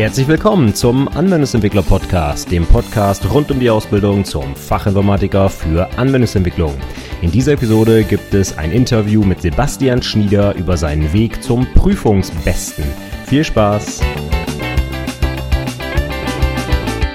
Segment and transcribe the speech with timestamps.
[0.00, 6.74] Herzlich willkommen zum Anwendungsentwickler Podcast, dem Podcast rund um die Ausbildung zum Fachinformatiker für Anwendungsentwicklung.
[7.20, 12.86] In dieser Episode gibt es ein Interview mit Sebastian Schnieder über seinen Weg zum Prüfungsbesten.
[13.26, 14.00] Viel Spaß!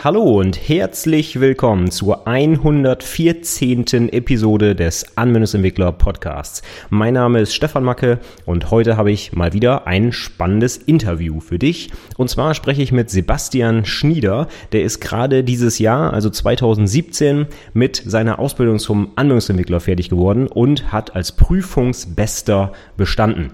[0.06, 4.10] Hallo und herzlich willkommen zur 114.
[4.10, 6.62] Episode des Anwendungsentwickler Podcasts.
[6.92, 11.58] Mein Name ist Stefan Macke und heute habe ich mal wieder ein spannendes Interview für
[11.58, 11.90] dich.
[12.18, 14.48] Und zwar spreche ich mit Sebastian Schnieder.
[14.74, 20.92] Der ist gerade dieses Jahr, also 2017, mit seiner Ausbildung zum Anwendungsentwickler fertig geworden und
[20.92, 23.54] hat als Prüfungsbester bestanden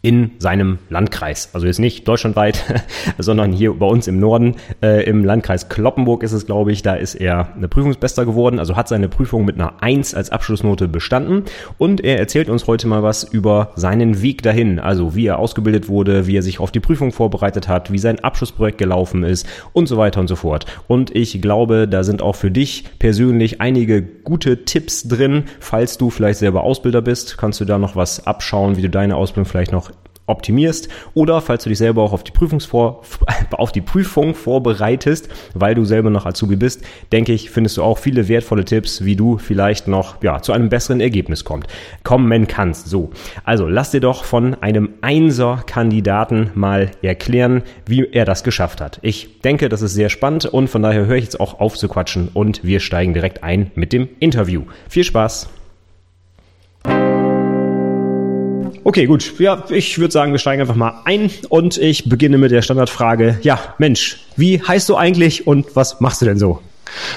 [0.00, 1.50] in seinem Landkreis.
[1.54, 2.64] Also jetzt nicht deutschlandweit,
[3.18, 6.94] sondern hier bei uns im Norden, äh, im Landkreis Kloppenburg ist es, glaube ich, da
[6.94, 11.44] ist er eine Prüfungsbester geworden, also hat seine Prüfung mit einer 1 als Abschlussnote bestanden.
[11.78, 15.88] Und er erzählt uns heute mal was über seinen Weg dahin, also wie er ausgebildet
[15.88, 19.88] wurde, wie er sich auf die Prüfung vorbereitet hat, wie sein Abschlussprojekt gelaufen ist und
[19.88, 20.66] so weiter und so fort.
[20.86, 26.10] Und ich glaube, da sind auch für dich persönlich einige gute Tipps drin, falls du
[26.10, 29.72] vielleicht selber Ausbilder bist, kannst du da noch was abschauen, wie du deine Ausbildung vielleicht
[29.72, 29.90] noch
[30.28, 33.02] optimierst oder falls du dich selber auch auf die, Prüfungsvor
[33.52, 37.98] auf die Prüfung vorbereitest, weil du selber noch Azubi bist, denke ich, findest du auch
[37.98, 41.66] viele wertvolle Tipps, wie du vielleicht noch ja, zu einem besseren Ergebnis kommt,
[42.04, 42.88] kommen kannst.
[42.88, 43.10] So,
[43.44, 48.98] also lass dir doch von einem Einser-Kandidaten mal erklären, wie er das geschafft hat.
[49.02, 51.88] Ich denke, das ist sehr spannend und von daher höre ich jetzt auch auf zu
[51.88, 54.64] quatschen und wir steigen direkt ein mit dem Interview.
[54.88, 55.57] Viel Spaß!
[58.88, 59.38] Okay, gut.
[59.38, 63.38] Ja, ich würde sagen, wir steigen einfach mal ein und ich beginne mit der Standardfrage.
[63.42, 66.62] Ja, Mensch, wie heißt du eigentlich und was machst du denn so?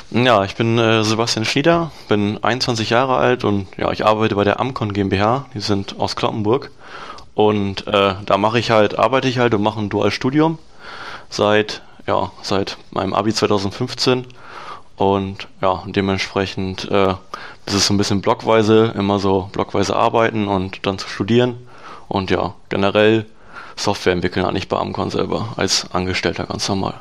[0.09, 4.43] Ja, ich bin äh, Sebastian Schnieder, bin 21 Jahre alt und ja, ich arbeite bei
[4.43, 5.45] der Amcon GmbH.
[5.53, 6.71] Die sind aus Kloppenburg
[7.35, 10.59] und äh, da mache ich halt, arbeite ich halt und mache ein duales Studium
[11.29, 14.25] seit ja seit meinem Abi 2015
[14.97, 17.13] und ja dementsprechend äh,
[17.65, 21.55] das ist so ein bisschen blockweise, immer so blockweise arbeiten und dann zu studieren.
[22.11, 23.25] Und ja, generell
[23.77, 26.95] Software entwickeln eigentlich bei Amcon selber, als Angestellter ganz normal.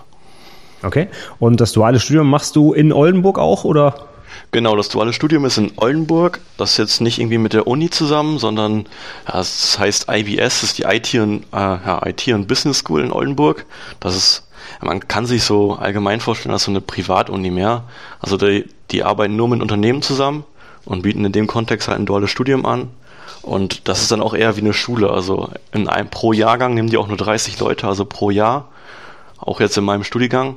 [0.85, 1.09] Okay.
[1.41, 4.07] Und das duale Studium machst du in Oldenburg auch oder?
[4.53, 6.41] Genau, das duale Studium ist in Oldenburg.
[6.57, 8.87] Das ist jetzt nicht irgendwie mit der Uni zusammen, sondern
[9.27, 13.03] ja, das heißt IBS, das ist die IT und, äh, ja, IT und Business School
[13.03, 13.67] in Oldenburg.
[13.99, 14.49] Das ist,
[14.81, 17.83] man kann sich so allgemein vorstellen, als so eine Privatuni mehr.
[18.21, 20.45] Also die, die arbeiten nur mit Unternehmen zusammen
[20.85, 22.89] und bieten in dem Kontext halt ein duales Studium an.
[23.43, 25.11] Und das ist dann auch eher wie eine Schule.
[25.11, 28.69] Also in einem pro Jahrgang nehmen die auch nur 30 Leute, also pro Jahr.
[29.39, 30.57] Auch jetzt in meinem Studiengang.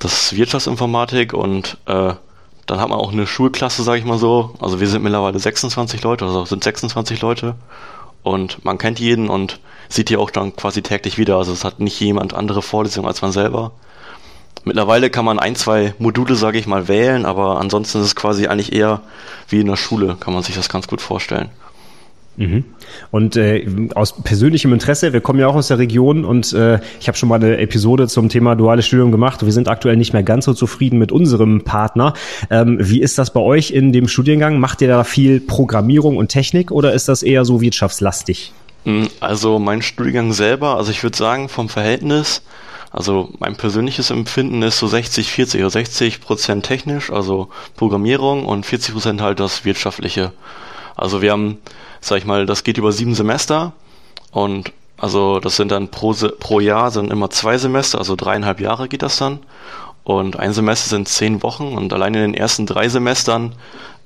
[0.00, 2.14] Das ist Wirtschaftsinformatik und äh,
[2.66, 4.54] dann hat man auch eine Schulklasse, sage ich mal so.
[4.60, 7.54] Also wir sind mittlerweile 26 Leute, also sind 26 Leute.
[8.22, 11.36] Und man kennt jeden und sieht die auch dann quasi täglich wieder.
[11.36, 13.72] Also es hat nicht jemand andere Vorlesungen als man selber.
[14.64, 18.48] Mittlerweile kann man ein, zwei Module, sage ich mal, wählen, aber ansonsten ist es quasi
[18.48, 19.00] eigentlich eher
[19.48, 21.50] wie in der Schule, kann man sich das ganz gut vorstellen.
[22.38, 22.64] Mhm.
[23.10, 23.66] Und äh,
[23.96, 27.28] aus persönlichem Interesse, wir kommen ja auch aus der Region und äh, ich habe schon
[27.28, 29.44] mal eine Episode zum Thema duales Studium gemacht.
[29.44, 32.14] Wir sind aktuell nicht mehr ganz so zufrieden mit unserem Partner.
[32.48, 34.60] Ähm, wie ist das bei euch in dem Studiengang?
[34.60, 38.52] Macht ihr da viel Programmierung und Technik oder ist das eher so wirtschaftslastig?
[38.84, 42.42] Hm, also mein Studiengang selber, also ich würde sagen vom Verhältnis
[42.90, 48.64] also mein persönliches Empfinden ist so 60, 40 oder 60 Prozent technisch, also Programmierung und
[48.64, 50.32] 40 Prozent halt das Wirtschaftliche.
[50.98, 51.58] Also wir haben,
[52.00, 53.72] sag ich mal, das geht über sieben Semester
[54.30, 58.88] und also das sind dann pro, pro Jahr sind immer zwei Semester, also dreieinhalb Jahre
[58.88, 59.38] geht das dann.
[60.02, 63.54] Und ein Semester sind zehn Wochen und allein in den ersten drei Semestern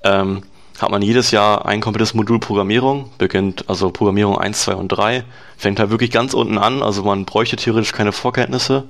[0.02, 0.42] ähm,
[0.80, 5.24] hat man jedes Jahr ein komplettes Modul Programmierung, beginnt also Programmierung 1, 2 und 3,
[5.56, 8.84] fängt halt wirklich ganz unten an, also man bräuchte theoretisch keine Vorkenntnisse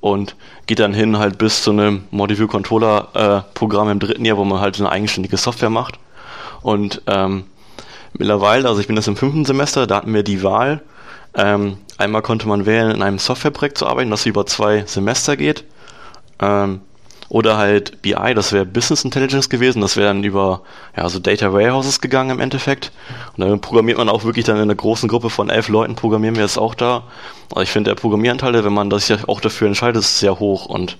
[0.00, 0.36] und
[0.66, 4.44] geht dann hin halt bis zu einem Modiview Controller äh, Programm im dritten Jahr, wo
[4.44, 5.98] man halt eine eigenständige Software macht.
[6.62, 7.44] Und ähm,
[8.12, 10.82] mittlerweile, also ich bin jetzt im fünften Semester, da hatten wir die Wahl.
[11.34, 15.64] Ähm, einmal konnte man wählen, in einem Softwareprojekt zu arbeiten, das über zwei Semester geht.
[16.40, 16.80] Ähm,
[17.30, 20.62] oder halt BI, das wäre Business Intelligence gewesen, das wäre dann über
[20.96, 22.90] ja, so Data Warehouses gegangen im Endeffekt.
[23.36, 26.34] Und dann programmiert man auch wirklich dann in einer großen Gruppe von elf Leuten, programmieren
[26.34, 27.04] wir jetzt auch da.
[27.50, 30.98] Also ich finde, der Programmieranteil, wenn man sich auch dafür entscheidet, ist sehr hoch und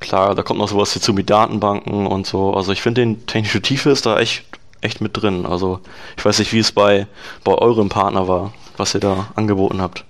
[0.00, 2.54] klar, da kommt noch sowas dazu mit Datenbanken und so.
[2.54, 4.44] Also ich finde, die technische Tiefe ist da echt,
[4.80, 5.46] echt mit drin.
[5.46, 5.80] Also
[6.16, 7.06] ich weiß nicht, wie es bei,
[7.44, 10.04] bei eurem Partner war, was ihr da angeboten habt.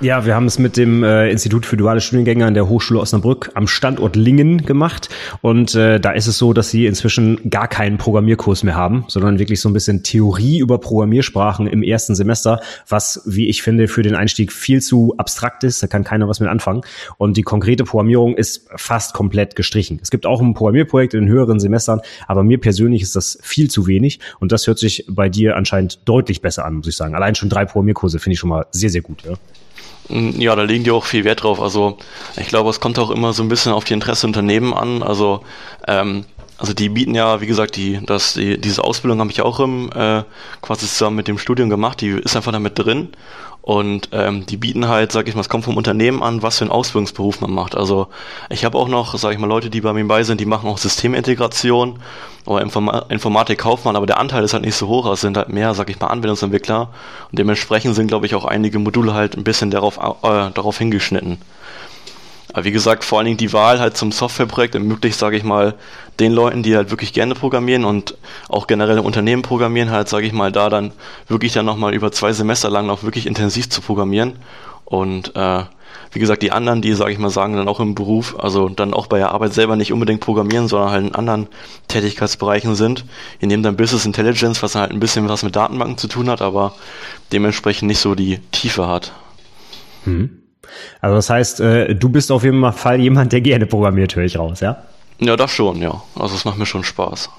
[0.00, 3.50] Ja, wir haben es mit dem äh, Institut für duale Studiengänge an der Hochschule Osnabrück
[3.54, 5.08] am Standort Lingen gemacht.
[5.40, 9.38] Und äh, da ist es so, dass sie inzwischen gar keinen Programmierkurs mehr haben, sondern
[9.38, 14.02] wirklich so ein bisschen Theorie über Programmiersprachen im ersten Semester, was, wie ich finde, für
[14.02, 15.82] den Einstieg viel zu abstrakt ist.
[15.82, 16.82] Da kann keiner was mit anfangen.
[17.16, 19.98] Und die konkrete Programmierung ist fast komplett gestrichen.
[20.02, 23.70] Es gibt auch ein Programmierprojekt in den höheren Semestern, aber mir persönlich ist das viel
[23.70, 24.20] zu wenig.
[24.40, 27.14] Und das hört sich bei dir anscheinend deutlich besser an, muss ich sagen.
[27.14, 29.22] Allein schon drei Programmierkurse finde ich schon mal sehr, sehr gut.
[29.24, 29.36] Ja.
[30.08, 31.60] Ja, da legen die auch viel Wert drauf.
[31.60, 31.98] Also
[32.36, 35.02] ich glaube, es kommt auch immer so ein bisschen auf die Interesse Unternehmen an.
[35.02, 35.42] Also
[35.88, 36.24] ähm,
[36.58, 39.90] also die bieten ja, wie gesagt, die, das, die, diese Ausbildung habe ich auch im,
[39.92, 40.22] äh,
[40.62, 43.08] quasi zusammen mit dem Studium gemacht, die ist einfach damit drin.
[43.66, 46.62] Und ähm, die bieten halt, sag ich mal, es kommt vom Unternehmen an, was für
[46.62, 47.74] einen Ausbildungsberuf man macht.
[47.74, 48.06] Also
[48.48, 50.70] ich habe auch noch, sag ich mal, Leute, die bei mir bei sind, die machen
[50.70, 51.98] auch Systemintegration
[52.44, 55.48] oder Inform Informatik Kaufmann, aber der Anteil ist halt nicht so hoch, es sind halt
[55.48, 56.90] mehr, sag ich mal, Anwendungsentwickler.
[57.32, 61.38] Und dementsprechend sind, glaube ich, auch einige Module halt ein bisschen darauf, äh, darauf hingeschnitten.
[62.52, 65.74] Aber wie gesagt, vor allen Dingen die Wahl halt zum Softwareprojekt ermöglicht, sage ich mal,
[66.20, 68.16] den Leuten, die halt wirklich gerne programmieren und
[68.48, 70.92] auch generell Unternehmen programmieren, halt, sage ich mal, da dann
[71.28, 74.34] wirklich dann nochmal über zwei Semester lang noch wirklich intensiv zu programmieren.
[74.84, 75.64] Und äh,
[76.12, 78.94] wie gesagt, die anderen, die, sage ich mal, sagen dann auch im Beruf, also dann
[78.94, 81.48] auch bei der Arbeit selber nicht unbedingt programmieren, sondern halt in anderen
[81.88, 83.04] Tätigkeitsbereichen sind.
[83.42, 86.40] Die nehmen dann Business Intelligence, was halt ein bisschen was mit Datenbanken zu tun hat,
[86.40, 86.74] aber
[87.32, 89.12] dementsprechend nicht so die Tiefe hat.
[90.04, 90.45] Hm.
[91.00, 94.38] Also das heißt, äh, du bist auf jeden Fall jemand, der gerne programmiert, höre ich
[94.38, 94.82] raus, ja?
[95.18, 96.02] Ja, das schon, ja.
[96.14, 97.30] Also es macht mir schon Spaß.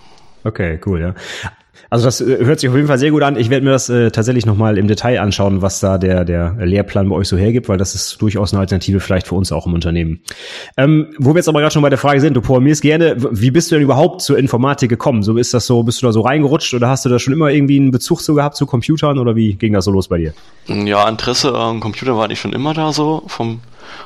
[0.44, 1.16] Okay, cool, ja.
[1.90, 3.38] Also das äh, hört sich auf jeden Fall sehr gut an.
[3.38, 7.10] Ich werde mir das äh, tatsächlich nochmal im Detail anschauen, was da der, der Lehrplan
[7.10, 9.74] bei euch so hergibt, weil das ist durchaus eine Alternative vielleicht für uns auch im
[9.74, 10.20] Unternehmen.
[10.76, 13.52] Ähm, wo wir jetzt aber gerade schon bei der Frage sind, du programmierst gerne, wie
[13.52, 15.24] bist du denn überhaupt zur Informatik gekommen?
[15.24, 17.50] So ist das so, bist du da so reingerutscht oder hast du da schon immer
[17.50, 20.34] irgendwie einen Bezug zu gehabt zu Computern oder wie ging das so los bei dir?
[20.68, 23.62] Ja, Interesse am Computer war eigentlich schon immer da so, vom,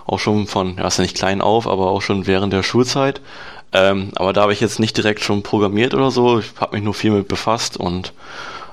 [0.05, 3.21] auch schon von, ja, ist ja nicht klein auf, aber auch schon während der Schulzeit.
[3.73, 6.39] Ähm, aber da habe ich jetzt nicht direkt schon programmiert oder so.
[6.39, 8.13] Ich habe mich nur viel mit befasst und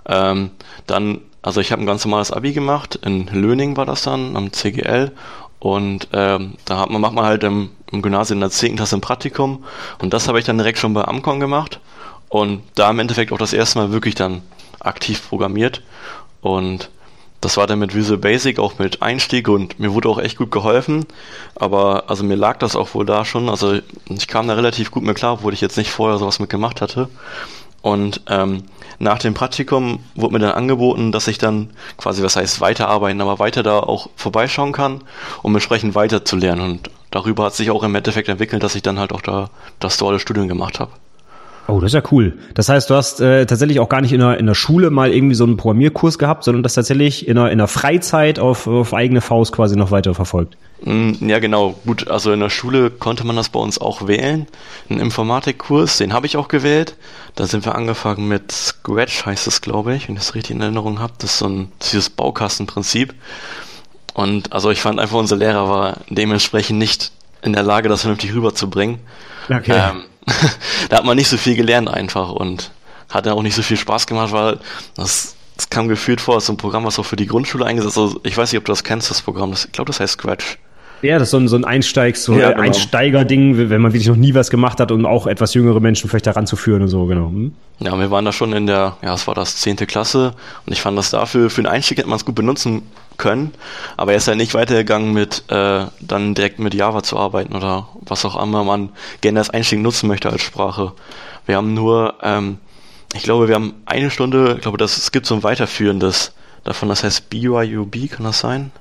[0.06, 0.50] ähm,
[0.87, 2.97] dann, also ich habe ein ganz normales Abi gemacht.
[2.97, 5.12] In Löning war das dann am CGL
[5.61, 8.77] und ähm, da hat man, macht man halt im, im Gymnasium in der 10.
[8.77, 9.65] Klasse ein Praktikum
[9.99, 11.81] und das habe ich dann direkt schon bei Amcon gemacht
[12.29, 14.43] und da im Endeffekt auch das erste Mal wirklich dann
[14.81, 15.83] aktiv programmiert
[16.41, 16.91] und
[17.40, 20.50] das war dann mit Visual Basic auch mit Einstieg und mir wurde auch echt gut
[20.50, 21.06] geholfen.
[21.55, 23.49] Aber also mir lag das auch wohl da schon.
[23.49, 26.50] Also ich kam da relativ gut mit klar, obwohl ich jetzt nicht vorher sowas mit
[26.50, 27.08] gemacht hatte.
[27.81, 28.64] Und ähm,
[28.99, 33.38] nach dem Praktikum wurde mir dann angeboten, dass ich dann quasi, was heißt weiterarbeiten, aber
[33.38, 35.05] weiter da auch vorbeischauen kann,
[35.43, 36.62] um entsprechend weiter zu lernen.
[36.62, 39.96] Und darüber hat sich auch im Endeffekt entwickelt, dass ich dann halt auch da das
[39.96, 40.90] duale Studium gemacht habe.
[41.70, 42.38] Oh, das ist ja cool.
[42.55, 45.12] Das heißt, du hast äh, tatsächlich auch gar nicht in der, in der Schule mal
[45.12, 48.94] irgendwie so einen Programmierkurs gehabt, sondern das tatsächlich in der, in der Freizeit auf, auf
[48.94, 50.56] eigene Faust quasi noch weiter verfolgt.
[50.82, 51.75] Mm, ja, genau.
[51.85, 54.47] Gut, also in der Schule konnte man das bei uns auch wählen.
[54.88, 56.97] Einen Informatikkurs, den habe ich auch gewählt.
[57.35, 60.62] Da sind wir angefangen mit Scratch, heißt es, glaube ich, wenn ich das richtig in
[60.62, 61.12] Erinnerung habe.
[61.19, 63.14] Das ist so ein dieses Baukastenprinzip.
[64.14, 67.12] Und also ich fand einfach, unser Lehrer war dementsprechend nicht
[67.43, 69.00] in der Lage, das vernünftig rüberzubringen.
[69.50, 69.91] Okay.
[69.91, 70.05] Ähm,
[70.88, 72.70] da hat man nicht so viel gelernt einfach und
[73.08, 74.58] hat dann auch nicht so viel Spaß gemacht, weil
[74.94, 77.96] das, das kam gefühlt vor, als so ein Programm, was auch für die Grundschule eingesetzt
[77.96, 78.02] ist.
[78.02, 79.50] Also ich weiß nicht, ob du das kennst, das Programm.
[79.50, 80.58] Das, ich glaube, das heißt Scratch.
[81.03, 82.62] Ja, das ist so ein, so ein Einsteig, so ja, genau.
[82.62, 86.27] Einsteiger-Ding, wenn man wirklich noch nie was gemacht hat und auch etwas jüngere Menschen vielleicht
[86.27, 87.29] daran zu führen und so, genau.
[87.29, 87.55] Hm?
[87.79, 90.35] Ja, wir waren da schon in der, ja, es war das zehnte Klasse
[90.67, 92.83] und ich fand das dafür, für den Einstieg hätte man es gut benutzen
[93.17, 93.53] können,
[93.97, 97.88] aber er ist ja nicht weitergegangen mit, äh, dann direkt mit Java zu arbeiten oder
[98.00, 98.90] was auch immer man
[99.21, 100.93] gerne als Einstieg nutzen möchte als Sprache.
[101.47, 102.59] Wir haben nur, ähm,
[103.14, 106.33] ich glaube, wir haben eine Stunde, ich glaube, das, es gibt so ein weiterführendes
[106.64, 108.73] davon, das heißt BYUB, kann das sein?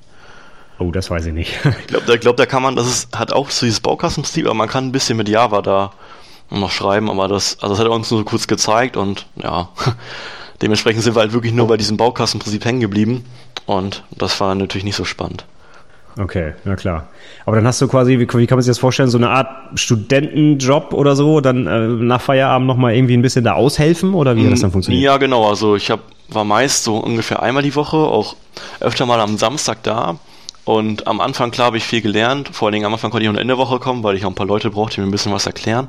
[0.78, 1.58] Oh, das weiß ich nicht.
[1.64, 4.54] ich glaube, da, glaub, da kann man, das ist, hat auch so dieses Baukastenprinzip, aber
[4.54, 5.90] man kann ein bisschen mit Java da
[6.50, 9.68] noch schreiben, aber das, also das hat er uns nur so kurz gezeigt und ja,
[10.62, 13.24] dementsprechend sind wir halt wirklich nur bei diesem Baukastenprinzip hängen geblieben
[13.66, 15.44] und das war natürlich nicht so spannend.
[16.18, 17.08] Okay, ja klar.
[17.46, 19.48] Aber dann hast du quasi, wie, wie kann man sich das vorstellen, so eine Art
[19.78, 24.44] Studentenjob oder so, dann äh, nach Feierabend nochmal irgendwie ein bisschen da aushelfen oder wie
[24.44, 25.04] hat das dann funktioniert?
[25.04, 25.48] Ja, genau.
[25.48, 28.34] Also ich hab, war meist so ungefähr einmal die Woche, auch
[28.80, 30.18] öfter mal am Samstag da
[30.68, 32.50] und am Anfang, klar, habe ich viel gelernt.
[32.52, 34.28] Vor allen Dingen am Anfang konnte ich auch in der Woche kommen, weil ich auch
[34.28, 35.88] ein paar Leute brauchte, die mir ein bisschen was erklären.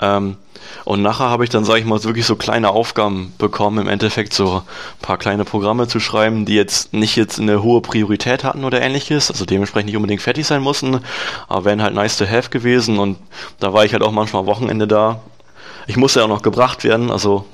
[0.00, 0.36] Ähm,
[0.84, 4.34] und nachher habe ich dann, sage ich mal, wirklich so kleine Aufgaben bekommen, im Endeffekt
[4.34, 4.62] so ein
[5.00, 9.30] paar kleine Programme zu schreiben, die jetzt nicht jetzt eine hohe Priorität hatten oder ähnliches,
[9.30, 11.00] also dementsprechend nicht unbedingt fertig sein mussten,
[11.48, 13.16] aber wären halt nice to have gewesen und
[13.60, 15.22] da war ich halt auch manchmal am Wochenende da.
[15.86, 17.46] Ich musste ja auch noch gebracht werden, also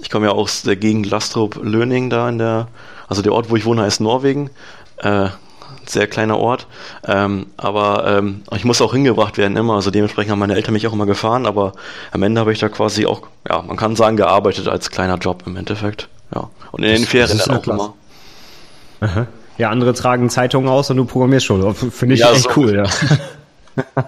[0.00, 2.68] ich komme ja aus der Gegend Lastrup Löning da in der,
[3.08, 4.50] also der Ort, wo ich wohne, heißt Norwegen.
[4.98, 5.30] Äh,
[5.90, 6.66] sehr kleiner Ort.
[7.06, 9.74] Ähm, aber ähm, ich muss auch hingebracht werden immer.
[9.74, 11.46] Also dementsprechend haben meine Eltern mich auch immer gefahren.
[11.46, 11.72] Aber
[12.12, 15.42] am Ende habe ich da quasi auch, ja, man kann sagen, gearbeitet als kleiner Job
[15.46, 16.08] im Endeffekt.
[16.34, 16.50] Ja.
[16.72, 17.92] Und in das, den Ferien dann auch klasse.
[19.00, 19.10] immer.
[19.10, 19.26] Aha.
[19.58, 21.74] Ja, andere tragen Zeitungen aus und du programmierst schon.
[21.74, 22.84] Finde ich ja, echt so cool, ja.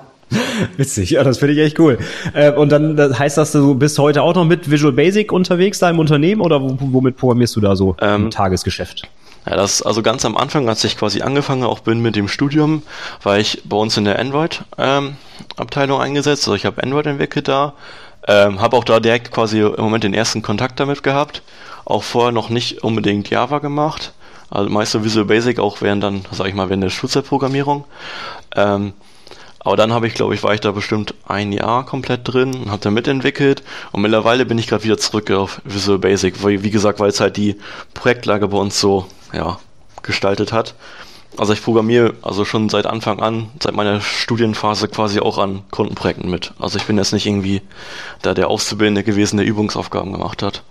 [0.76, 1.98] Witzig, ja, das finde ich echt cool.
[2.34, 5.78] Äh, und dann das heißt das, du bist heute auch noch mit Visual Basic unterwegs
[5.78, 9.08] da im Unternehmen oder womit programmierst du da so ähm, im Tagesgeschäft?
[9.48, 12.82] Ja, das also ganz am Anfang, als ich quasi angefangen auch bin mit dem Studium,
[13.22, 16.42] war ich bei uns in der Android-Abteilung ähm, eingesetzt.
[16.42, 17.72] Also ich habe Android entwickelt da,
[18.26, 21.42] ähm, habe auch da direkt quasi im Moment den ersten Kontakt damit gehabt.
[21.86, 24.12] Auch vorher noch nicht unbedingt Java gemacht.
[24.50, 27.84] Also meist Visual Basic auch während dann, sag ich mal, während der Schulzeitprogrammierung.
[28.54, 28.92] Ähm,
[29.60, 32.70] aber dann habe ich, glaube ich, war ich da bestimmt ein Jahr komplett drin und
[32.70, 33.62] habe da mitentwickelt.
[33.92, 37.20] Und mittlerweile bin ich gerade wieder zurück auf Visual Basic, weil, wie gesagt, weil es
[37.20, 37.56] halt die
[37.94, 39.58] Projektlage bei uns so ja,
[40.02, 40.74] gestaltet hat.
[41.36, 46.30] Also ich programmiere also schon seit Anfang an, seit meiner Studienphase quasi auch an Kundenprojekten
[46.30, 46.52] mit.
[46.58, 47.62] Also ich bin jetzt nicht irgendwie
[48.22, 50.62] da der Auszubildende gewesen, der Übungsaufgaben gemacht hat.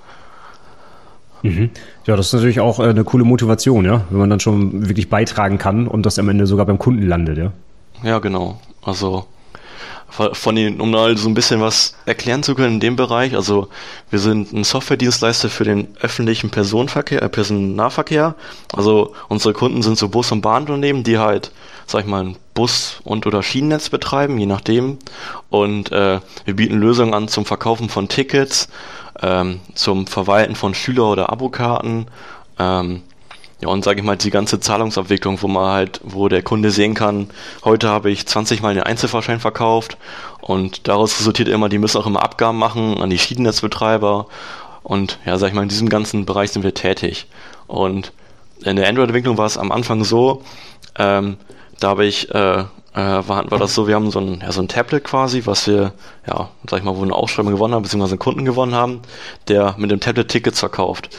[1.43, 1.69] Mhm.
[2.05, 5.09] Ja, das ist natürlich auch äh, eine coole Motivation, ja, wenn man dann schon wirklich
[5.09, 7.51] beitragen kann und das am Ende sogar beim Kunden landet, ja.
[8.03, 8.59] Ja, genau.
[8.87, 9.27] Also
[10.31, 13.67] von den, um da so ein bisschen was erklären zu können in dem Bereich, also
[14.09, 18.35] wir sind ein Softwaredienstleister für den öffentlichen Personenverkehr, äh, Personennahverkehr.
[18.73, 21.51] Also unsere Kunden sind so Bus- und Bahnunternehmen, die halt,
[21.85, 24.97] sag ich mal, ein Bus- und oder Schienennetz betreiben, je nachdem.
[25.49, 28.69] Und äh, wir bieten Lösungen an zum Verkaufen von Tickets,
[29.21, 32.07] ähm, zum Verwalten von Schüler- oder Abokarten,
[32.57, 33.03] ähm,
[33.59, 36.93] ja, und sage ich mal, die ganze Zahlungsabwicklung, wo man halt, wo der Kunde sehen
[36.93, 37.29] kann,
[37.63, 39.97] heute habe ich 20 Mal den Einzelfahrschein verkauft
[40.41, 44.27] und daraus resultiert immer, die müssen auch immer Abgaben machen an die Schienennetzbetreiber
[44.83, 47.27] und ja, sag ich mal, in diesem ganzen Bereich sind wir tätig.
[47.67, 48.13] Und
[48.63, 50.43] in der Android-Entwicklung war es am Anfang so,
[50.97, 51.37] ähm,
[51.79, 52.63] da habe ich äh,
[52.97, 55.67] äh, war, war das so, wir haben so ein, ja, so ein Tablet quasi, was
[55.67, 55.93] wir,
[56.27, 59.01] ja, sag ich mal, wo eine Ausschreibung gewonnen haben, beziehungsweise einen Kunden gewonnen haben,
[59.47, 61.15] der mit dem Tablet Tickets verkauft.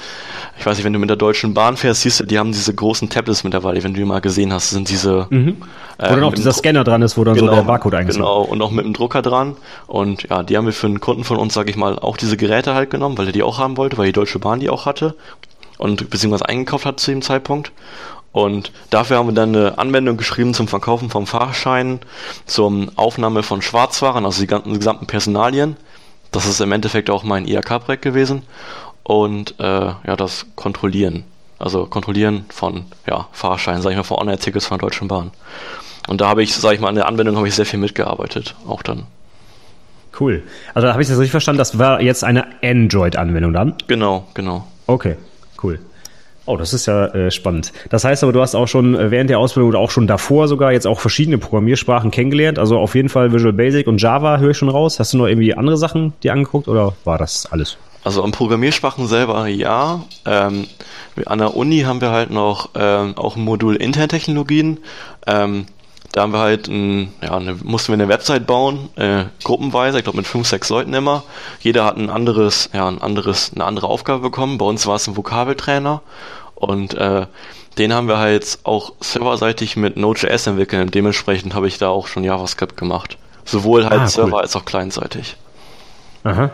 [0.58, 2.75] Ich weiß nicht, wenn du mit der Deutschen Bahn fährst, siehst du, die haben diese
[2.75, 5.28] großen Tablets mittlerweile, wenn du die mal gesehen hast, sind diese...
[5.30, 5.58] Mhm.
[5.99, 8.18] Äh, wo dann auch dieser Scanner dran ist, wo dann genau, so der Barcode eingesetzt
[8.18, 9.56] Genau, und auch mit dem Drucker dran.
[9.87, 12.37] Und ja, die haben wir für einen Kunden von uns, sag ich mal, auch diese
[12.37, 14.85] Geräte halt genommen, weil er die auch haben wollte, weil die Deutsche Bahn die auch
[14.85, 15.14] hatte
[15.78, 17.70] und beziehungsweise eingekauft hat zu dem Zeitpunkt.
[18.38, 21.99] Und dafür haben wir dann eine Anwendung geschrieben zum Verkaufen von Fahrscheinen,
[22.47, 25.76] zur Aufnahme von Schwarzfahrern, also die ganzen gesamten Personalien.
[26.30, 28.42] Das ist im Endeffekt auch mein IHK-Projekt gewesen.
[29.02, 31.25] Und äh, ja, das Kontrollieren.
[31.59, 35.33] Also Kontrollieren von ja, Fahrscheinen, sag ich mal, von Online-Tickets von der Deutschen Bahn.
[36.07, 38.54] Und da habe ich, sag ich mal, an der Anwendung habe ich sehr viel mitgearbeitet,
[38.68, 39.09] auch dann.
[40.21, 40.45] Cool.
[40.75, 43.75] Also da habe ich das richtig verstanden, das war jetzt eine Android-Anwendung dann?
[43.88, 44.64] Genau, genau.
[44.87, 45.16] Okay,
[45.61, 45.80] cool.
[46.49, 47.75] Oh, das ist ja äh, spannend.
[47.90, 50.49] Das heißt aber, du hast auch schon äh, während der Ausbildung oder auch schon davor
[50.49, 52.59] sogar jetzt auch verschiedene Programmiersprachen kennengelernt.
[52.59, 54.99] Also auf jeden Fall Visual Basic und Java höre ich schon raus.
[54.99, 57.76] Hast du noch irgendwie andere Sachen dir angeguckt oder war das alles?
[58.02, 60.05] Also an Programmiersprachen selber ja.
[60.25, 60.67] Ähm,
[61.26, 64.78] an der Uni haben wir halt noch ähm, auch ein Modul Interntechnologien.
[65.26, 65.67] Ähm,
[66.12, 70.05] da haben wir halt ein, ja, eine, mussten wir eine Website bauen, äh, gruppenweise, ich
[70.05, 71.23] glaube mit fünf, sechs Leuten immer.
[71.61, 74.59] Jeder hat ein anderes, ja, ein anderes, eine andere Aufgabe bekommen.
[74.59, 76.02] Bei uns war es ein Vokabeltrainer
[76.55, 77.26] und äh,
[77.76, 80.95] den haben wir halt auch serverseitig mit Node.js entwickelt.
[80.95, 83.19] Dementsprechend habe ich da auch schon JavaScript gemacht.
[83.45, 84.09] Sowohl halt ah, cool.
[84.09, 85.37] Server als auch clientseitig.
[86.25, 86.50] Aha.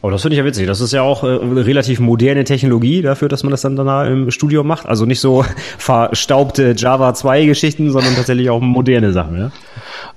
[0.00, 0.66] Oh, das finde ich ja witzig.
[0.66, 4.30] Das ist ja auch äh, relativ moderne Technologie dafür, dass man das dann danach im
[4.30, 4.86] Studio macht.
[4.86, 5.44] Also nicht so
[5.78, 9.50] verstaubte Java 2 Geschichten, sondern tatsächlich auch moderne Sachen, ja?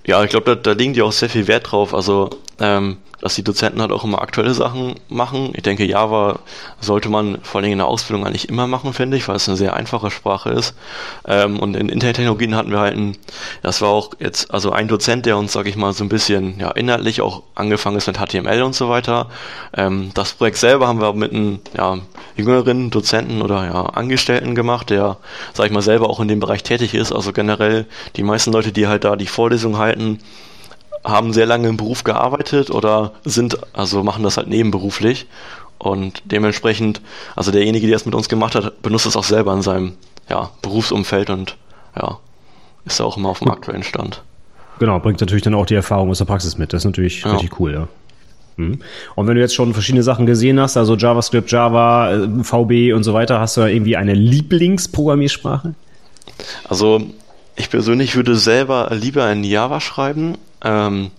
[0.06, 1.94] Ja, ich glaube, da, da legen die auch sehr viel Wert drauf.
[1.94, 5.52] Also ähm, dass die Dozenten halt auch immer aktuelle Sachen machen.
[5.56, 6.40] Ich denke, Java
[6.80, 9.58] sollte man vor allem in der Ausbildung eigentlich immer machen, finde ich, weil es eine
[9.58, 10.74] sehr einfache Sprache ist.
[11.28, 13.16] Ähm, und in Internettechnologien hatten wir halt ein,
[13.62, 16.60] das war auch jetzt, also ein Dozent, der uns, sag ich mal, so ein bisschen
[16.60, 19.30] ja, inhaltlich auch angefangen ist mit HTML und so weiter.
[19.74, 21.98] Ähm, das Projekt selber haben wir mit einem ja,
[22.36, 25.18] jüngeren Dozenten oder ja, Angestellten gemacht, der,
[25.54, 27.12] sag ich mal, selber auch in dem Bereich tätig ist.
[27.12, 27.86] Also generell
[28.16, 30.20] die meisten Leute, die halt da die Vorlesung halten,
[31.04, 35.28] haben sehr lange im Beruf gearbeitet oder sind, also machen das halt nebenberuflich.
[35.78, 37.02] Und dementsprechend,
[37.36, 39.94] also derjenige, der das mit uns gemacht hat, benutzt es auch selber in seinem
[40.30, 41.58] ja, Berufsumfeld und
[42.00, 42.20] ja,
[42.86, 44.22] ist da auch immer auf dem aktuellen Stand.
[44.80, 46.74] Genau, bringt natürlich dann auch die Erfahrung aus der Praxis mit.
[46.74, 47.32] Das ist natürlich ja.
[47.32, 47.88] richtig cool, ja.
[48.58, 48.80] Mhm.
[49.16, 53.04] Und wenn du jetzt schon verschiedene Sachen gesehen hast, also JavaScript, Java, äh, VB und
[53.04, 55.74] so weiter, hast du da irgendwie eine Lieblingsprogrammiersprache?
[56.68, 57.02] Also
[57.56, 61.12] ich persönlich würde selber lieber in Java schreiben, ähm,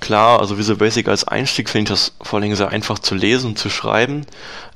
[0.00, 3.50] klar, also Visual Basic als Einstieg finde ich das vor allem sehr einfach zu lesen
[3.50, 4.26] und zu schreiben.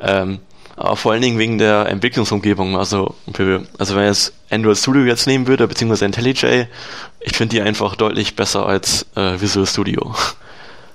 [0.01, 0.39] Ähm,
[0.77, 2.77] Aber vor allen Dingen wegen der Entwicklungsumgebung.
[2.77, 3.15] Also,
[3.79, 6.67] also wenn jetzt Android Studio jetzt nehmen würde, beziehungsweise IntelliJ,
[7.21, 10.15] ich finde die einfach deutlich besser als äh, Visual Studio.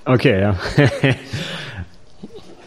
[0.06, 0.56] Okay, ja.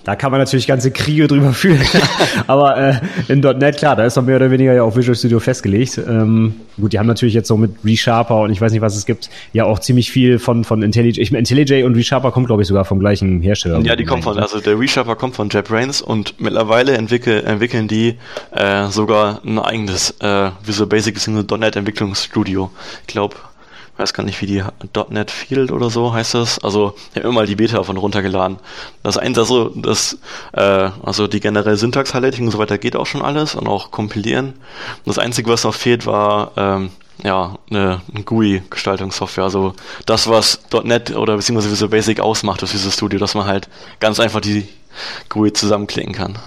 [0.10, 1.86] Da kann man natürlich ganze Kriege drüber führen.
[2.48, 5.40] Aber äh, in .NET, klar, da ist doch mehr oder weniger ja auch Visual Studio
[5.40, 6.00] festgelegt.
[6.00, 9.06] Ähm, gut, die haben natürlich jetzt so mit ReSharper und ich weiß nicht, was es
[9.06, 11.20] gibt, ja auch ziemlich viel von, von IntelliJ.
[11.22, 13.82] Ich meine, IntelliJ und ReSharper kommt, glaube ich, sogar vom gleichen Hersteller.
[13.82, 18.16] Ja, die kommen von, also der ReSharper kommt von JetBrains und mittlerweile entwickel, entwickeln die
[18.50, 21.56] äh, sogar ein eigenes äh, Visual Basic bzw.
[21.56, 22.72] .NET Entwicklungsstudio.
[23.02, 23.36] Ich glaube,
[24.00, 24.64] weiß gar nicht, wie die
[25.10, 26.60] .NET Field oder so heißt das.
[26.60, 28.58] Also ich habe immer mal die Beta davon runtergeladen.
[29.04, 30.18] Das eine, also das,
[30.54, 33.92] äh, also die generelle Syntax Highlighting und so weiter geht auch schon alles und auch
[33.92, 34.54] kompilieren.
[35.06, 36.92] Das einzige, was noch fehlt, war ähm,
[37.24, 39.44] ja eine, eine GUI-Gestaltungssoftware.
[39.44, 39.74] Also
[40.06, 43.68] das, was .NET oder beziehungsweise Visual Basic ausmacht, das Visual Studio, dass man halt
[44.00, 44.68] ganz einfach die
[45.28, 46.40] GUI zusammenklicken kann.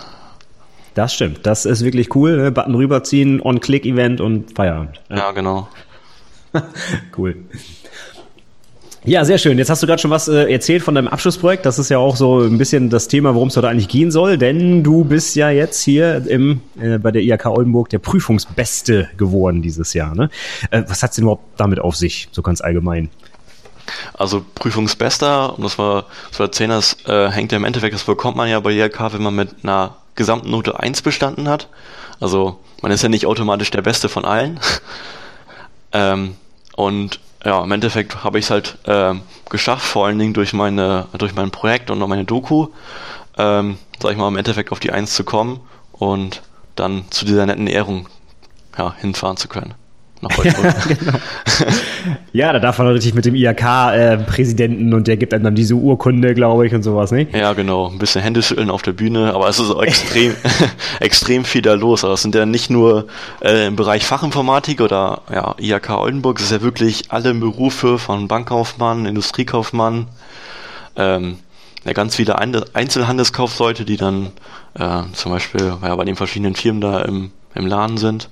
[0.95, 1.47] Das stimmt.
[1.47, 2.51] Das ist wirklich cool.
[2.51, 5.01] Button rüberziehen, On-Click-Event und Feierabend.
[5.11, 5.69] Ja genau.
[7.17, 7.37] cool.
[9.05, 9.59] Ja, sehr schön.
[9.59, 11.67] Jetzt hast du gerade schon was äh, erzählt von deinem Abschlussprojekt.
[11.67, 14.39] Das ist ja auch so ein bisschen das Thema, worum es heute eigentlich gehen soll,
[14.39, 19.61] denn du bist ja jetzt hier im, äh, bei der IHK Oldenburg der Prüfungsbeste geworden
[19.61, 20.15] dieses Jahr.
[20.15, 20.31] Ne?
[20.71, 23.11] Äh, was hat's denn überhaupt damit auf sich, so ganz allgemein?
[24.15, 28.37] Also Prüfungsbester, um das mal zu erzählen, das äh, hängt ja im Endeffekt, das bekommt
[28.37, 31.69] man ja bei IHK, wenn man mit einer Gesamtnote 1 bestanden hat.
[32.21, 34.61] Also man ist ja nicht automatisch der Beste von allen.
[35.93, 36.37] ähm,
[36.77, 41.07] und ja, im Endeffekt habe ich es halt ähm, geschafft, vor allen Dingen durch meine,
[41.19, 42.69] durch mein Projekt und meine Doku,
[43.37, 45.61] ähm, sag ich mal, im Endeffekt auf die Eins zu kommen
[45.93, 46.43] und
[46.77, 48.09] dann zu dieser netten Ehrung
[48.79, 49.75] ja, hinfahren zu können
[50.23, 50.65] nach Holzbrück.
[50.89, 51.19] ja, genau.
[52.33, 55.75] ja, da darf man richtig mit dem IHK-Präsidenten äh, und der gibt einem dann diese
[55.75, 57.27] Urkunde, glaube ich, und sowas, ne?
[57.33, 57.89] Ja, genau.
[57.89, 60.35] Ein bisschen Händeschütteln auf der Bühne, aber es ist auch extrem,
[61.01, 62.05] extrem viel da los.
[62.05, 63.09] Also es sind ja nicht nur
[63.41, 68.29] äh, im Bereich Fachinformatik oder ja, IHK Oldenburg, es ist ja wirklich alle Berufe von
[68.29, 70.07] Bankkaufmann, Industriekaufmann,
[70.97, 71.39] ähm,
[71.85, 74.29] ja, ganz viele Einzelhandelskaufleute, die dann
[74.75, 78.29] äh, zum Beispiel ja, bei den verschiedenen Firmen da im, im Laden sind.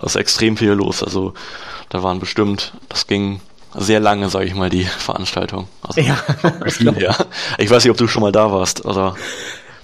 [0.00, 1.02] Ist extrem viel los.
[1.02, 1.34] Also
[1.90, 3.40] da waren bestimmt, das ging
[3.74, 5.68] sehr lange, sage ich mal, die Veranstaltung.
[5.82, 6.16] Also, ja,
[6.98, 7.16] ja.
[7.58, 9.14] Ich weiß nicht, ob du schon mal da warst, oder?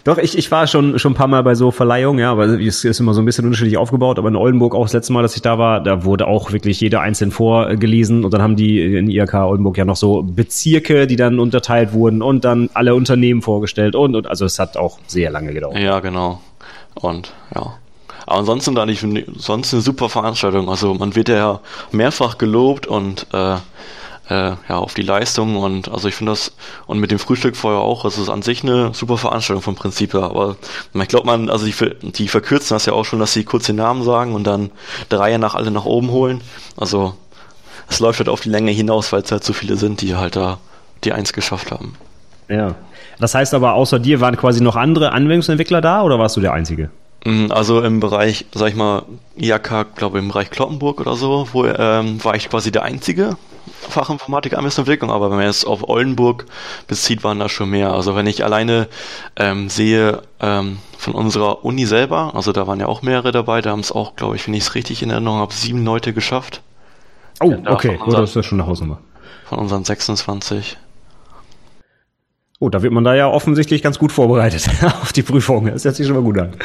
[0.04, 2.82] Doch, ich, ich war schon, schon ein paar Mal bei so Verleihungen, ja, aber es
[2.82, 4.18] ist immer so ein bisschen unterschiedlich aufgebaut.
[4.18, 6.80] Aber in Oldenburg auch das letzte Mal, dass ich da war, da wurde auch wirklich
[6.80, 11.16] jeder einzeln vorgelesen und dann haben die in IRK Oldenburg ja noch so Bezirke, die
[11.16, 15.30] dann unterteilt wurden und dann alle Unternehmen vorgestellt und, und also es hat auch sehr
[15.30, 15.78] lange gedauert.
[15.78, 16.40] Ja, genau.
[16.94, 17.74] Und ja.
[18.28, 19.04] Aber ansonsten da nicht,
[19.36, 20.68] sonst eine super Veranstaltung.
[20.68, 21.60] Also man wird ja
[21.92, 23.54] mehrfach gelobt und äh,
[24.28, 26.52] äh, ja, auf die Leistung und also ich finde das
[26.86, 29.76] und mit dem Frühstück vorher auch, also es ist an sich eine super Veranstaltung vom
[29.76, 30.56] Prinzip her, aber
[30.92, 31.74] ich glaube man, also die,
[32.10, 34.70] die verkürzen das ja auch schon, dass sie kurz den Namen sagen und dann
[35.10, 36.42] der Reihe nach alle nach oben holen.
[36.76, 37.14] Also
[37.88, 40.36] es läuft halt auf die Länge hinaus, weil es halt so viele sind, die halt
[40.36, 40.58] da
[41.04, 41.94] die Eins geschafft haben.
[42.50, 42.74] Ja.
[43.18, 46.52] Das heißt aber, außer dir waren quasi noch andere Anwendungsentwickler da oder warst du der
[46.52, 46.90] Einzige?
[47.24, 49.02] Mm, also im Bereich, sag ich mal,
[49.36, 53.36] IAK, glaube im Bereich Kloppenburg oder so, wo ähm, war ich quasi der einzige
[53.88, 56.46] Fachinformatik Anwendungsentwicklung, aber wenn man jetzt auf Oldenburg
[56.86, 57.92] bezieht, waren da schon mehr.
[57.92, 58.88] Also wenn ich alleine
[59.36, 63.70] ähm, sehe ähm, von unserer Uni selber, also da waren ja auch mehrere dabei, da
[63.70, 66.62] haben es auch, glaube ich, wenn ich es richtig in Erinnerung habe, sieben Leute geschafft.
[67.40, 68.98] Oh, ja, okay, unseren, oder ist das schon eine Hausnummer?
[69.44, 70.76] Von unseren 26.
[72.60, 74.68] Oh, da wird man da ja offensichtlich ganz gut vorbereitet
[75.02, 75.66] auf die Prüfung.
[75.66, 76.56] Das hört sich schon mal gut an.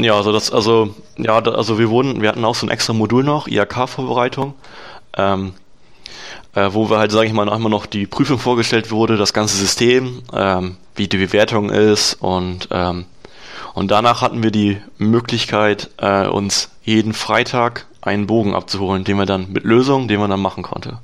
[0.00, 3.24] Ja, also das, also, ja, also wir wurden, wir hatten auch so ein extra Modul
[3.24, 4.54] noch, IHK-Vorbereitung,
[5.16, 5.54] ähm,
[6.54, 9.32] äh, wo wir halt, sage ich mal, noch einmal noch die Prüfung vorgestellt wurde, das
[9.32, 13.06] ganze System, ähm, wie die Bewertung ist und ähm,
[13.74, 19.24] und danach hatten wir die Möglichkeit, äh, uns jeden Freitag einen Bogen abzuholen, den wir
[19.24, 20.98] dann mit Lösungen, den man dann machen konnte.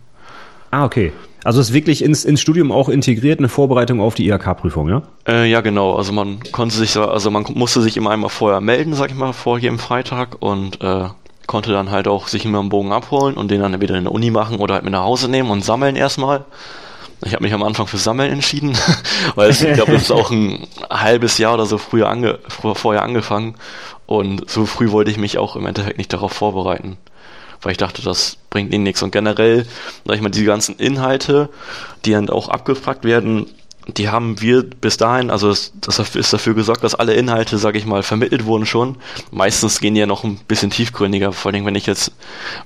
[0.73, 1.13] Ah, okay.
[1.45, 5.03] Also es ist wirklich ins, ins Studium auch integriert, eine Vorbereitung auf die IHK-Prüfung, ja?
[5.29, 5.95] Äh, ja, genau.
[5.95, 9.35] Also man konnte sich, also man musste sich immer einmal vorher melden, sag ich mal,
[9.35, 11.05] vor jedem Freitag und äh,
[11.47, 14.13] konnte dann halt auch sich immer einen Bogen abholen und den dann entweder in der
[14.13, 16.47] Uni machen oder halt mit nach Hause nehmen und sammeln erstmal.
[17.27, 18.77] Ich habe mich am Anfang für Sammeln entschieden,
[19.35, 23.03] weil es, ich glaube, das ist auch ein halbes Jahr oder so früher ange, vorher
[23.03, 23.55] angefangen
[24.07, 26.97] und so früh wollte ich mich auch im Endeffekt nicht darauf vorbereiten
[27.65, 29.03] weil ich dachte, das bringt ihnen nichts.
[29.03, 29.67] Und generell,
[30.05, 31.49] sag ich mal, diese ganzen Inhalte,
[32.05, 33.47] die dann auch abgefragt werden,
[33.87, 35.73] die haben wir bis dahin, also das,
[36.15, 38.97] ist dafür gesorgt, dass alle Inhalte, sage ich mal, vermittelt wurden schon.
[39.31, 42.13] Meistens gehen die ja noch ein bisschen tiefgründiger, vor allem wenn ich jetzt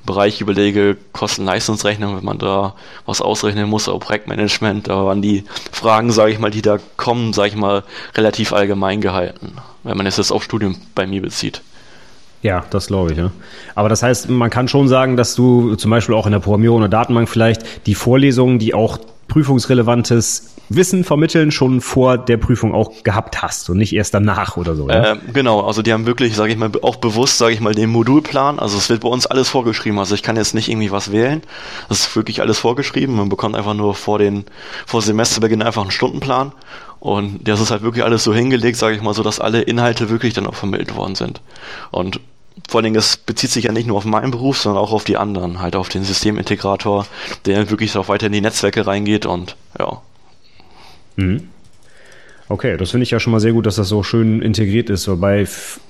[0.06, 6.12] Bereich überlege, Kosten-Leistungsrechnung, wenn man da was ausrechnen muss, auch Projektmanagement, da waren die Fragen,
[6.12, 7.82] sage ich mal, die da kommen, sage ich mal,
[8.14, 11.62] relativ allgemein gehalten, wenn man es jetzt auf Studium bei mir bezieht.
[12.42, 13.30] Ja, das glaube ich, ja.
[13.74, 16.78] Aber das heißt, man kann schon sagen, dass du zum Beispiel auch in der Programmierung
[16.78, 18.98] oder Datenbank vielleicht die Vorlesungen, die auch
[19.28, 24.76] prüfungsrelevantes Wissen vermitteln, schon vor der Prüfung auch gehabt hast und nicht erst danach oder
[24.76, 24.88] so.
[24.88, 25.14] Ja?
[25.14, 27.88] Äh, genau, also die haben wirklich, sage ich mal, auch bewusst, sage ich mal, den
[27.88, 28.58] Modulplan.
[28.58, 29.98] Also es wird bei uns alles vorgeschrieben.
[29.98, 31.42] Also ich kann jetzt nicht irgendwie was wählen.
[31.88, 33.16] Das ist wirklich alles vorgeschrieben.
[33.16, 34.44] Man bekommt einfach nur vor den
[34.86, 36.52] vor Semesterbeginn einfach einen Stundenplan.
[37.00, 40.10] Und das ist halt wirklich alles so hingelegt, sage ich mal, so dass alle Inhalte
[40.10, 41.40] wirklich dann auch vermittelt worden sind.
[41.90, 42.20] Und
[42.68, 45.04] vor allen Dingen, es bezieht sich ja nicht nur auf meinen Beruf, sondern auch auf
[45.04, 47.06] die anderen, halt auf den Systemintegrator,
[47.44, 50.02] der wirklich auch weiter in die Netzwerke reingeht und ja.
[51.16, 51.48] Mhm.
[52.50, 55.08] Okay, das finde ich ja schon mal sehr gut, dass das so schön integriert ist.
[55.20, 55.46] Bei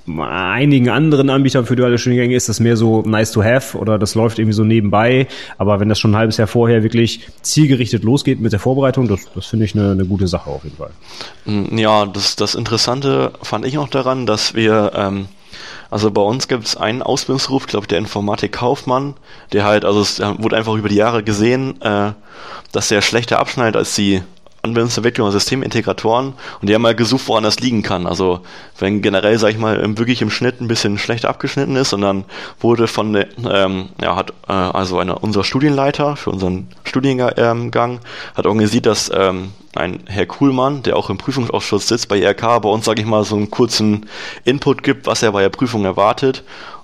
[0.08, 4.16] einigen anderen Anbietern für duale Studiengänge ist das mehr so nice to have oder das
[4.16, 5.28] läuft irgendwie so nebenbei.
[5.56, 9.20] Aber wenn das schon ein halbes Jahr vorher wirklich zielgerichtet losgeht mit der Vorbereitung, das,
[9.34, 10.90] das finde ich eine, eine gute Sache auf jeden Fall.
[11.44, 15.28] Mm, ja, das, das Interessante fand ich auch daran, dass wir ähm,
[15.90, 19.14] also bei uns gibt es einen Ausbildungsruf, glaube ich, der Informatik-Kaufmann,
[19.52, 22.12] der halt, also es wurde einfach über die Jahre gesehen, äh,
[22.72, 24.22] dass der schlechter abschneidet als die
[24.62, 28.06] Anwendungsentwicklung und Systemintegratoren und die haben mal gesucht, woran das liegen kann.
[28.06, 28.40] Also
[28.78, 32.24] wenn generell, sag ich mal, wirklich im Schnitt ein bisschen schlecht abgeschnitten ist und dann
[32.60, 33.14] wurde von
[33.48, 38.00] ähm, ja, hat äh, also einer unser Studienleiter für unseren Studiengang ähm,
[38.34, 42.68] hat organisiert, dass ähm, ein Herr Kuhlmann, der auch im Prüfungsausschuss sitzt bei IRK, bei
[42.68, 44.06] uns, sage ich mal, so einen kurzen
[44.44, 46.42] Input gibt, was er bei der Prüfung erwartet.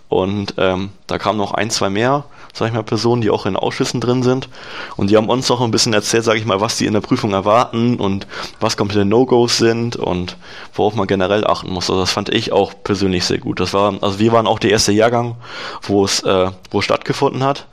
[0.08, 3.56] Und ähm, da kamen noch ein, zwei mehr sag ich mal, Personen, die auch in
[3.56, 4.48] Ausschüssen drin sind.
[4.96, 7.00] Und die haben uns auch ein bisschen erzählt, sag ich mal, was die in der
[7.00, 8.26] Prüfung erwarten und
[8.60, 10.36] was komplette No-Gos sind und
[10.72, 11.90] worauf man generell achten muss.
[11.90, 13.58] Also das fand ich auch persönlich sehr gut.
[13.58, 15.34] Das war, also wir waren auch der erste Jahrgang,
[15.82, 17.66] wo es, äh, wo es stattgefunden hat.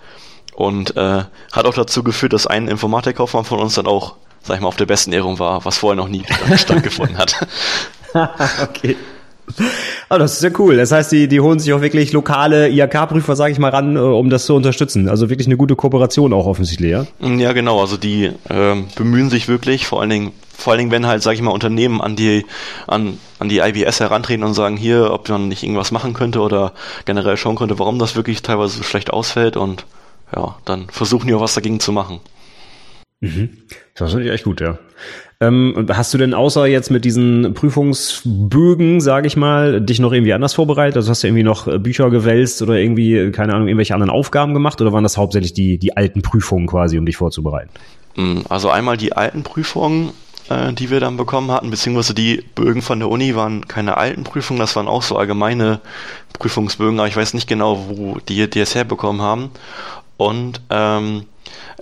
[0.54, 4.62] Und äh, hat auch dazu geführt, dass ein Informatikkaufmann von uns dann auch, sag ich
[4.62, 6.24] mal, auf der besten Ehrung war, was vorher noch nie
[6.56, 7.36] stattgefunden hat.
[8.62, 8.98] okay.
[10.10, 10.78] Aber das ist ja cool.
[10.78, 14.00] Das heißt, die, die holen sich auch wirklich lokale IHK-Prüfer, sage ich mal, ran, äh,
[14.00, 15.10] um das zu unterstützen.
[15.10, 17.06] Also wirklich eine gute Kooperation auch offensichtlich, ja?
[17.20, 17.80] Ja, genau.
[17.80, 21.36] Also die ähm, bemühen sich wirklich, vor allen Dingen, vor allen Dingen, wenn halt, sage
[21.36, 22.46] ich mal, Unternehmen an die
[22.88, 26.74] an, an die IBS herantreten und sagen, hier, ob man nicht irgendwas machen könnte oder
[27.06, 29.86] generell schauen könnte, warum das wirklich teilweise so schlecht ausfällt und
[30.36, 32.20] ja, dann versuchen die auch was dagegen zu machen.
[33.22, 33.50] Mhm.
[33.96, 34.78] Das finde ich echt gut, ja.
[35.42, 40.34] Ähm, hast du denn außer jetzt mit diesen Prüfungsbögen, sage ich mal, dich noch irgendwie
[40.34, 40.98] anders vorbereitet?
[40.98, 44.54] Also hast du irgendwie noch äh, Bücher gewälzt oder irgendwie, keine Ahnung, irgendwelche anderen Aufgaben
[44.54, 47.72] gemacht oder waren das hauptsächlich die, die alten Prüfungen quasi, um dich vorzubereiten?
[48.16, 50.12] Mm, also einmal die alten Prüfungen,
[50.50, 54.24] äh, die wir dann bekommen hatten, beziehungsweise die Bögen von der Uni waren keine alten
[54.24, 55.80] Prüfungen, das waren auch so allgemeine
[56.38, 59.50] Prüfungsbögen, aber ich weiß nicht genau, wo die, die es herbekommen haben.
[60.18, 61.24] Und ähm,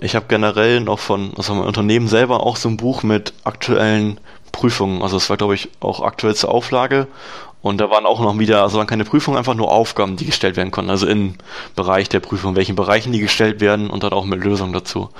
[0.00, 4.18] ich habe generell noch von also mein Unternehmen selber auch so ein Buch mit aktuellen
[4.52, 5.02] Prüfungen.
[5.02, 7.06] Also es war, glaube ich, auch aktuellste Auflage.
[7.62, 10.56] Und da waren auch noch wieder, also waren keine Prüfungen, einfach nur Aufgaben, die gestellt
[10.56, 10.90] werden konnten.
[10.90, 11.34] Also im
[11.76, 15.10] Bereich der Prüfung, welchen Bereichen die gestellt werden und dann auch mit Lösungen dazu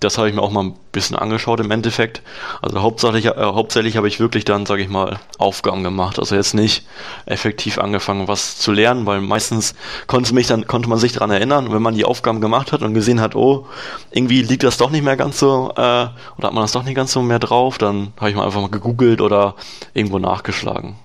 [0.00, 2.22] das habe ich mir auch mal ein bisschen angeschaut im Endeffekt.
[2.62, 6.18] Also hauptsächlich, äh, hauptsächlich habe ich wirklich dann, sage ich mal, Aufgaben gemacht.
[6.18, 6.86] Also jetzt nicht
[7.26, 9.74] effektiv angefangen, was zu lernen, weil meistens
[10.06, 12.94] konnte, mich dann, konnte man sich daran erinnern, wenn man die Aufgaben gemacht hat und
[12.94, 13.66] gesehen hat, oh,
[14.10, 16.94] irgendwie liegt das doch nicht mehr ganz so, äh, oder hat man das doch nicht
[16.94, 19.54] ganz so mehr drauf, dann habe ich mal einfach mal gegoogelt oder
[19.94, 20.96] irgendwo nachgeschlagen.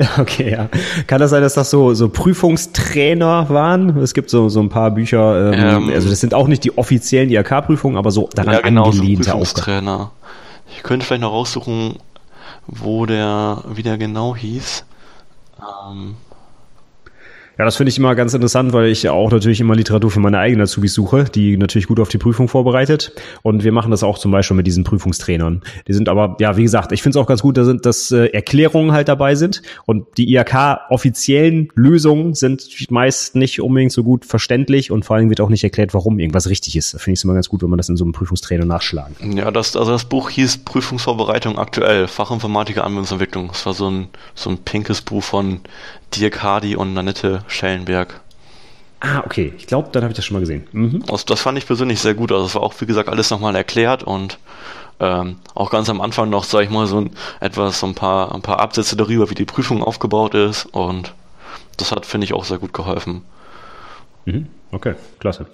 [0.18, 0.68] Okay, ja.
[1.06, 3.98] Kann das sein, dass das so, so Prüfungstrainer waren?
[3.98, 6.76] Es gibt so, so ein paar Bücher, ähm, ähm, also das sind auch nicht die
[6.76, 9.92] offiziellen IHK-Prüfungen, aber so daran ja, genau, angelehnte so Prüfungstrainer.
[9.92, 10.10] Aufgaben.
[10.76, 11.96] Ich könnte vielleicht noch raussuchen,
[12.66, 14.84] wo der, wie der genau hieß.
[15.60, 16.14] Ähm,
[17.60, 20.38] ja, das finde ich immer ganz interessant, weil ich auch natürlich immer Literatur für meine
[20.38, 23.12] eigenen Azubis suche, die natürlich gut auf die Prüfung vorbereitet.
[23.42, 25.60] Und wir machen das auch zum Beispiel mit diesen Prüfungstrainern.
[25.86, 28.28] Die sind aber, ja, wie gesagt, ich finde es auch ganz gut, dass, dass äh,
[28.28, 29.60] Erklärungen halt dabei sind.
[29.84, 35.42] Und die IHK-offiziellen Lösungen sind meist nicht unbedingt so gut verständlich und vor allem wird
[35.42, 36.94] auch nicht erklärt, warum irgendwas richtig ist.
[36.94, 39.36] Da finde ich es immer ganz gut, wenn man das in so einem Prüfungstrainer nachschlagen.
[39.36, 43.48] Ja, das, also das Buch hieß Prüfungsvorbereitung aktuell, Fachinformatiker Anwendungsentwicklung.
[43.48, 45.60] Das war so ein, so ein pinkes Buch von
[46.14, 48.20] Dirk Hardy und Nanette Schellenberg.
[49.00, 49.52] Ah, okay.
[49.56, 50.66] Ich glaube, dann habe ich das schon mal gesehen.
[50.72, 51.04] Mhm.
[51.10, 52.32] Also das fand ich persönlich sehr gut.
[52.32, 54.38] Also es war auch, wie gesagt, alles nochmal erklärt und
[55.00, 58.34] ähm, auch ganz am Anfang noch, sage ich mal, so ein, etwas, so ein paar,
[58.34, 61.14] ein paar Absätze darüber, wie die Prüfung aufgebaut ist und
[61.78, 63.22] das hat, finde ich, auch sehr gut geholfen.
[64.26, 64.48] Mhm.
[64.70, 65.46] Okay, klasse.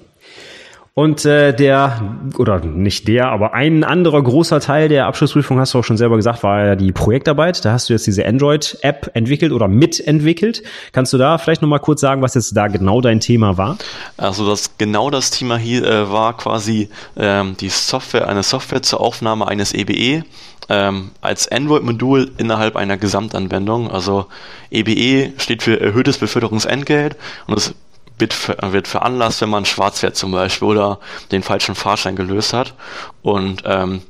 [0.99, 5.81] Und äh, der, oder nicht der, aber ein anderer großer Teil der Abschlussprüfung, hast du
[5.81, 7.63] auch schon selber gesagt, war ja die Projektarbeit.
[7.67, 10.63] Da hast du jetzt diese Android-App entwickelt oder mitentwickelt.
[10.93, 13.77] Kannst du da vielleicht nochmal kurz sagen, was jetzt da genau dein Thema war?
[14.17, 19.03] Also das genau das Thema hier äh, war quasi ähm, die Software, eine Software zur
[19.03, 20.25] Aufnahme eines EBE
[20.71, 23.91] ähm, als Android-Modul innerhalb einer Gesamtanwendung.
[23.91, 24.29] Also
[24.71, 27.75] EBE e steht für erhöhtes Beförderungsentgelt und es
[28.19, 30.99] wird, wird veranlasst, wenn man schwarz fährt zum Beispiel oder
[31.33, 32.75] den falschen Fahrschein gelöst hat.
[33.23, 34.03] Und ähm,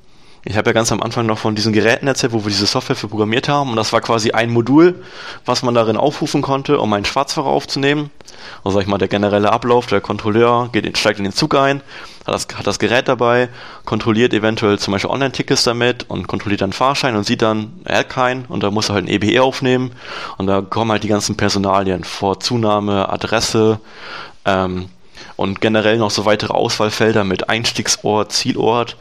[0.49, 2.95] ich habe ja ganz am Anfang noch von diesen Geräten erzählt, wo wir diese Software
[2.95, 3.71] für programmiert haben.
[3.71, 5.03] Und das war quasi ein Modul,
[5.45, 8.11] was man darin aufrufen konnte, um einen Schwarzfahrer aufzunehmen.
[8.63, 11.83] Also sag ich mal, der generelle Ablauf, der Kontrolleur geht, steigt in den Zug ein,
[12.25, 13.49] hat das, hat das Gerät dabei,
[13.85, 18.09] kontrolliert eventuell zum Beispiel Online-Tickets damit und kontrolliert dann Fahrschein und sieht dann, er hat
[18.09, 19.91] keinen und da muss er halt ein EBE aufnehmen
[20.37, 23.81] und da kommen halt die ganzen Personalien vor Zunahme, Adresse
[24.45, 24.91] ähm,
[25.35, 28.97] und generell noch so weitere Auswahlfelder mit Einstiegsort, Zielort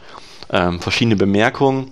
[0.50, 1.90] ähm, verschiedene Bemerkungen.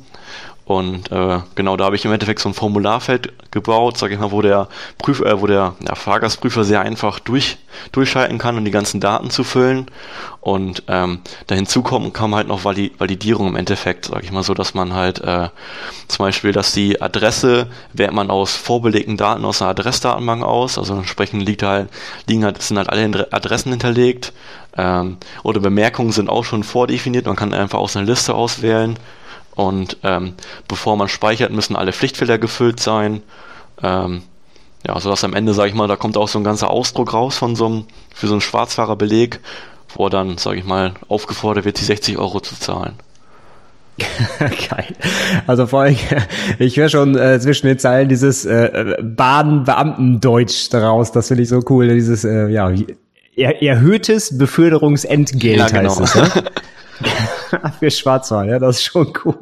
[0.66, 4.32] Und äh, genau da habe ich im Endeffekt so ein Formularfeld gebaut, sage ich mal,
[4.32, 7.58] wo der Prüf, äh, wo der ja, Fahrgastprüfer sehr einfach durch,
[7.92, 9.90] durchschalten kann, um die ganzen Daten zu füllen.
[10.40, 14.54] Und ähm, da hinzukommen kam halt noch Valid Validierung im Endeffekt, sage ich mal so,
[14.54, 15.50] dass man halt äh,
[16.08, 20.94] zum Beispiel, dass die Adresse wählt man aus vorbelegten Daten aus einer Adressdatenbank aus, also
[20.94, 21.90] entsprechend liegt halt,
[22.26, 24.32] liegen halt, sind halt alle Adressen hinterlegt
[24.78, 27.26] ähm, oder Bemerkungen sind auch schon vordefiniert.
[27.26, 28.98] Man kann einfach aus einer Liste auswählen.
[29.54, 30.34] Und ähm,
[30.68, 33.22] bevor man speichert, müssen alle Pflichtfelder gefüllt sein.
[33.82, 34.22] Ähm,
[34.86, 37.36] ja, sodass am Ende, sage ich mal, da kommt auch so ein ganzer Ausdruck raus
[37.36, 39.40] von so einem, für so einen Schwarzfahrerbeleg,
[39.94, 42.94] wo dann, sage ich mal, aufgefordert wird, die 60 Euro zu zahlen.
[44.38, 44.86] Geil.
[45.46, 45.96] Also vor allem,
[46.58, 51.12] ich höre schon äh, zwischen den Zeilen dieses äh, Badenbeamtendeutsch daraus.
[51.12, 51.88] Das finde ich so cool.
[51.88, 52.72] Dieses, äh, ja,
[53.36, 56.00] er erhöhtes Beförderungsentgelt ja, genau.
[56.00, 56.14] heißt es.
[56.14, 56.44] Ne?
[57.78, 59.36] Für Schwarzwald, ja, das ist schon cool.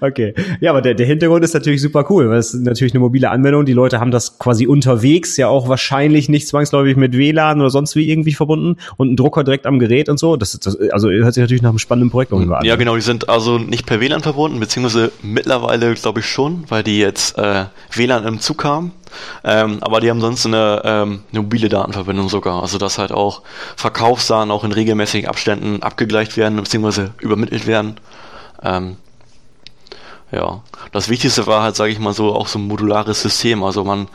[0.00, 0.34] Okay.
[0.60, 3.30] Ja, aber der, der Hintergrund ist natürlich super cool, weil es ist natürlich eine mobile
[3.30, 3.64] Anwendung.
[3.64, 7.96] Die Leute haben das quasi unterwegs, ja auch wahrscheinlich nicht zwangsläufig mit WLAN oder sonst
[7.96, 10.36] wie irgendwie verbunden und ein Drucker direkt am Gerät und so.
[10.36, 12.64] Das, das also hört sich natürlich nach einem spannenden Projekt an.
[12.64, 16.82] Ja, genau, die sind also nicht per WLAN verbunden, beziehungsweise mittlerweile glaube ich schon, weil
[16.82, 18.92] die jetzt äh, WLAN im Zug haben.
[19.44, 22.62] Ähm, aber die haben sonst eine, ähm, eine mobile Datenverbindung sogar.
[22.62, 23.42] Also dass halt auch
[23.76, 27.08] Verkaufsdaten auch in regelmäßigen Abständen abgegleicht werden bzw.
[27.20, 27.96] übermittelt werden.
[28.62, 28.96] Ähm,
[30.32, 30.60] ja,
[30.90, 33.62] das Wichtigste war halt, sage ich mal so, auch so ein modulares System.
[33.62, 34.08] Also man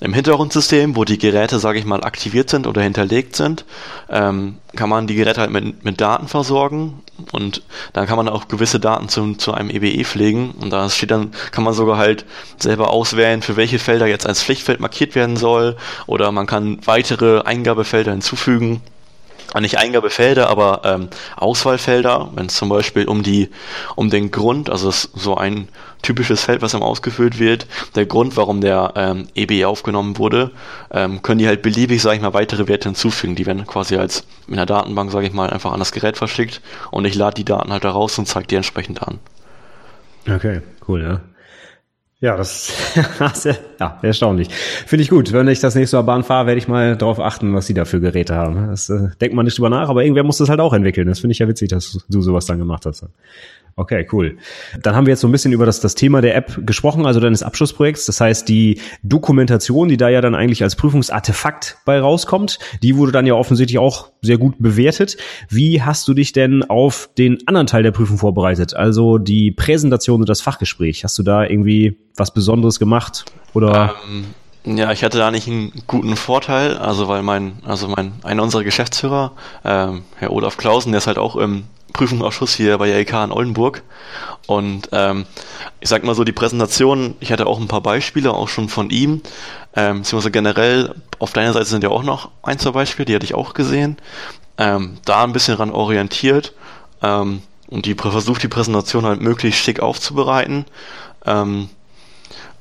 [0.00, 3.64] im Hintergrundsystem, wo die Geräte, sage ich mal, aktiviert sind oder hinterlegt sind,
[4.10, 8.48] ähm, kann man die Geräte halt mit, mit Daten versorgen und dann kann man auch
[8.48, 10.50] gewisse Daten zu, zu einem EBE pflegen.
[10.60, 12.24] Und da steht dann, kann man sogar halt
[12.58, 15.76] selber auswählen, für welche Felder jetzt als Pflichtfeld markiert werden soll.
[16.06, 18.82] Oder man kann weitere Eingabefelder hinzufügen
[19.60, 23.50] nicht Eingabefelder, aber ähm, Auswahlfelder, wenn es zum Beispiel um die,
[23.96, 25.68] um den Grund, also so ein
[26.02, 30.50] typisches Feld, was immer ausgefüllt wird, der Grund, warum der ähm, EBE aufgenommen wurde,
[30.90, 33.34] ähm, können die halt beliebig, sage ich mal, weitere Werte hinzufügen.
[33.34, 36.60] Die werden quasi als in der Datenbank, sage ich mal, einfach an das Gerät verschickt
[36.90, 39.18] und ich lade die Daten halt da raus und zeige die entsprechend an.
[40.28, 41.31] Okay, cool, ja.
[42.22, 42.72] Ja, das
[43.80, 44.48] ja, erstaunlich.
[44.86, 45.32] Finde ich gut.
[45.32, 47.84] Wenn ich das nächste Mal Bahn fahre, werde ich mal darauf achten, was sie da
[47.84, 48.68] für Geräte haben.
[48.68, 51.08] Das äh, denkt man nicht drüber nach, aber irgendwer muss das halt auch entwickeln.
[51.08, 53.04] Das finde ich ja witzig, dass du sowas dann gemacht hast.
[53.74, 54.36] Okay, cool.
[54.82, 57.20] Dann haben wir jetzt so ein bisschen über das, das Thema der App gesprochen, also
[57.20, 58.04] deines Abschlussprojekts.
[58.04, 63.12] Das heißt, die Dokumentation, die da ja dann eigentlich als Prüfungsartefakt bei rauskommt, die wurde
[63.12, 65.16] dann ja offensichtlich auch sehr gut bewertet.
[65.48, 68.74] Wie hast du dich denn auf den anderen Teil der Prüfung vorbereitet?
[68.74, 71.04] Also die Präsentation und das Fachgespräch.
[71.04, 73.24] Hast du da irgendwie was Besonderes gemacht?
[73.54, 73.94] Oder?
[74.06, 74.26] Ähm,
[74.64, 78.62] ja, ich hatte da nicht einen guten Vorteil, also weil mein, also mein, einer unserer
[78.64, 79.32] Geschäftsführer,
[79.64, 83.82] ähm, Herr Olaf Klausen, der ist halt auch im Prüfungsausschuss hier bei JK in Oldenburg.
[84.46, 85.26] Und ähm,
[85.80, 88.90] ich sag mal so, die Präsentation, ich hatte auch ein paar Beispiele, auch schon von
[88.90, 89.22] ihm,
[89.74, 93.24] ähm, beziehungsweise generell, auf deiner Seite sind ja auch noch ein, zwei Beispiele, die hatte
[93.24, 93.96] ich auch gesehen.
[94.58, 96.52] Ähm, da ein bisschen ran orientiert
[97.02, 100.66] ähm, und die versucht die Präsentation halt möglichst schick aufzubereiten.
[101.24, 101.68] Ähm,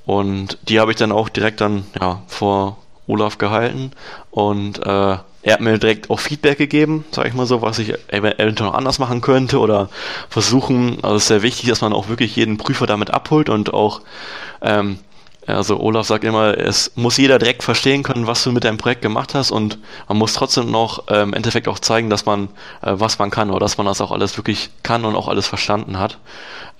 [0.05, 2.77] und die habe ich dann auch direkt dann ja, vor
[3.11, 3.91] Olaf gehalten
[4.31, 7.93] und äh, er hat mir direkt auch Feedback gegeben, sag ich mal so, was ich
[8.09, 9.89] eventuell noch anders machen könnte oder
[10.29, 10.99] versuchen.
[11.01, 14.01] Also es ist sehr wichtig, dass man auch wirklich jeden Prüfer damit abholt und auch,
[14.61, 14.99] ähm,
[15.47, 19.01] also Olaf sagt immer, es muss jeder direkt verstehen können, was du mit deinem Projekt
[19.01, 22.49] gemacht hast und man muss trotzdem noch ähm, im Endeffekt auch zeigen, dass man,
[22.83, 25.47] äh, was man kann oder dass man das auch alles wirklich kann und auch alles
[25.47, 26.19] verstanden hat.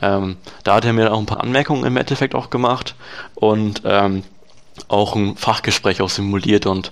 [0.04, 2.94] Ähm, da hat er mir auch ein paar Anmerkungen im Endeffekt auch gemacht
[3.34, 4.24] und ähm,
[4.88, 6.91] auch ein Fachgespräch auch simuliert und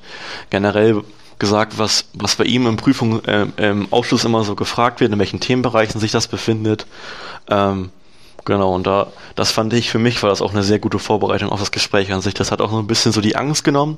[0.50, 1.04] generell
[1.40, 5.20] gesagt, was, was bei ihm im Prüfung, äh, im Ausschuss immer so gefragt wird, in
[5.20, 6.86] welchen Themenbereichen sich das befindet.
[7.48, 7.92] Ähm,
[8.46, 11.50] genau, und da, das fand ich für mich, war das auch eine sehr gute Vorbereitung
[11.50, 12.34] auf das Gespräch an sich.
[12.34, 13.98] Das hat auch so ein bisschen so die Angst genommen,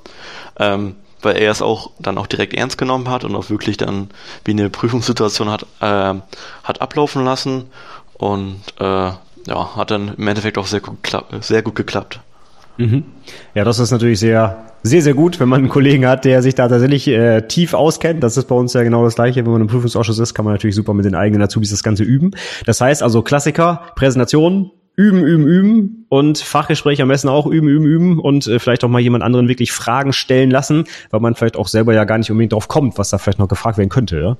[0.57, 4.09] ähm, weil er es auch dann auch direkt ernst genommen hat und auch wirklich dann
[4.45, 6.19] wie eine Prüfungssituation hat, äh,
[6.63, 7.71] hat ablaufen lassen
[8.13, 9.11] und äh,
[9.47, 10.97] ja, hat dann im Endeffekt auch sehr gut,
[11.41, 12.19] sehr gut geklappt.
[12.77, 13.03] Mhm.
[13.53, 16.55] Ja, das ist natürlich sehr, sehr, sehr gut, wenn man einen Kollegen hat, der sich
[16.55, 18.23] da tatsächlich äh, tief auskennt.
[18.23, 19.45] Das ist bei uns ja genau das Gleiche.
[19.45, 22.03] Wenn man im Prüfungsausschuss ist, kann man natürlich super mit den eigenen Azubis das Ganze
[22.03, 22.31] üben.
[22.65, 27.85] Das heißt also Klassiker, Präsentation, üben, üben, üben und Fachgespräch am besten auch üben, üben,
[27.85, 31.55] üben und äh, vielleicht auch mal jemand anderen wirklich Fragen stellen lassen, weil man vielleicht
[31.55, 34.19] auch selber ja gar nicht unbedingt drauf kommt, was da vielleicht noch gefragt werden könnte,
[34.19, 34.37] ja?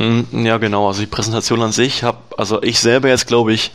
[0.00, 0.86] Mm, ja, genau.
[0.86, 3.72] Also die Präsentation an sich habe, also ich selber jetzt glaube ich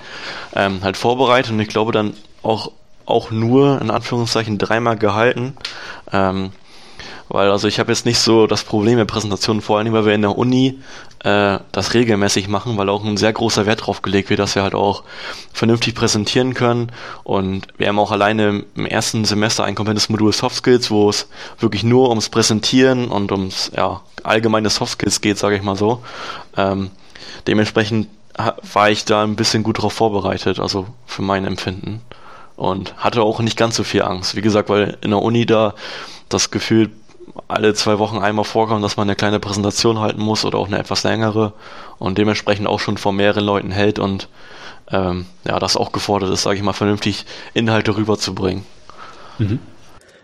[0.55, 2.71] ähm, halt vorbereitet und ich glaube dann auch
[3.05, 5.53] auch nur in Anführungszeichen dreimal gehalten.
[6.11, 6.51] Ähm,
[7.33, 10.13] weil also ich habe jetzt nicht so das Problem mit Präsentationen, vor allem weil wir
[10.13, 10.79] in der Uni
[11.23, 14.63] äh, das regelmäßig machen, weil auch ein sehr großer Wert drauf gelegt wird, dass wir
[14.63, 15.03] halt auch
[15.53, 16.91] vernünftig präsentieren können.
[17.23, 21.29] Und wir haben auch alleine im ersten Semester ein komplettes Modul Soft Skills, wo es
[21.59, 26.03] wirklich nur ums Präsentieren und ums ja, allgemeine Soft Skills geht, sage ich mal so.
[26.57, 26.91] Ähm,
[27.47, 28.07] dementsprechend
[28.73, 32.01] war ich da ein bisschen gut drauf vorbereitet, also für mein Empfinden.
[32.61, 34.35] Und hatte auch nicht ganz so viel Angst.
[34.35, 35.73] Wie gesagt, weil in der Uni da
[36.29, 36.91] das Gefühl
[37.47, 40.77] alle zwei Wochen einmal vorkommt, dass man eine kleine Präsentation halten muss oder auch eine
[40.77, 41.53] etwas längere
[41.97, 44.27] und dementsprechend auch schon vor mehreren Leuten hält und
[44.91, 48.63] ähm, ja, das auch gefordert ist, sage ich mal, vernünftig Inhalte rüberzubringen.
[49.39, 49.57] Mhm.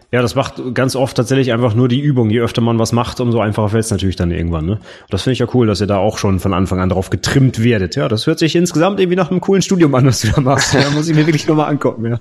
[0.10, 2.30] Ja, das macht ganz oft tatsächlich einfach nur die Übung.
[2.30, 4.65] Je öfter man was macht, umso einfacher fällt es natürlich dann irgendwann.
[4.65, 4.80] Ne?
[5.10, 7.62] Das finde ich ja cool, dass ihr da auch schon von Anfang an drauf getrimmt
[7.62, 7.98] werdet.
[7.98, 10.74] Ja, das hört sich insgesamt irgendwie nach einem coolen Studium an, was du da machst.
[10.74, 12.06] Da muss ich mir wirklich nochmal angucken.
[12.06, 12.20] Ja.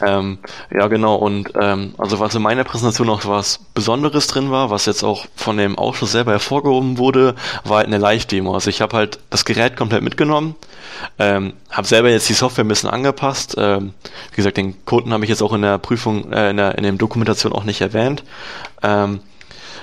[0.00, 0.38] Ähm,
[0.74, 1.16] ja, genau.
[1.16, 5.26] Und ähm, also was in meiner Präsentation noch was Besonderes drin war, was jetzt auch
[5.34, 8.54] von dem Ausschuss selber hervorgehoben wurde, war halt eine Live-Demo.
[8.54, 10.54] Also ich habe halt das Gerät komplett mitgenommen,
[11.18, 13.54] ähm, habe selber jetzt die Software ein bisschen angepasst.
[13.58, 13.92] Ähm,
[14.30, 16.84] wie gesagt, den Kunden habe ich jetzt auch in der Prüfung, äh, in der in
[16.84, 18.24] der Dokumentation auch nicht erwähnt.
[18.82, 19.20] Ähm,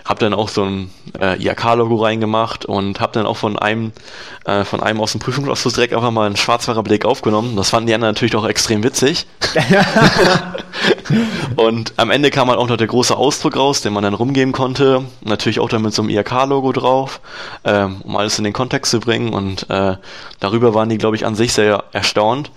[0.05, 0.89] habe dann auch so ein
[1.19, 3.93] äh, IAK-Logo reingemacht und habe dann auch von einem
[4.45, 7.55] äh, von einem aus dem Prüfungsausschuss direkt einfach mal einen schwarzfacher Blick aufgenommen.
[7.55, 9.25] Das fanden die anderen natürlich auch extrem witzig.
[11.55, 14.51] und am Ende kam halt auch noch der große Ausdruck raus, den man dann rumgeben
[14.51, 15.05] konnte.
[15.21, 17.21] Natürlich auch dann mit so einem IAK-Logo drauf,
[17.63, 19.33] ähm, um alles in den Kontext zu bringen.
[19.33, 19.95] Und äh,
[20.39, 22.51] darüber waren die, glaube ich, an sich sehr erstaunt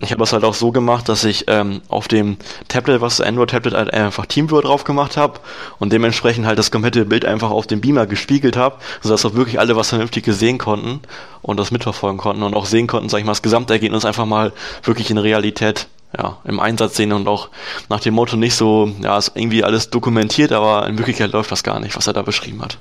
[0.00, 2.36] ich habe das halt auch so gemacht, dass ich ähm, auf dem
[2.68, 5.40] Tablet, was Android-Tablet halt einfach Teamviewer drauf gemacht habe
[5.80, 9.58] und dementsprechend halt das komplette Bild einfach auf dem Beamer gespiegelt habe, sodass auch wirklich
[9.58, 11.00] alle was Vernünftiges sehen konnten
[11.42, 14.52] und das mitverfolgen konnten und auch sehen konnten, sag ich mal, das Gesamtergebnis einfach mal
[14.84, 17.48] wirklich in Realität ja, im Einsatz sehen und auch
[17.88, 21.62] nach dem Motto nicht so, ja, ist irgendwie alles dokumentiert, aber in Wirklichkeit läuft das
[21.62, 22.78] gar nicht, was er da beschrieben hat.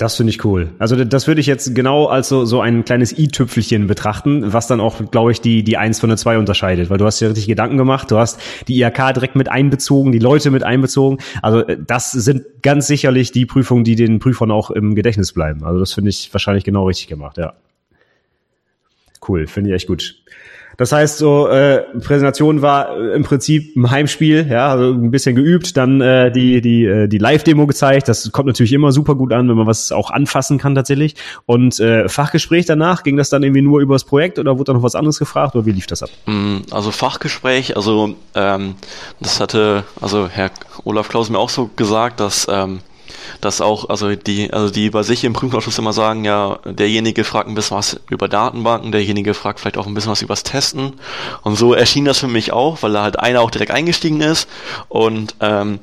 [0.00, 0.70] Das finde ich cool.
[0.78, 4.80] Also das würde ich jetzt genau als so, so ein kleines i-Tüpfelchen betrachten, was dann
[4.80, 6.88] auch, glaube ich, die, die eins von der zwei unterscheidet.
[6.88, 10.18] Weil du hast dir richtig Gedanken gemacht, du hast die IHK direkt mit einbezogen, die
[10.18, 11.18] Leute mit einbezogen.
[11.42, 15.64] Also äh, das sind ganz sicherlich die Prüfungen, die den Prüfern auch im Gedächtnis bleiben.
[15.64, 17.52] Also das finde ich wahrscheinlich genau richtig gemacht, ja.
[19.28, 20.19] Cool, finde ich echt gut.
[20.76, 25.34] Das heißt, so äh, Präsentation war äh, im Prinzip ein Heimspiel, ja, also ein bisschen
[25.34, 28.08] geübt, dann äh, die die äh, die Live-Demo gezeigt.
[28.08, 31.16] Das kommt natürlich immer super gut an, wenn man was auch anfassen kann tatsächlich.
[31.46, 34.72] Und äh, Fachgespräch danach ging das dann irgendwie nur über das Projekt oder wurde da
[34.72, 36.10] noch was anderes gefragt oder wie lief das ab?
[36.26, 38.74] Mm, also Fachgespräch, also ähm,
[39.20, 40.50] das hatte also Herr
[40.84, 42.80] Olaf Klaus mir auch so gesagt, dass ähm,
[43.40, 47.48] dass auch, also die, also die bei sich im Prüfungsausschuss immer sagen, ja, derjenige fragt
[47.48, 50.94] ein bisschen was über Datenbanken, derjenige fragt vielleicht auch ein bisschen was übers Testen.
[51.42, 54.48] Und so erschien das für mich auch, weil da halt einer auch direkt eingestiegen ist.
[54.88, 55.80] Und ähm,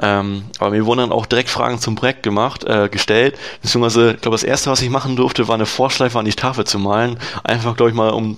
[0.00, 3.38] ähm, aber mir wurden dann auch direkt Fragen zum Projekt gemacht, äh, gestellt.
[3.62, 6.66] Beziehungsweise, ich glaube, das erste, was ich machen durfte, war eine Vorschleife an die Tafel
[6.66, 7.18] zu malen.
[7.44, 8.36] Einfach, glaube ich mal, um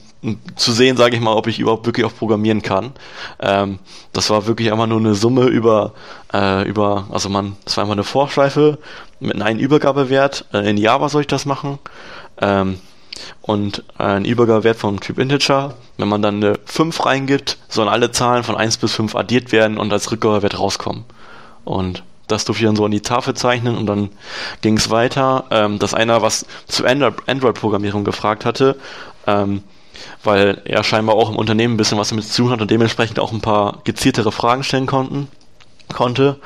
[0.57, 2.93] zu sehen, sage ich mal, ob ich überhaupt wirklich auch programmieren kann.
[3.41, 3.79] Ähm,
[4.13, 5.95] das war wirklich einfach nur eine Summe über,
[6.33, 8.79] äh, über, also man, das war einfach eine Vorschleife
[9.21, 10.47] mit einem Übergabewert.
[10.53, 11.79] Äh, in Java soll ich das machen.
[12.41, 12.79] Ähm,
[13.43, 15.75] und ein Übergabewert vom Typ Integer.
[15.97, 19.79] Wenn man dann eine 5 reingibt, sollen alle Zahlen von 1 bis 5 addiert werden
[19.79, 21.05] und als Rückgabewert rauskommen.
[21.65, 24.11] Und das durfte ich dann so an die Tafel zeichnen und dann
[24.61, 28.77] ging es weiter, ähm, dass einer was zu Android-Programmierung gefragt hatte.
[29.27, 29.63] Ähm,
[30.23, 33.19] weil er scheinbar auch im Unternehmen ein bisschen was damit zu tun hat und dementsprechend
[33.19, 35.29] auch ein paar gezieltere Fragen stellen konnten,
[35.93, 36.39] konnte.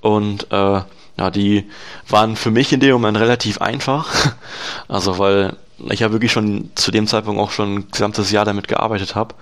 [0.00, 0.80] Und äh,
[1.20, 1.68] ja, die
[2.08, 4.14] waren für mich in dem Moment relativ einfach.
[4.88, 5.56] Also weil
[5.88, 9.34] ich ja wirklich schon zu dem Zeitpunkt auch schon ein gesamtes Jahr damit gearbeitet habe.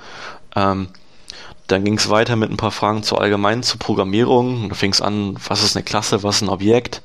[0.55, 0.89] Ähm,
[1.69, 4.71] dann ging es weiter mit ein paar Fragen zur allgemeinen zur Programmierung.
[4.71, 7.03] Da fing es an, was ist eine Klasse, was ist ein Objekt,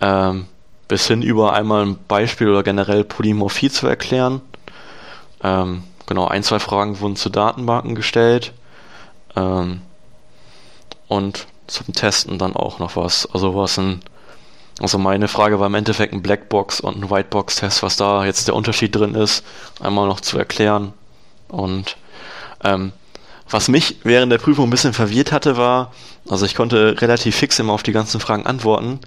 [0.00, 0.46] ähm,
[0.88, 4.40] bis hin über einmal ein Beispiel oder generell Polymorphie zu erklären.
[5.42, 8.52] Ähm, genau, ein, zwei Fragen wurden zu Datenbanken gestellt.
[9.36, 9.82] Ähm,
[11.06, 13.28] und zum Testen dann auch noch was.
[13.32, 14.00] Also was ein,
[14.80, 18.54] also meine Frage war im Endeffekt ein Blackbox und ein Whitebox-Test, was da jetzt der
[18.54, 19.44] Unterschied drin ist,
[19.80, 20.94] einmal noch zu erklären.
[21.48, 21.96] Und
[22.64, 22.92] ähm,
[23.50, 25.92] was mich während der Prüfung ein bisschen verwirrt hatte, war,
[26.28, 29.00] also ich konnte relativ fix immer auf die ganzen Fragen antworten.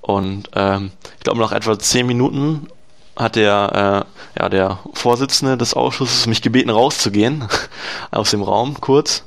[0.00, 2.68] Und ähm, ich glaube, nach etwa zehn Minuten
[3.16, 7.46] hat der, äh, ja, der Vorsitzende des Ausschusses mich gebeten, rauszugehen
[8.10, 9.24] aus dem Raum kurz.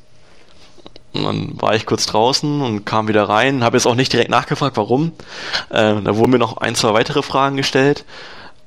[1.13, 4.31] Und dann war ich kurz draußen und kam wieder rein, habe jetzt auch nicht direkt
[4.31, 5.11] nachgefragt, warum.
[5.69, 8.03] Äh, da wurden mir noch ein, zwei weitere Fragen gestellt.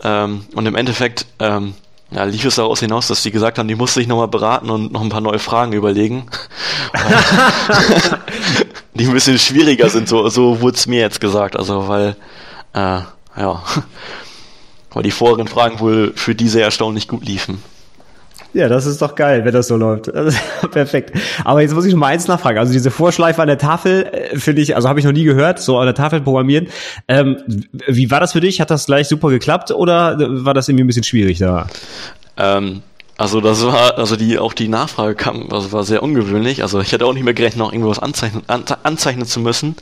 [0.04, 1.74] Ähm, und im Endeffekt ähm,
[2.10, 4.92] ja, lief es daraus hinaus, dass die gesagt haben, die musste ich nochmal beraten und
[4.92, 6.30] noch ein paar neue Fragen überlegen.
[8.94, 11.56] die ein bisschen schwieriger sind, so, so wurde es mir jetzt gesagt.
[11.56, 12.16] Also weil,
[12.74, 13.00] äh,
[13.36, 13.62] ja,
[14.92, 17.62] weil die vorigen Fragen wohl für diese erstaunlich gut liefen.
[18.52, 20.06] Ja, das ist doch geil, wenn das so läuft.
[20.14, 20.34] Das
[20.70, 21.12] perfekt.
[21.44, 22.58] Aber jetzt muss ich schon mal eins nachfragen.
[22.58, 25.58] Also diese Vorschleife an der Tafel äh, finde ich, also habe ich noch nie gehört,
[25.58, 26.68] so an der Tafel programmieren.
[27.06, 27.36] Ähm,
[27.86, 28.60] wie war das für dich?
[28.60, 31.66] Hat das gleich super geklappt oder war das irgendwie ein bisschen schwierig da?
[32.38, 32.82] Ähm,
[33.18, 36.62] also das war, also die, auch die Nachfrage kam, also war sehr ungewöhnlich.
[36.62, 39.74] Also ich hätte auch nicht mehr gerechnet, noch irgendwas anzeichnen, anzeichnen zu müssen.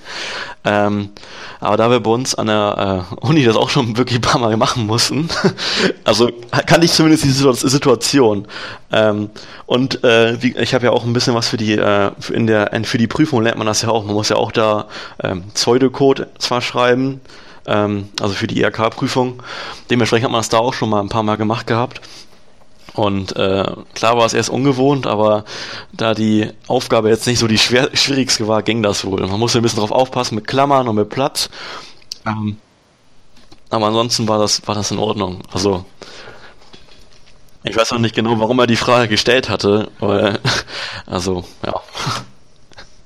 [0.64, 1.11] Ähm,
[1.59, 4.41] aber da wir bei uns an der äh, Uni das auch schon wirklich ein paar
[4.41, 5.28] Mal machen mussten,
[6.05, 6.30] also
[6.66, 8.47] kann ich zumindest diese Situation.
[8.93, 9.30] Ähm,
[9.66, 12.70] und äh, wie, ich habe ja auch ein bisschen was für die, äh, in der,
[12.85, 14.05] für die Prüfung lernt man das ja auch.
[14.05, 14.87] Man muss ja auch da
[15.20, 17.20] ähm, Pseudocode zwar schreiben,
[17.66, 19.43] ähm, also für die IRK-Prüfung.
[19.91, 22.01] Dementsprechend hat man das da auch schon mal ein paar Mal gemacht gehabt.
[22.95, 23.64] Und äh,
[23.95, 25.45] klar war es erst ungewohnt, aber
[25.92, 29.26] da die Aufgabe jetzt nicht so die schwer, schwierigste war, ging das wohl.
[29.26, 31.51] Man musste ein bisschen drauf aufpassen mit Klammern und mit Platz.
[32.24, 32.57] Ähm,
[33.70, 35.40] aber ansonsten war das, war das in Ordnung.
[35.53, 35.84] Also
[37.64, 40.38] ich weiß auch nicht genau, warum er die Frage gestellt hatte, weil,
[41.07, 41.80] also, ja.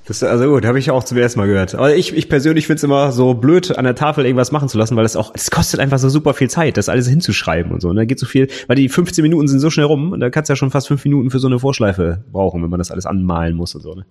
[0.08, 1.74] Das, also gut, habe ich auch zum ersten Mal gehört.
[1.74, 4.78] Aber ich, ich persönlich finde es immer so blöd, an der Tafel irgendwas machen zu
[4.78, 7.82] lassen, weil es auch, es kostet einfach so super viel Zeit, das alles hinzuschreiben und
[7.82, 7.90] so.
[7.90, 10.30] Und da geht so viel, weil die 15 Minuten sind so schnell rum und da
[10.30, 12.90] kannst du ja schon fast fünf Minuten für so eine Vorschleife brauchen, wenn man das
[12.90, 13.92] alles anmalen muss und so.
[13.92, 14.06] Ne?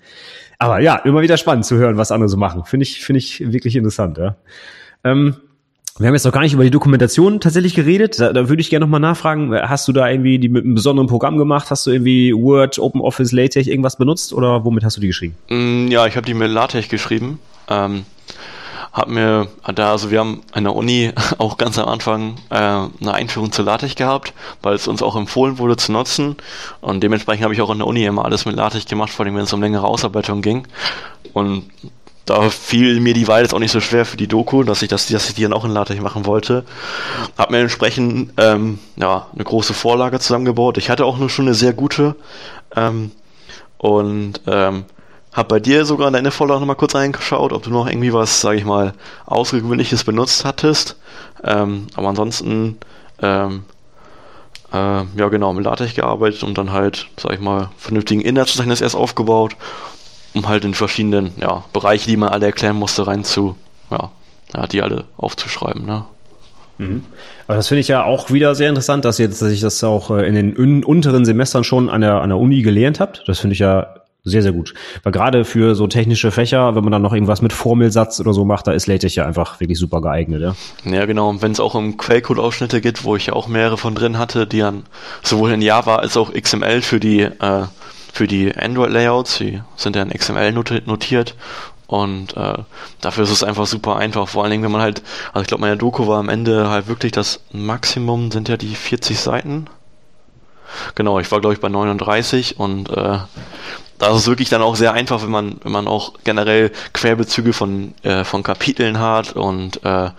[0.60, 2.64] Aber ja, immer wieder spannend zu hören, was andere so machen.
[2.66, 4.38] Finde ich, finde ich wirklich interessant, ja.
[5.04, 5.38] Ähm,
[6.00, 8.20] wir haben jetzt noch gar nicht über die Dokumentation tatsächlich geredet.
[8.20, 11.08] Da, da würde ich gerne nochmal nachfragen, hast du da irgendwie die mit einem besonderen
[11.08, 11.72] Programm gemacht?
[11.72, 15.36] Hast du irgendwie Word, OpenOffice, LaTeX irgendwas benutzt oder womit hast du die geschrieben?
[15.50, 17.40] Mm, ja, ich habe die mit LaTeX geschrieben.
[17.68, 18.06] Ähm,
[18.94, 23.14] hab mir da, also wir haben an der Uni auch ganz am Anfang äh, eine
[23.14, 26.36] Einführung zu LaTeX gehabt, weil es uns auch empfohlen wurde zu nutzen.
[26.82, 29.36] Und dementsprechend habe ich auch an der Uni immer alles mit LaTeX gemacht, vor allem
[29.36, 30.68] wenn es um längere Ausarbeitung ging.
[31.34, 31.64] Und
[32.28, 34.90] da fiel mir die Wahl jetzt auch nicht so schwer für die Doku, dass ich
[34.90, 36.66] das, dass ich die dann auch in LaTeX machen wollte.
[37.38, 40.78] Hab mir entsprechend ähm, ja, eine große Vorlage zusammengebaut.
[40.78, 42.16] Ich hatte auch nur schon eine sehr gute
[42.76, 43.12] ähm,
[43.78, 44.84] und ähm,
[45.32, 48.42] hab bei dir sogar in deine Vorlage nochmal kurz reingeschaut, ob du noch irgendwie was,
[48.42, 48.94] sage ich mal,
[49.26, 50.98] Außergewöhnliches benutzt hattest.
[51.46, 52.78] Ähm, aber ansonsten
[53.22, 53.64] ähm,
[54.74, 58.96] äh, ja genau, mit LaTeX gearbeitet und dann halt, sag ich mal, vernünftigen Inhaltsverzeichnis erst
[58.96, 59.56] aufgebaut
[60.38, 63.56] um halt in verschiedenen ja, Bereiche, die man alle erklären musste, rein zu,
[63.92, 64.12] ja,
[64.56, 65.86] ja die alle aufzuschreiben.
[65.86, 66.06] Ne?
[66.78, 67.04] Mhm.
[67.48, 70.12] Aber das finde ich ja auch wieder sehr interessant, dass jetzt, dass ich das auch
[70.12, 73.24] äh, in den unteren Semestern schon an der, an der Uni gelernt habt.
[73.28, 74.74] Das finde ich ja sehr, sehr gut.
[75.04, 78.44] Weil gerade für so technische Fächer, wenn man dann noch irgendwas mit Formelsatz oder so
[78.44, 80.56] macht, da ist LaTeX ja einfach wirklich super geeignet, ja.
[80.84, 81.30] Ja, genau.
[81.30, 84.46] Und wenn es auch um Quellcode-Ausschnitte gibt, wo ich ja auch mehrere von drin hatte,
[84.46, 84.84] die dann
[85.24, 87.64] sowohl in Java als auch XML für die äh,
[88.12, 91.36] für die Android-Layouts, die sind ja in XML notiert
[91.88, 92.58] und äh,
[93.02, 94.28] dafür ist es einfach super einfach.
[94.28, 95.02] Vor allen Dingen, wenn man halt,
[95.34, 98.76] also ich glaube, meine Doku war am Ende halt wirklich das Maximum, sind ja die
[98.76, 99.68] 40 Seiten.
[100.96, 103.20] Genau, ich war glaube ich bei 39 und äh,
[104.00, 107.96] da ist wirklich dann auch sehr einfach, wenn man, wenn man auch generell Querbezüge von,
[108.04, 110.10] äh, von Kapiteln hat und äh,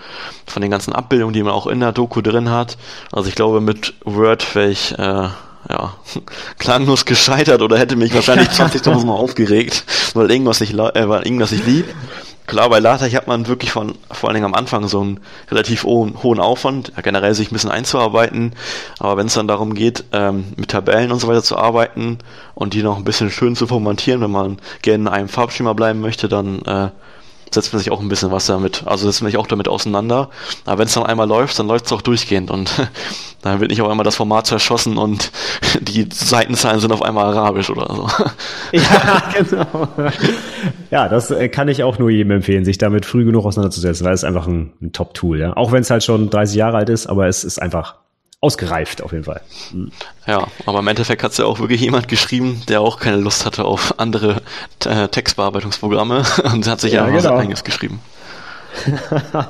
[0.47, 2.76] von den ganzen Abbildungen, die man auch in der Doku drin hat.
[3.12, 5.28] Also ich glaube, mit Word wäre ich äh,
[5.68, 5.94] ja,
[6.58, 11.52] klanglos gescheitert oder hätte mich wahrscheinlich 20.000 Mal aufgeregt, weil irgendwas nicht, äh, weil irgendwas
[11.52, 11.86] nicht lieb.
[12.48, 15.84] Klar, bei LaTeX hat man wirklich von, vor allen Dingen am Anfang so einen relativ
[15.84, 18.54] hohen, hohen Aufwand, generell sich ein bisschen einzuarbeiten.
[18.98, 22.16] Aber wenn es dann darum geht, ähm, mit Tabellen und so weiter zu arbeiten
[22.54, 26.00] und die noch ein bisschen schön zu formatieren, wenn man gerne in einem Farbschema bleiben
[26.00, 26.88] möchte, dann äh,
[27.51, 30.30] setzt man sich auch ein bisschen was damit, also setzt man sich auch damit auseinander.
[30.64, 32.70] Aber wenn es dann einmal läuft, dann läuft es auch durchgehend und
[33.42, 35.30] dann wird nicht auf einmal das Format zerschossen und
[35.80, 38.09] die Seitenzahlen sind auf einmal arabisch oder so.
[38.72, 39.88] Ja, genau.
[40.90, 44.12] Ja, das äh, kann ich auch nur jedem empfehlen, sich damit früh genug auseinanderzusetzen, weil
[44.12, 45.57] es einfach ein, ein Top-Tool, ja.
[45.57, 47.96] Auch wenn es halt schon 30 Jahre alt ist, aber es ist einfach
[48.41, 49.41] ausgereift auf jeden Fall.
[50.26, 53.45] Ja, aber im Endeffekt hat es ja auch wirklich jemand geschrieben, der auch keine Lust
[53.45, 54.43] hatte auf andere
[54.84, 56.22] äh, Textbearbeitungsprogramme
[56.53, 57.20] und hat sich ja, ja genau.
[57.20, 58.01] sein eigenes geschrieben.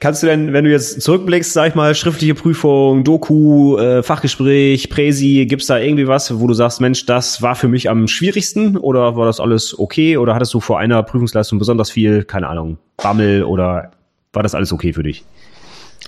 [0.00, 4.90] Kannst du denn, wenn du jetzt zurückblickst, sag ich mal, schriftliche Prüfung, Doku, äh, Fachgespräch,
[4.90, 8.76] Präsi, gibt's da irgendwie was, wo du sagst, Mensch, das war für mich am schwierigsten
[8.76, 12.78] oder war das alles okay oder hattest du vor einer Prüfungsleistung besonders viel, keine Ahnung,
[12.96, 13.92] Bammel oder
[14.32, 15.24] war das alles okay für dich?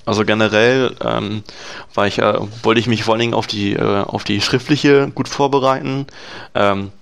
[0.07, 1.42] Also generell ähm,
[1.95, 5.11] war ich, äh, wollte ich mich vor allen Dingen auf die, äh, auf die schriftliche
[5.14, 6.07] gut vorbereiten.
[6.55, 6.92] Ähm,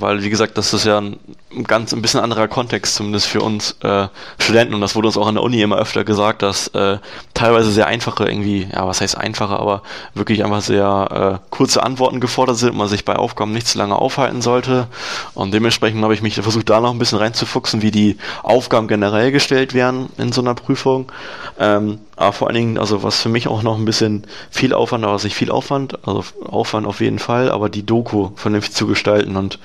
[0.00, 1.18] weil wie gesagt, das ist ja ein
[1.64, 5.26] ganz ein bisschen anderer Kontext, zumindest für uns äh, Studenten und das wurde uns auch
[5.26, 6.98] an der Uni immer öfter gesagt, dass äh,
[7.34, 9.82] teilweise sehr einfache irgendwie, ja was heißt einfache, aber
[10.14, 13.96] wirklich einfach sehr äh, kurze Antworten gefordert sind, man sich bei Aufgaben nicht zu lange
[13.96, 14.86] aufhalten sollte
[15.34, 19.32] und dementsprechend habe ich mich versucht da noch ein bisschen reinzufuchsen, wie die Aufgaben generell
[19.32, 21.10] gestellt werden in so einer Prüfung,
[21.58, 25.06] ähm, aber vor allen Dingen, also was für mich auch noch ein bisschen viel Aufwand,
[25.06, 29.36] aber sich viel Aufwand, also Aufwand auf jeden Fall, aber die Doku vernünftig zu gestalten
[29.36, 29.58] und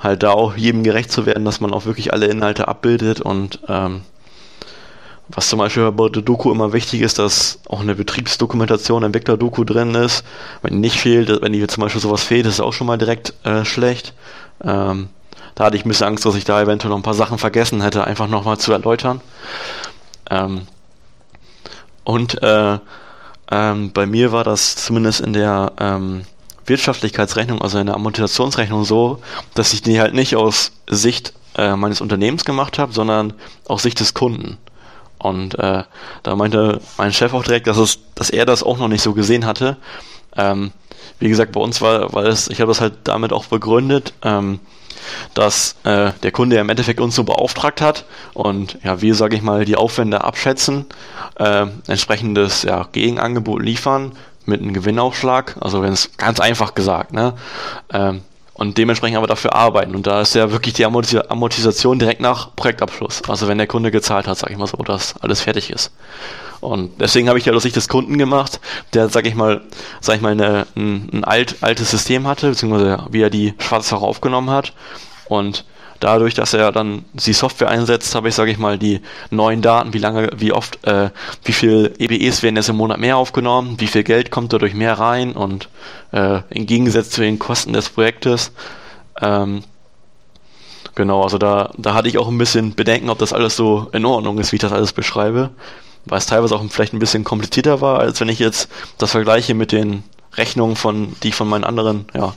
[0.00, 3.60] halt da auch jedem gerecht zu werden, dass man auch wirklich alle Inhalte abbildet und
[3.68, 4.00] ähm,
[5.28, 9.94] was zum Beispiel bei der Doku immer wichtig ist, dass auch eine Betriebsdokumentation, Entwickler-Doku drin
[9.94, 10.24] ist.
[10.60, 12.98] Wenn die nicht fehlt, wenn die zum Beispiel sowas fehlt, ist es auch schon mal
[12.98, 14.12] direkt äh, schlecht.
[14.64, 15.08] Ähm,
[15.54, 17.80] da hatte ich ein bisschen Angst, dass ich da eventuell noch ein paar Sachen vergessen
[17.80, 19.20] hätte, einfach nochmal zu erläutern.
[20.30, 20.62] Ähm,
[22.04, 22.78] und äh,
[23.50, 26.22] ähm, bei mir war das zumindest in der ähm,
[26.66, 29.20] Wirtschaftlichkeitsrechnung, also in der Amortisationsrechnung so,
[29.54, 33.34] dass ich die halt nicht aus Sicht äh, meines Unternehmens gemacht habe, sondern
[33.66, 34.58] aus Sicht des Kunden.
[35.18, 35.84] Und äh,
[36.22, 39.12] da meinte mein Chef auch direkt, dass, es, dass er das auch noch nicht so
[39.12, 39.76] gesehen hatte.
[40.36, 40.72] Ähm,
[41.18, 44.58] wie gesagt, bei uns war, weil es, ich habe das halt damit auch begründet, ähm,
[45.34, 49.36] dass äh, der Kunde ja im Endeffekt uns so beauftragt hat und ja, wir, sage
[49.36, 50.86] ich mal, die Aufwände abschätzen,
[51.38, 54.12] äh, entsprechendes ja, Gegenangebot liefern
[54.44, 57.34] mit einem Gewinnaufschlag, also wenn es ganz einfach gesagt, ne?
[57.92, 58.22] Ähm,
[58.54, 59.94] und dementsprechend aber dafür arbeiten.
[59.94, 63.22] Und da ist ja wirklich die Amortisation direkt nach Projektabschluss.
[63.28, 65.90] Also wenn der Kunde gezahlt hat, sag ich mal so, dass alles fertig ist.
[66.62, 68.60] Und deswegen habe ich ja aus Sicht des Kunden gemacht,
[68.94, 69.62] der, sag ich mal,
[70.00, 74.02] sag ich mal, eine, ein, ein alt, altes System hatte, beziehungsweise wie er die Schwarzsache
[74.02, 74.72] aufgenommen hat.
[75.28, 75.64] Und
[75.98, 79.00] dadurch, dass er dann die Software einsetzt, habe ich, sage ich mal, die
[79.30, 81.10] neuen Daten, wie lange, wie oft, äh,
[81.42, 85.00] wie viel EBEs werden jetzt im Monat mehr aufgenommen, wie viel Geld kommt dadurch mehr
[85.00, 85.68] rein und
[86.12, 88.52] äh, im Gegensatz zu den Kosten des Projektes.
[89.20, 89.64] Ähm,
[90.94, 94.04] genau, also da, da hatte ich auch ein bisschen Bedenken, ob das alles so in
[94.04, 95.50] Ordnung ist, wie ich das alles beschreibe
[96.04, 99.54] weil es teilweise auch vielleicht ein bisschen komplizierter war, als wenn ich jetzt das vergleiche
[99.54, 100.02] mit den
[100.36, 102.34] Rechnungen von, die ich von meinen anderen, ja,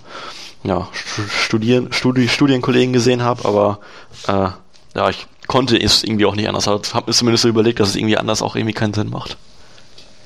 [0.63, 0.87] ja,
[1.29, 3.79] Studien, Studi Studienkollegen gesehen habe, aber
[4.27, 4.49] äh,
[4.95, 6.67] ja, ich konnte es irgendwie auch nicht anders.
[6.67, 9.37] Also, habe mir zumindest so überlegt, dass es irgendwie anders auch irgendwie keinen Sinn macht.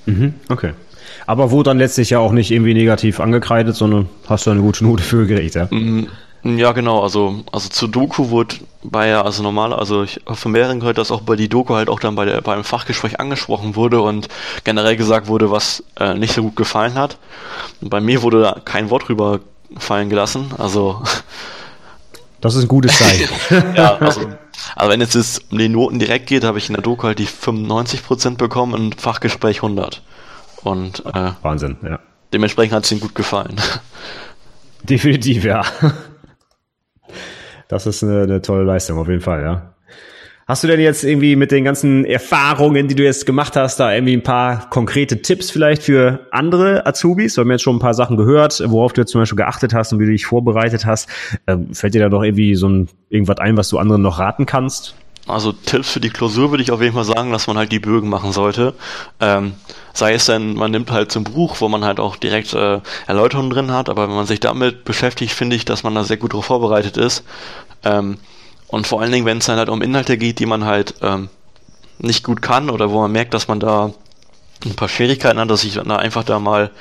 [0.06, 0.74] Mhm, okay.
[1.26, 4.84] Aber wurde dann letztlich ja auch nicht irgendwie negativ angekreidet, sondern hast du eine gute
[4.84, 5.68] Note für gekriegt, ja?
[6.44, 7.02] Ja, genau.
[7.04, 11.12] Also, also zu Doku wurde bei also normal, also ich habe von mehreren gehört, dass
[11.12, 14.30] auch bei die Doku halt auch dann bei der beim Fachgespräch angesprochen wurde und
[14.64, 17.18] generell gesagt wurde, was äh, nicht so gut gefallen hat.
[17.82, 19.42] bei mir wurde da kein Wort drüber
[19.78, 20.52] fallen gelassen.
[20.58, 21.02] Also
[22.42, 23.30] das ist ein gutes Zeichen.
[23.76, 24.22] ja, also,
[24.76, 27.20] also wenn es jetzt um die Noten direkt geht, habe ich in der Doku halt
[27.20, 30.02] die 95% bekommen und Fachgespräch 100.
[30.64, 32.00] Und äh, Wahnsinn, ja.
[32.32, 33.60] Dementsprechend hat es ihnen gut gefallen.
[34.84, 35.64] Definitiv, ja.
[37.70, 39.74] Das ist eine, eine tolle Leistung, auf jeden Fall, ja.
[40.48, 43.94] Hast du denn jetzt irgendwie mit den ganzen Erfahrungen, die du jetzt gemacht hast, da
[43.94, 47.38] irgendwie ein paar konkrete Tipps vielleicht für andere Azubis?
[47.38, 49.94] Wir haben jetzt schon ein paar Sachen gehört, worauf du jetzt zum Beispiel geachtet hast
[49.94, 51.08] und wie du dich vorbereitet hast.
[51.46, 54.48] Ähm, fällt dir da doch irgendwie so ein, irgendwas ein, was du anderen noch raten
[54.48, 54.96] kannst?
[55.30, 57.80] Also Tipps für die Klausur würde ich auf jeden Fall sagen, dass man halt die
[57.80, 58.74] Bögen machen sollte.
[59.20, 59.54] Ähm,
[59.94, 63.50] sei es denn, man nimmt halt zum Buch, wo man halt auch direkt äh, Erläuterungen
[63.50, 66.34] drin hat, aber wenn man sich damit beschäftigt, finde ich, dass man da sehr gut
[66.34, 67.24] darauf vorbereitet ist.
[67.84, 68.18] Ähm,
[68.68, 71.30] und vor allen Dingen, wenn es dann halt um Inhalte geht, die man halt ähm,
[71.98, 73.94] nicht gut kann oder wo man merkt, dass man da
[74.66, 76.72] ein paar Schwierigkeiten hat, dass ich dann einfach da mal,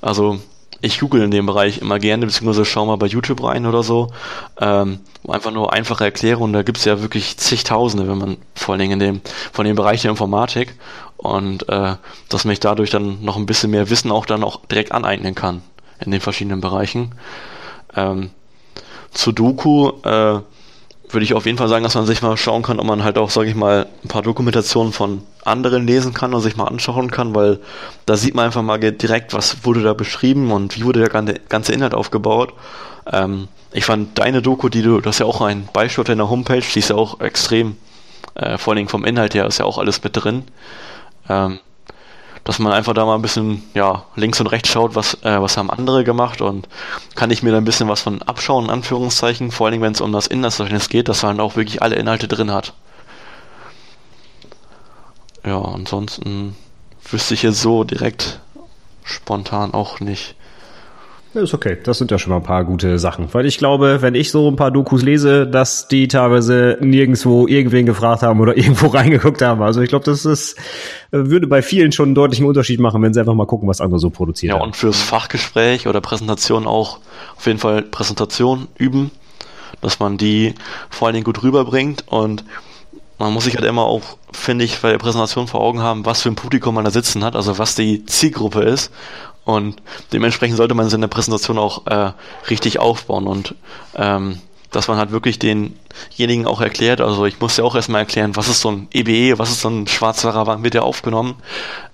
[0.00, 0.40] also
[0.80, 4.12] ich google in dem Bereich immer gerne, beziehungsweise schau mal bei YouTube rein oder so.
[4.60, 8.92] Ähm, einfach nur einfache Erklärungen, da gibt's ja wirklich zigtausende, wenn man vor allen Dingen
[8.92, 9.20] in dem,
[9.52, 10.74] von dem Bereich der Informatik
[11.16, 11.96] und äh,
[12.28, 15.34] dass man sich dadurch dann noch ein bisschen mehr Wissen auch dann auch direkt aneignen
[15.34, 15.62] kann
[16.00, 17.12] in den verschiedenen Bereichen.
[17.96, 18.30] Ähm,
[19.10, 20.40] zu Doku, äh,
[21.10, 23.18] würde ich auf jeden Fall sagen, dass man sich mal schauen kann, ob man halt
[23.18, 27.10] auch, sage ich mal, ein paar Dokumentationen von anderen lesen kann und sich mal anschauen
[27.10, 27.60] kann, weil
[28.06, 31.72] da sieht man einfach mal direkt, was wurde da beschrieben und wie wurde der ganze
[31.72, 32.52] Inhalt aufgebaut.
[33.10, 36.30] Ähm, ich fand deine Doku, die du, du hast ja auch ein Beispiel auf deiner
[36.30, 37.76] Homepage, die ist ja auch extrem,
[38.34, 40.44] äh, vor allen Dingen vom Inhalt her ist ja auch alles mit drin.
[41.28, 41.58] Ähm,
[42.48, 45.58] dass man einfach da mal ein bisschen ja, links und rechts schaut, was, äh, was
[45.58, 46.66] haben andere gemacht und
[47.14, 49.92] kann ich mir da ein bisschen was von abschauen, in Anführungszeichen, vor allen Dingen, wenn
[49.92, 52.72] es um das Inhaltsverzeichnis geht, dass man auch wirklich alle Inhalte drin hat.
[55.44, 56.56] Ja, ansonsten
[57.10, 58.40] wüsste ich jetzt so direkt
[59.04, 60.34] spontan auch nicht.
[61.34, 61.76] Ist okay.
[61.82, 63.32] Das sind ja schon mal ein paar gute Sachen.
[63.32, 67.84] Weil ich glaube, wenn ich so ein paar Dokus lese, dass die teilweise nirgendwo irgendwen
[67.84, 69.62] gefragt haben oder irgendwo reingeguckt haben.
[69.62, 70.56] Also ich glaube, das ist,
[71.10, 74.00] würde bei vielen schon einen deutlichen Unterschied machen, wenn sie einfach mal gucken, was andere
[74.00, 74.56] so produzieren.
[74.56, 76.98] Ja, und fürs Fachgespräch oder Präsentation auch
[77.36, 79.10] auf jeden Fall Präsentation üben,
[79.82, 80.54] dass man die
[80.88, 82.44] vor allen Dingen gut rüberbringt und
[83.18, 84.02] man muss sich halt immer auch,
[84.32, 87.24] finde ich, bei der Präsentation vor Augen haben, was für ein Publikum man da sitzen
[87.24, 88.92] hat, also was die Zielgruppe ist
[89.48, 89.80] und
[90.12, 92.12] dementsprechend sollte man es in der Präsentation auch äh,
[92.50, 93.54] richtig aufbauen und
[93.94, 94.42] ähm,
[94.72, 98.48] dass man halt wirklich denjenigen auch erklärt, also ich muss ja auch erstmal erklären, was
[98.48, 101.36] ist so ein EBE, e, was ist so ein schwarzer wann wird der aufgenommen,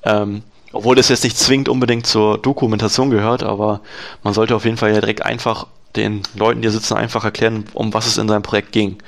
[0.03, 0.43] ähm,
[0.73, 3.83] obwohl das jetzt nicht zwingend unbedingt zur Dokumentation gehört, aber
[4.25, 7.95] man sollte auf jeden Fall ja direkt einfach den Leuten, die sitzen, einfach erklären, um
[7.95, 8.99] was es in seinem Projekt ging.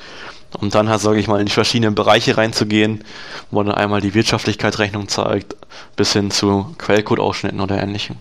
[0.60, 3.02] Um dann halt, sage ich mal, in die verschiedenen Bereiche reinzugehen,
[3.50, 5.56] wo man dann einmal die Wirtschaftlichkeitsrechnung zeigt,
[5.96, 8.16] bis hin zu Quellcode-Ausschnitten oder ähnlichem.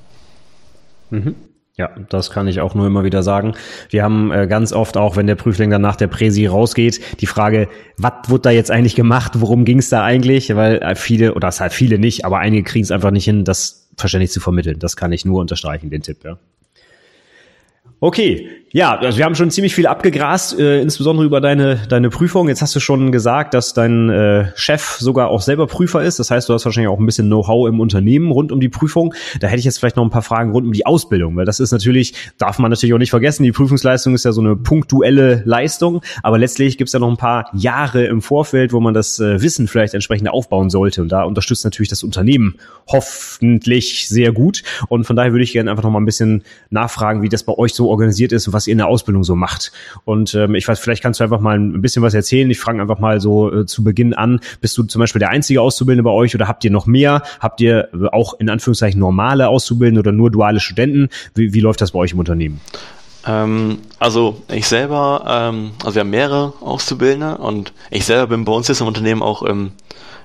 [1.10, 1.36] Mhm.
[1.78, 3.54] Ja, das kann ich auch nur immer wieder sagen.
[3.90, 7.26] Wir haben äh, ganz oft auch, wenn der Prüfling dann nach der Präsi rausgeht, die
[7.26, 10.56] Frage, was wurde da jetzt eigentlich gemacht, worum ging es da eigentlich?
[10.56, 13.44] Weil äh, viele, oder das halt viele nicht, aber einige kriegen es einfach nicht hin,
[13.44, 14.80] das verständlich zu vermitteln.
[14.80, 16.38] Das kann ich nur unterstreichen, den Tipp, ja.
[18.00, 22.50] Okay, ja, also wir haben schon ziemlich viel abgegrast, äh, insbesondere über deine, deine Prüfung.
[22.50, 26.20] Jetzt hast du schon gesagt, dass dein äh, Chef sogar auch selber Prüfer ist.
[26.20, 29.14] Das heißt, du hast wahrscheinlich auch ein bisschen Know-how im Unternehmen rund um die Prüfung.
[29.40, 31.62] Da hätte ich jetzt vielleicht noch ein paar Fragen rund um die Ausbildung, weil das
[31.62, 35.42] ist natürlich, darf man natürlich auch nicht vergessen, die Prüfungsleistung ist ja so eine punktuelle
[35.46, 39.22] Leistung, aber letztlich gibt es ja noch ein paar Jahre im Vorfeld, wo man das
[39.22, 41.02] äh, Wissen vielleicht entsprechend aufbauen sollte.
[41.02, 42.56] Und da unterstützt natürlich das Unternehmen
[42.90, 44.64] hoffentlich sehr gut.
[44.90, 47.54] Und von daher würde ich gerne einfach noch mal ein bisschen nachfragen, wie das bei
[47.54, 49.72] euch so organisiert ist und was ihr in der Ausbildung so macht.
[50.04, 52.50] Und ähm, ich weiß, vielleicht kannst du einfach mal ein bisschen was erzählen.
[52.50, 55.62] Ich frage einfach mal so äh, zu Beginn an, bist du zum Beispiel der einzige
[55.62, 57.24] Auszubildende bei euch oder habt ihr noch mehr?
[57.40, 61.10] Habt ihr äh, auch in Anführungszeichen normale Auszubildende oder nur duale Studenten?
[61.34, 62.62] Wie, wie läuft das bei euch im Unternehmen?
[63.26, 68.52] Ähm, also ich selber, ähm, also wir haben mehrere Auszubildende und ich selber bin bei
[68.52, 69.72] uns jetzt im Unternehmen auch im,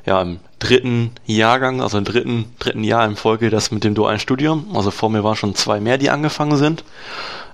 [0.07, 4.21] ja, im dritten Jahrgang, also im dritten, dritten Jahr in Folge das mit dem dualen
[4.21, 4.67] Studium.
[4.75, 6.85] Also vor mir waren schon zwei mehr, die angefangen sind.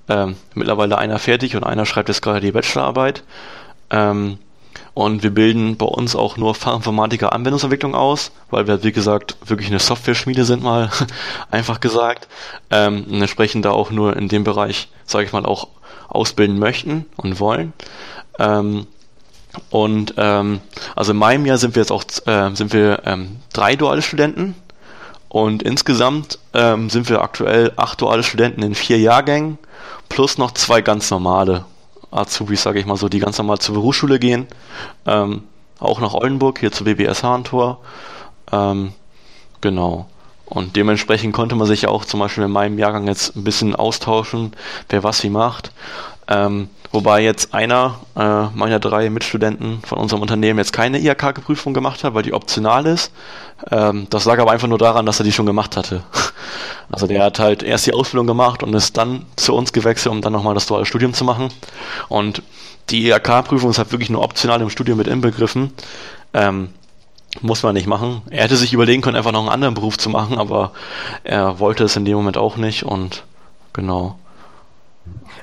[0.09, 3.23] Ähm, mittlerweile einer fertig und einer schreibt jetzt gerade die Bachelorarbeit.
[3.91, 4.39] Ähm,
[4.95, 9.69] und wir bilden bei uns auch nur Fachinformatiker Anwendungsentwicklung aus, weil wir, wie gesagt, wirklich
[9.69, 10.91] eine Software-Schmiede sind, mal
[11.51, 12.29] einfach gesagt.
[12.71, 15.69] Ähm, und entsprechend da auch nur in dem Bereich, sage ich mal, auch
[16.09, 17.73] ausbilden möchten und wollen.
[18.39, 18.87] Ähm,
[19.71, 20.61] und ähm,
[20.95, 24.55] also in meinem Jahr sind wir jetzt auch äh, sind wir ähm, drei duale Studenten
[25.29, 29.59] und insgesamt ähm, sind wir aktuell acht duale Studenten in vier Jahrgängen
[30.09, 31.65] plus noch zwei ganz normale
[32.11, 34.47] Azubis, sage ich mal so, die ganz normal zur Berufsschule gehen.
[35.07, 35.43] Ähm,
[35.79, 37.81] auch nach Oldenburg, hier zur BBS Hahntor.
[38.51, 38.93] Ähm,
[39.61, 40.07] genau.
[40.47, 44.53] Und dementsprechend konnte man sich auch zum Beispiel in meinem Jahrgang jetzt ein bisschen austauschen,
[44.89, 45.73] wer was wie macht.
[46.29, 52.03] Ähm, wobei jetzt einer äh, meiner drei Mitstudenten von unserem Unternehmen jetzt keine IHK-Prüfung gemacht
[52.03, 53.13] hat, weil die optional ist.
[53.71, 56.03] Ähm, das lag aber einfach nur daran, dass er die schon gemacht hatte.
[56.89, 60.23] Also der hat halt erst die Ausbildung gemacht und ist dann zu uns gewechselt, um
[60.23, 61.49] dann nochmal das duale Studium zu machen.
[62.09, 62.43] Und
[62.91, 65.73] die IHK-Prüfung ist halt wirklich nur optional im Studium mit inbegriffen.
[66.33, 66.69] Ähm,
[67.41, 68.23] muss man nicht machen.
[68.31, 70.71] Er hätte sich überlegen können, einfach noch einen anderen Beruf zu machen, aber
[71.25, 73.25] er wollte es in dem Moment auch nicht und
[73.73, 74.17] genau.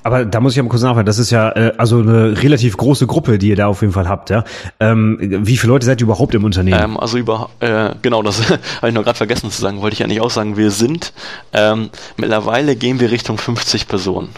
[0.04, 1.06] Aber da muss ich mal kurz nachfragen.
[1.06, 4.08] Das ist ja äh, also eine relativ große Gruppe, die ihr da auf jeden Fall
[4.08, 4.30] habt.
[4.30, 4.44] Ja?
[4.80, 6.80] Ähm, wie viele Leute seid ihr überhaupt im Unternehmen?
[6.80, 9.82] Ähm, also über äh, genau, das habe ich noch gerade vergessen zu sagen.
[9.82, 10.58] Wollte ich eigentlich auch sagen.
[10.58, 11.14] Wir sind
[11.54, 14.30] ähm, mittlerweile gehen wir Richtung 50 Personen.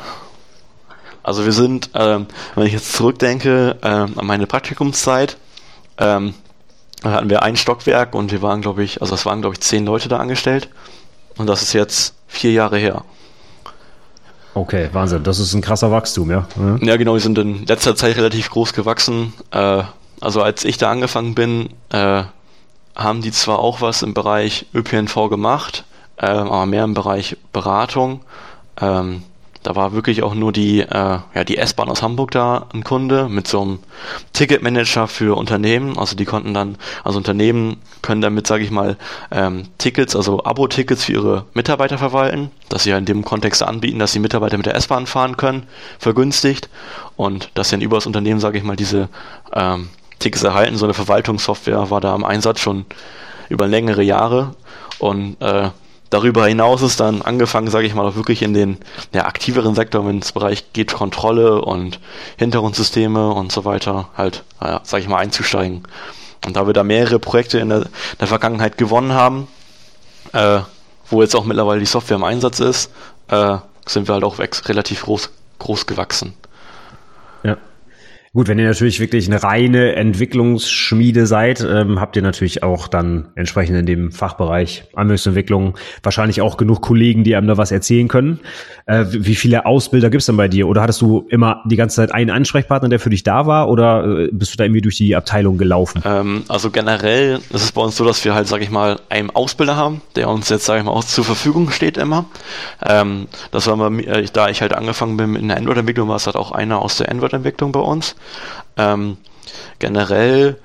[1.23, 5.37] Also wir sind, ähm, wenn ich jetzt zurückdenke ähm, an meine Praktikumszeit,
[5.97, 6.35] ähm,
[7.01, 9.61] da hatten wir ein Stockwerk und wir waren, glaube ich, also es waren, glaube ich,
[9.61, 10.69] zehn Leute da angestellt.
[11.37, 13.03] Und das ist jetzt vier Jahre her.
[14.55, 15.23] Okay, Wahnsinn.
[15.23, 16.47] Das ist ein krasser Wachstum, ja.
[16.81, 17.13] Ja, genau.
[17.13, 19.33] Wir sind in letzter Zeit relativ groß gewachsen.
[19.51, 19.83] Äh,
[20.21, 22.23] also als ich da angefangen bin, äh,
[22.95, 25.83] haben die zwar auch was im Bereich ÖPNV gemacht,
[26.15, 28.21] äh, aber mehr im Bereich Beratung.
[28.79, 29.23] Ähm,
[29.65, 33.27] da war wirklich auch nur die, äh, ja, die S-Bahn aus Hamburg da ein Kunde
[33.29, 33.79] mit so einem
[34.33, 35.97] Ticketmanager für Unternehmen.
[35.97, 38.95] Also die konnten dann, also Unternehmen können damit, sage ich mal,
[39.31, 43.97] ähm, Tickets, also Abo-Tickets für ihre Mitarbeiter verwalten, dass sie ja in dem Kontext anbieten,
[43.97, 45.63] dass die Mitarbeiter mit der S-Bahn fahren können,
[45.97, 46.69] vergünstigt
[47.15, 49.09] und dass sie dann über das Unternehmen, sage ich mal, diese
[49.51, 49.89] ähm,
[50.19, 50.77] Tickets erhalten.
[50.77, 52.85] So eine Verwaltungssoftware war da im Einsatz schon
[53.49, 54.53] über längere Jahre
[54.99, 55.69] und äh,
[56.09, 58.77] darüber hinaus ist dann angefangen, sage ich mal, auch wirklich in den
[59.13, 61.99] ja, aktiveren Sektor, wenn es Bereich geht, Kontrolle und
[62.37, 65.83] Hintergrundsysteme und so weiter, halt, ja, sage ich mal, einzusteigen.
[66.45, 67.87] Und da wir da mehrere Projekte in der,
[68.19, 69.47] der Vergangenheit gewonnen haben,
[70.33, 70.59] äh,
[71.09, 72.91] wo jetzt auch mittlerweile die Software im Einsatz ist,
[73.29, 75.29] äh, sind wir halt auch relativ groß,
[75.59, 76.33] groß gewachsen.
[78.35, 83.29] Gut, wenn ihr natürlich wirklich eine reine Entwicklungsschmiede seid, ähm, habt ihr natürlich auch dann
[83.35, 88.41] entsprechend in dem Fachbereich Anwendungsentwicklung wahrscheinlich auch genug Kollegen, die einem da was erzählen können.
[88.87, 90.67] Äh, wie viele Ausbilder gibt's denn bei dir?
[90.67, 93.69] Oder hattest du immer die ganze Zeit einen Ansprechpartner, der für dich da war?
[93.69, 96.03] Oder äh, bist du da irgendwie durch die Abteilung gelaufen?
[96.03, 99.29] Ähm, also generell ist es bei uns so, dass wir halt, sag ich mal, einen
[99.29, 102.25] Ausbilder haben, der uns jetzt, sag ich mal, auch zur Verfügung steht immer.
[102.85, 106.25] Ähm, das war mal, äh, da ich halt angefangen bin in der Android-Entwicklung, war es
[106.25, 108.17] halt auch einer aus der Android-Entwicklung bei uns.
[108.77, 109.17] Ähm,
[109.79, 110.59] generell,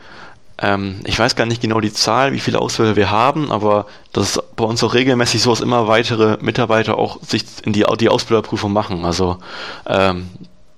[0.58, 4.36] ähm, ich weiß gar nicht genau die Zahl, wie viele Ausbilder wir haben, aber das
[4.36, 8.08] ist bei uns auch regelmäßig so, dass immer weitere Mitarbeiter auch sich in die, die
[8.08, 9.04] Ausbilderprüfung machen.
[9.04, 9.38] Also
[9.86, 10.28] ähm,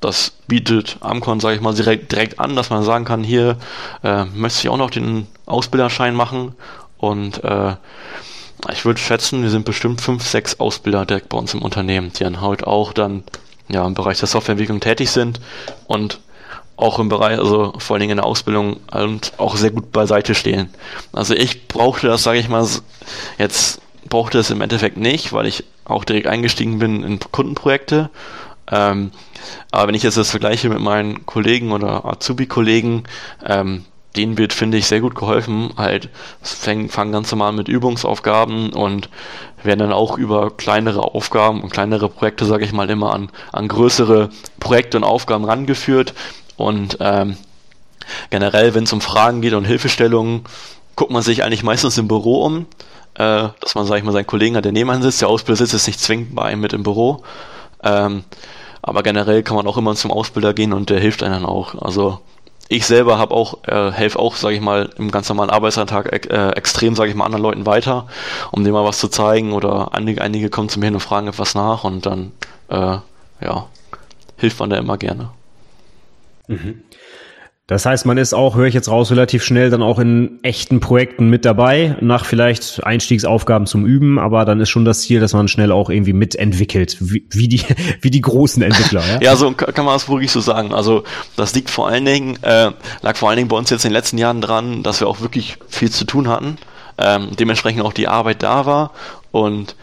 [0.01, 3.57] das bietet Amcon, sage ich mal, direkt, direkt an, dass man sagen kann, hier
[4.03, 6.55] äh, möchte ich auch noch den Ausbilderschein machen
[6.99, 7.77] und äh,
[8.71, 12.23] ich würde schätzen, wir sind bestimmt fünf, sechs Ausbilder direkt bei uns im Unternehmen, die
[12.23, 13.25] dann halt auch dann
[13.69, 15.41] ja im Bereich der Softwareentwicklung tätig sind
[15.87, 16.21] und
[16.83, 20.35] auch im Bereich, also vor allen Dingen in der Ausbildung und auch sehr gut beiseite
[20.35, 20.69] stehen.
[21.13, 22.67] Also ich brauchte das, sage ich mal,
[23.39, 28.11] jetzt brauchte es im Endeffekt nicht, weil ich auch direkt eingestiegen bin in Kundenprojekte.
[28.71, 29.13] Ähm,
[29.71, 33.05] aber wenn ich jetzt das vergleiche mit meinen Kollegen oder Azubi-Kollegen,
[33.45, 33.85] ähm,
[34.17, 35.71] denen wird, finde ich, sehr gut geholfen.
[35.77, 36.11] Halt,
[36.43, 39.09] fangen, fangen ganz normal mit Übungsaufgaben und
[39.63, 43.69] werden dann auch über kleinere Aufgaben und kleinere Projekte, sage ich mal, immer an, an
[43.69, 44.31] größere
[44.61, 46.15] Projekte und Aufgaben rangeführt.
[46.57, 47.37] Und ähm,
[48.31, 50.45] generell, wenn es um Fragen geht und Hilfestellungen,
[50.97, 52.67] guckt man sich eigentlich meistens im Büro um,
[53.15, 55.21] äh, dass man, sag ich mal, seinen Kollegen hat, der nebenan sitzt.
[55.21, 57.23] Der Ausbilder sitzt jetzt nicht zwingend bei einem mit im Büro.
[57.83, 58.25] Ähm,
[58.83, 61.81] aber generell kann man auch immer zum Ausbilder gehen und der hilft einem dann auch.
[61.81, 62.21] Also
[62.69, 66.51] ich selber habe auch, äh, helfe auch, sage ich mal, im ganz normalen Arbeitsalltag äh,
[66.51, 68.07] extrem, sage ich mal, anderen Leuten weiter,
[68.51, 71.29] um denen mal was zu zeigen oder einige, einige kommen zu mir hin und fragen
[71.29, 72.33] etwas nach und dann,
[72.69, 72.97] äh,
[73.41, 73.67] ja,
[74.37, 75.31] hilft man da immer gerne.
[76.49, 76.83] Mhm.
[77.69, 80.81] Das heißt, man ist auch, höre ich jetzt raus, relativ schnell dann auch in echten
[80.81, 85.33] Projekten mit dabei, nach vielleicht Einstiegsaufgaben zum Üben, aber dann ist schon das Ziel, dass
[85.33, 87.63] man schnell auch irgendwie mitentwickelt, wie, wie die,
[88.01, 89.03] wie die großen Entwickler.
[89.07, 90.75] Ja, ja so kann man es wirklich so sagen.
[90.75, 91.05] Also
[91.37, 93.95] das liegt vor allen Dingen, äh, lag vor allen Dingen bei uns jetzt in den
[93.95, 96.59] letzten Jahren dran, dass wir auch wirklich viel zu tun hatten,
[96.99, 98.91] ähm, dementsprechend auch die Arbeit da war
[99.31, 99.77] und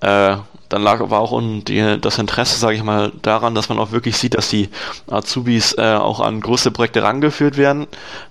[0.00, 0.36] äh,
[0.68, 4.16] dann lag aber auch die, das Interesse, sage ich mal, daran, dass man auch wirklich
[4.16, 4.68] sieht, dass die
[5.08, 7.86] Azubis äh, auch an große Projekte rangeführt werden.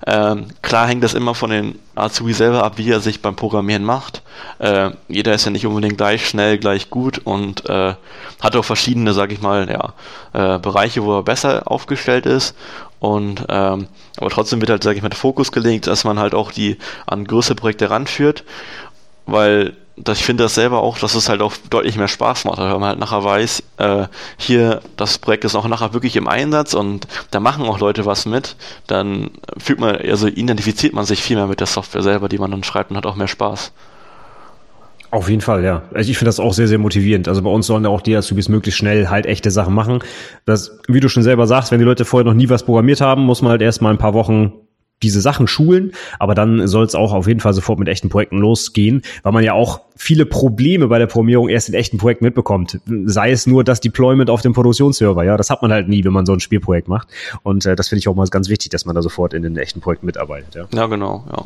[0.06, 3.84] Ähm, klar hängt das immer von den Azubis selber ab, wie er sich beim Programmieren
[3.84, 4.22] macht.
[4.60, 7.94] Äh, jeder ist ja nicht unbedingt gleich schnell, gleich gut und äh,
[8.42, 9.94] hat auch verschiedene, sage ich mal, ja,
[10.56, 12.56] äh, Bereiche, wo er besser aufgestellt ist.
[13.00, 16.34] Und ähm, aber trotzdem wird halt, sage ich mal, der Fokus gelegt, dass man halt
[16.34, 18.44] auch die an größere Projekte ranführt,
[19.26, 22.58] weil dass ich finde das selber auch, dass es halt auch deutlich mehr Spaß macht,
[22.58, 26.74] wenn man halt nachher weiß, äh, hier, das Projekt ist auch nachher wirklich im Einsatz
[26.74, 28.56] und da machen auch Leute was mit,
[28.88, 32.52] dann fühlt man, also identifiziert man sich viel mehr mit der Software selber, die man
[32.52, 33.72] dann schreibt und hat auch mehr Spaß.
[35.12, 35.84] Auf jeden Fall, ja.
[35.93, 37.30] Also ich finde das auch sehr, sehr motivierend.
[37.30, 40.00] Also bei uns sollen ja auch die Azubis möglichst schnell halt echte Sachen machen.
[40.43, 43.22] Das, wie du schon selber sagst, wenn die Leute vorher noch nie was programmiert haben,
[43.22, 44.52] muss man halt erst mal ein paar Wochen
[45.06, 48.39] diese Sachen schulen, aber dann soll es auch auf jeden Fall sofort mit echten Projekten
[48.39, 52.80] losgehen, weil man ja auch viele Probleme bei der Programmierung erst in echten Projekten mitbekommt.
[53.06, 56.14] Sei es nur das Deployment auf dem Produktionsserver, ja, das hat man halt nie, wenn
[56.14, 57.08] man so ein Spielprojekt macht.
[57.43, 59.56] Und äh, das finde ich auch mal ganz wichtig, dass man da sofort in den
[59.58, 60.56] echten Projekten mitarbeitet.
[60.56, 61.45] Ja, ja genau, ja.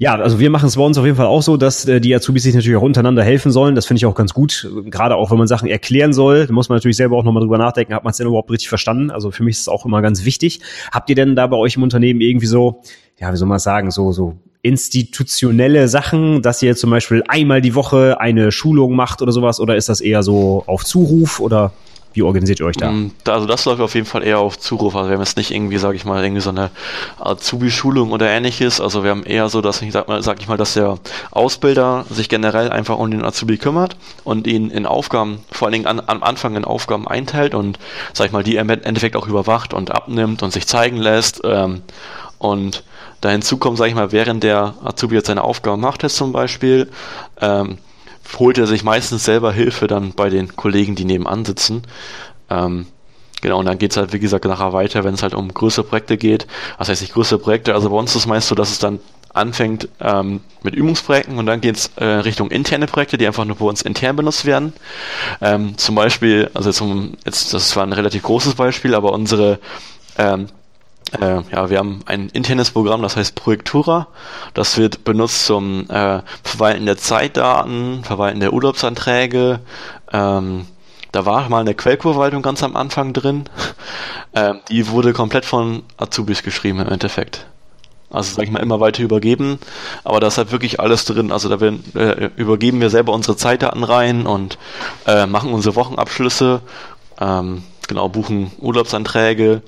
[0.00, 2.14] Ja, also wir machen es bei uns auf jeden Fall auch so, dass äh, die
[2.14, 3.74] Azubis sich natürlich auch untereinander helfen sollen.
[3.74, 4.66] Das finde ich auch ganz gut.
[4.86, 7.92] Gerade auch, wenn man Sachen erklären soll, muss man natürlich selber auch nochmal drüber nachdenken,
[7.92, 9.10] hat man es denn überhaupt richtig verstanden?
[9.10, 10.60] Also für mich ist es auch immer ganz wichtig.
[10.90, 12.80] Habt ihr denn da bei euch im Unternehmen irgendwie so,
[13.20, 17.74] ja, wie soll man sagen, so, so institutionelle Sachen, dass ihr zum Beispiel einmal die
[17.74, 19.60] Woche eine Schulung macht oder sowas?
[19.60, 21.74] Oder ist das eher so auf Zuruf oder?
[22.12, 22.90] Wie organisiert ihr euch da?
[22.90, 24.96] Mm, also das läuft auf jeden Fall eher auf Zuruf.
[24.96, 26.70] Also wir haben jetzt nicht irgendwie, sage ich mal, irgendwie so eine
[27.18, 28.80] Azubi-Schulung oder ähnliches.
[28.80, 30.98] Also wir haben eher so, dass ich sag mal, sag ich mal, dass der
[31.30, 35.86] Ausbilder sich generell einfach um den Azubi kümmert und ihn in Aufgaben, vor allen Dingen
[35.86, 37.78] an, am Anfang in Aufgaben einteilt und,
[38.12, 41.40] sag ich mal, die er im Endeffekt auch überwacht und abnimmt und sich zeigen lässt.
[41.44, 41.82] Ähm,
[42.38, 42.82] und
[43.20, 46.32] da hinzu kommt, sage ich mal, während der Azubi jetzt seine Aufgaben macht, jetzt zum
[46.32, 46.90] Beispiel,
[47.40, 47.78] ähm,
[48.38, 51.82] holt er sich meistens selber Hilfe dann bei den Kollegen, die nebenan sitzen.
[52.48, 52.86] Ähm,
[53.42, 55.84] genau, und dann geht es halt, wie gesagt, nachher weiter, wenn es halt um größere
[55.84, 56.46] Projekte geht.
[56.78, 59.00] Was heißt nicht größere Projekte, also bei uns ist es meist so, dass es dann
[59.32, 63.56] anfängt ähm, mit Übungsprojekten und dann geht es äh, Richtung interne Projekte, die einfach nur
[63.56, 64.72] bei uns intern benutzt werden.
[65.40, 69.60] Ähm, zum Beispiel, also jetzt, um, jetzt, das war ein relativ großes Beispiel, aber unsere
[70.18, 70.48] ähm,
[71.18, 74.08] äh, ja, wir haben ein internes Programm, das heißt Projektura.
[74.54, 79.60] Das wird benutzt zum äh, Verwalten der Zeitdaten, Verwalten der Urlaubsanträge.
[80.12, 80.66] Ähm,
[81.12, 83.44] da war mal eine Quellkurverwaltung ganz am Anfang drin.
[84.34, 87.46] ähm, die wurde komplett von Azubis geschrieben im Endeffekt.
[88.10, 89.60] Also sag ich mal immer weiter übergeben,
[90.02, 91.30] aber da ist halt wirklich alles drin.
[91.30, 94.58] Also da werden, äh, übergeben wir selber unsere Zeitdaten rein und
[95.06, 96.60] äh, machen unsere Wochenabschlüsse,
[97.20, 99.62] ähm, genau buchen Urlaubsanträge,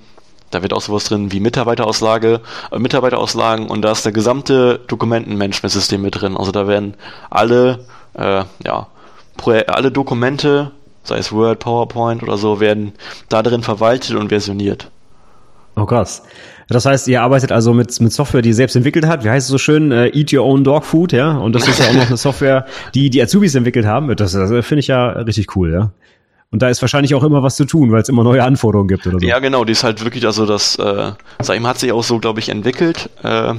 [0.52, 2.40] da wird auch sowas drin wie Mitarbeiterauslage,
[2.70, 6.36] äh, Mitarbeiterauslagen und da ist der gesamte Dokumentenmanagementsystem mit drin.
[6.36, 6.94] Also da werden
[7.30, 7.80] alle,
[8.14, 8.86] äh, ja,
[9.66, 10.70] alle Dokumente,
[11.02, 12.92] sei es Word, PowerPoint oder so, werden
[13.28, 14.88] da drin verwaltet und versioniert.
[15.74, 16.22] Oh krass.
[16.68, 19.24] Das heißt, ihr arbeitet also mit, mit Software, die ihr selbst entwickelt hat.
[19.24, 19.90] Wie heißt es so schön?
[19.90, 21.36] Uh, eat your own dog food, ja?
[21.36, 24.14] Und das ist ja auch noch eine Software, die die Azubis entwickelt haben.
[24.16, 25.90] Das, das finde ich ja richtig cool, ja.
[26.52, 29.06] Und da ist wahrscheinlich auch immer was zu tun, weil es immer neue Anforderungen gibt
[29.06, 29.26] oder so.
[29.26, 32.04] Ja, genau, die ist halt wirklich, also das, äh, sag ich mal, hat sich auch
[32.04, 33.08] so, glaube ich, entwickelt.
[33.22, 33.54] Äh,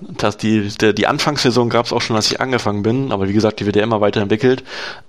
[0.00, 3.32] dass die, der, die Anfangsversion gab es auch schon, als ich angefangen bin, aber wie
[3.32, 4.64] gesagt, die wird ja immer weiterentwickelt.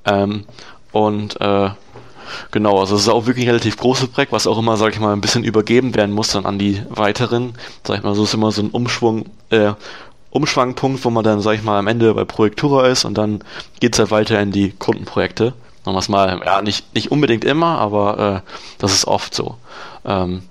[0.06, 0.46] Ähm,
[0.92, 1.70] und äh,
[2.52, 5.00] genau, also es ist auch wirklich ein relativ großes Projekt, was auch immer, sag ich
[5.00, 7.54] mal, ein bisschen übergeben werden muss dann an die weiteren.
[7.84, 9.72] Sag ich mal, so ist immer so ein Umschwung, äh,
[10.30, 13.44] Umschwangpunkt, wo man dann, sag ich mal, am Ende bei Projektura ist und dann
[13.80, 15.54] geht's halt weiter in die Kundenprojekte.
[15.84, 19.58] Sagen wir es mal, ja, nicht, nicht unbedingt immer, aber äh, das ist oft so.
[20.06, 20.44] Ähm,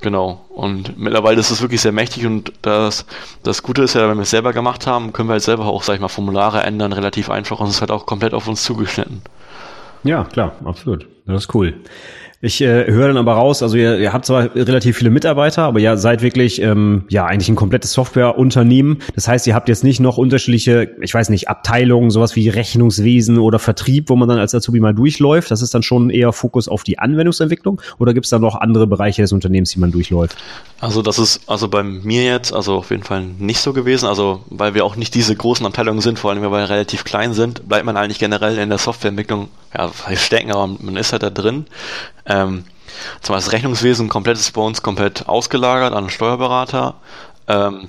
[0.00, 0.44] genau.
[0.50, 3.06] Und mittlerweile ist es wirklich sehr mächtig und das,
[3.42, 5.82] das Gute ist ja, wenn wir es selber gemacht haben, können wir halt selber auch,
[5.82, 8.64] sag ich mal, Formulare ändern, relativ einfach und es ist halt auch komplett auf uns
[8.64, 9.22] zugeschnitten.
[10.02, 11.06] Ja, klar, absolut.
[11.26, 11.74] Das ist cool.
[12.44, 15.80] Ich äh, höre dann aber raus, also ihr, ihr habt zwar relativ viele Mitarbeiter, aber
[15.80, 18.98] ihr seid wirklich ähm, ja eigentlich ein komplettes Softwareunternehmen.
[19.14, 23.38] Das heißt, ihr habt jetzt nicht noch unterschiedliche, ich weiß nicht, Abteilungen, sowas wie Rechnungswesen
[23.38, 25.50] oder Vertrieb, wo man dann als Azubi mal durchläuft.
[25.50, 28.86] Das ist dann schon eher Fokus auf die Anwendungsentwicklung oder gibt es da noch andere
[28.86, 30.36] Bereiche des Unternehmens, die man durchläuft?
[30.80, 34.04] Also das ist also bei mir jetzt also auf jeden Fall nicht so gewesen.
[34.04, 37.32] Also weil wir auch nicht diese großen Abteilungen sind, vor allem weil wir relativ klein
[37.32, 41.30] sind, bleibt man eigentlich generell in der Softwareentwicklung ja stecken, aber man ist halt da
[41.30, 41.66] drin.
[42.26, 42.64] Ähm,
[43.20, 46.94] zum Beispiel das Rechnungswesen komplett ist bei uns komplett ausgelagert an Steuerberater.
[47.48, 47.88] Ähm,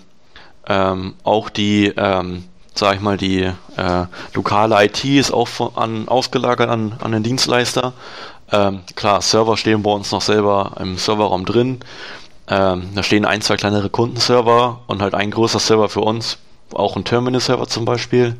[0.68, 6.08] ähm, auch die, ähm, sag ich mal, die äh, lokale IT ist auch von, an,
[6.08, 7.94] ausgelagert an, an den Dienstleister.
[8.52, 11.80] Ähm, klar, Server stehen bei uns noch selber im Serverraum drin.
[12.48, 16.38] Ähm, da stehen ein, zwei kleinere Kundenserver und halt ein großer Server für uns,
[16.74, 18.36] auch ein Terminal-Server zum Beispiel.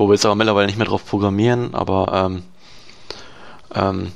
[0.00, 2.42] Wo wir jetzt aber mittlerweile nicht mehr drauf programmieren, aber ähm,
[3.74, 4.12] ähm,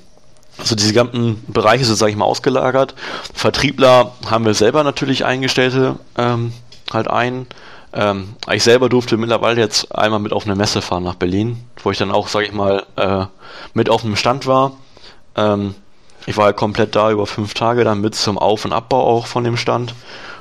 [0.57, 2.95] also diese ganzen Bereiche sind, sage ich mal, ausgelagert.
[3.35, 6.55] Vertriebler haben wir selber natürlich Eingestellte ähm,
[6.91, 7.47] halt ein.
[7.93, 11.91] Ähm, ich selber durfte mittlerweile jetzt einmal mit auf eine Messe fahren nach Berlin, wo
[11.91, 13.27] ich dann auch, sage ich mal, äh,
[13.75, 14.73] mit auf dem Stand war.
[15.37, 15.75] Ähm,
[16.25, 19.27] ich war halt komplett da über fünf Tage, dann mit zum Auf- und Abbau auch
[19.27, 19.95] von dem Stand,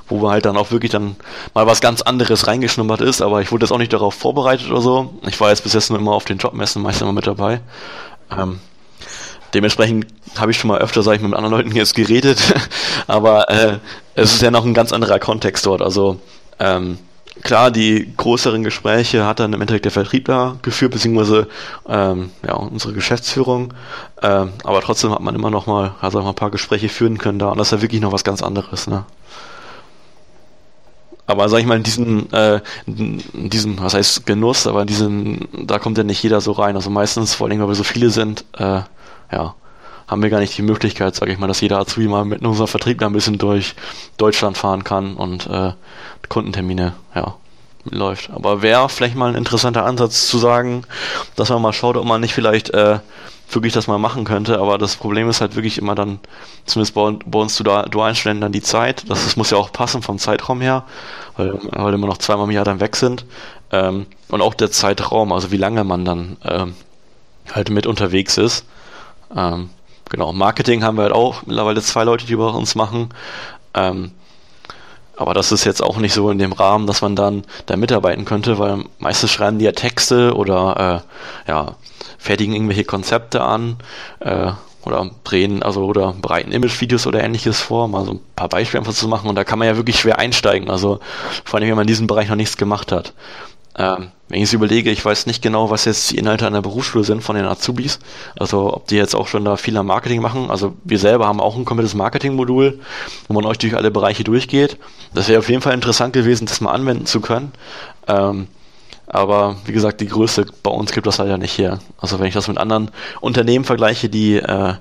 [0.08, 1.16] wo wir halt dann auch wirklich dann
[1.54, 4.82] mal was ganz anderes reingeschnuppert ist, aber ich wurde jetzt auch nicht darauf vorbereitet oder
[4.82, 5.14] so.
[5.28, 7.62] Ich war jetzt bis jetzt nur immer auf den Jobmessen meist immer mit dabei.
[8.32, 8.60] Ähm,
[9.54, 12.42] Dementsprechend habe ich schon mal öfter, sage ich, mit anderen Leuten jetzt geredet,
[13.08, 13.78] aber äh,
[14.16, 15.84] es ist ja noch ein ganz anderer Kontext dort.
[15.84, 16.20] Also
[16.60, 16.98] ähm,
[17.44, 21.48] klar, die größeren Gespräche hat dann im Endeffekt der Vertriebler geführt, beziehungsweise
[21.88, 23.76] ähm, ja, unsere Geschäftsführung.
[24.24, 27.38] Ähm, aber trotzdem hat man immer noch mal, also mal ein paar Gespräche führen können
[27.38, 28.88] da und das ist ja wirklich noch was ganz anderes.
[28.88, 29.06] Ne?
[31.26, 35.48] Aber sag ich mal, in diesen, äh, in diesem, was heißt Genuss, aber in diesen,
[35.66, 36.76] da kommt ja nicht jeder so rein.
[36.76, 38.82] Also meistens, vor allem, weil wir so viele sind, äh,
[39.32, 39.56] ja,
[40.08, 42.68] haben wir gar nicht die Möglichkeit, sage ich mal, dass jeder Azubi mal mit unserem
[42.68, 43.76] Vertrieb ein bisschen durch
[44.18, 45.72] Deutschland fahren kann und äh,
[46.28, 47.36] Kundentermine, ja,
[47.90, 48.30] läuft.
[48.30, 50.84] Aber wäre vielleicht mal ein interessanter Ansatz zu sagen,
[51.36, 53.00] dass man mal schaut, ob man nicht vielleicht äh,
[53.50, 54.60] wirklich das mal machen könnte.
[54.60, 56.20] Aber das Problem ist halt wirklich immer dann,
[56.66, 59.10] zumindest bei, uns da dualen Studenten dann die Zeit.
[59.10, 60.84] Das, das muss ja auch passen vom Zeitraum her,
[61.38, 63.26] weil, weil immer noch zweimal im Jahr dann weg sind.
[63.72, 66.76] Ähm, und auch der Zeitraum, also wie lange man dann ähm,
[67.52, 68.66] halt mit unterwegs ist.
[69.36, 69.70] Ähm,
[70.10, 73.10] genau, Marketing haben wir halt auch mittlerweile zwei Leute, die bei uns machen.
[73.74, 74.12] Ähm,
[75.16, 78.26] aber das ist jetzt auch nicht so in dem Rahmen, dass man dann da mitarbeiten
[78.26, 81.04] könnte, weil meistens schreiben die ja Texte oder
[81.48, 81.76] äh, ja,
[82.24, 83.76] fertigen irgendwelche Konzepte an
[84.22, 84.52] äh,
[84.86, 88.94] oder drehen, also oder bereiten Image-Videos oder ähnliches vor, mal so ein paar Beispiele einfach
[88.94, 91.00] zu machen und da kann man ja wirklich schwer einsteigen, also
[91.44, 93.14] vor allem, wenn man in diesem Bereich noch nichts gemacht hat.
[93.78, 96.62] Ähm, wenn ich es überlege, ich weiß nicht genau, was jetzt die Inhalte an der
[96.62, 98.00] Berufsschule sind von den Azubis.
[98.38, 100.52] Also ob die jetzt auch schon da viel am Marketing machen.
[100.52, 102.80] Also wir selber haben auch ein komplettes Marketing-Modul,
[103.28, 104.78] wo man euch durch alle Bereiche durchgeht.
[105.16, 107.52] Das wäre auf jeden Fall interessant gewesen, das mal anwenden zu können.
[108.08, 108.48] Ähm,
[109.14, 111.80] aber wie gesagt, die Größe bei uns gibt das leider nicht hier.
[112.00, 112.90] Also wenn ich das mit anderen
[113.22, 114.74] Unternehmen vergleiche, die äh,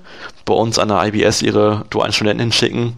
[0.47, 2.95] bei uns an der IBS ihre dualen Studenten hinschicken,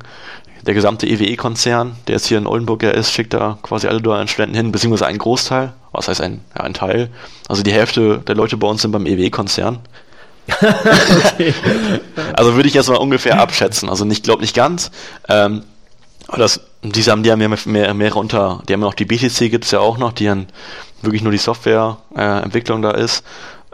[0.63, 4.29] der gesamte EWE-Konzern, der jetzt hier in Oldenburg ja ist, schickt da quasi alle dualen
[4.29, 5.73] Studenten hin, beziehungsweise einen Großteil.
[5.91, 7.11] Was heißt ein, ja, ein Teil?
[7.49, 9.81] Also die Hälfte der Leute bei uns sind beim EWE-Konzern.
[10.49, 11.53] okay.
[12.35, 13.89] Also würde ich jetzt mal ungefähr abschätzen.
[13.89, 14.93] Also nicht, glaube nicht ganz.
[15.29, 15.65] Ähm,
[16.29, 19.05] aber das, diese haben, die haben ja mehr, mehrere unter, die haben ja noch die
[19.05, 20.47] BTC gibt es ja auch noch, die dann
[21.03, 23.25] wirklich nur die Softwareentwicklung äh, da ist.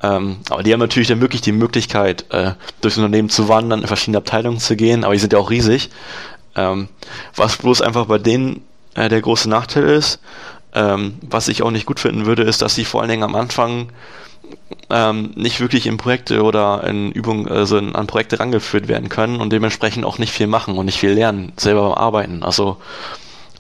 [0.02, 3.86] Ähm, aber die haben natürlich dann wirklich die Möglichkeit, äh, durchs Unternehmen zu wandern, in
[3.86, 5.90] verschiedene Abteilungen zu gehen, aber die sind ja auch riesig.
[6.56, 6.88] Ähm,
[7.36, 10.20] was bloß einfach bei denen äh, der große Nachteil ist,
[10.74, 13.34] ähm, was ich auch nicht gut finden würde, ist, dass sie vor allen Dingen am
[13.34, 13.90] Anfang
[14.90, 19.40] ähm, nicht wirklich in Projekte oder in Übungen, also in, an Projekte rangeführt werden können
[19.40, 22.42] und dementsprechend auch nicht viel machen und nicht viel lernen, selber beim Arbeiten.
[22.42, 22.76] Also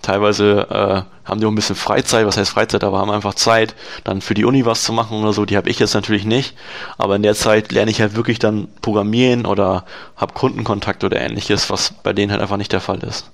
[0.02, 3.74] teilweise äh, haben die auch ein bisschen Freizeit, was heißt Freizeit, aber haben einfach Zeit,
[4.04, 5.44] dann für die Uni was zu machen oder so.
[5.44, 6.56] Die habe ich jetzt natürlich nicht,
[6.98, 9.84] aber in der Zeit lerne ich halt wirklich dann Programmieren oder
[10.16, 13.30] habe Kundenkontakt oder ähnliches, was bei denen halt einfach nicht der Fall ist.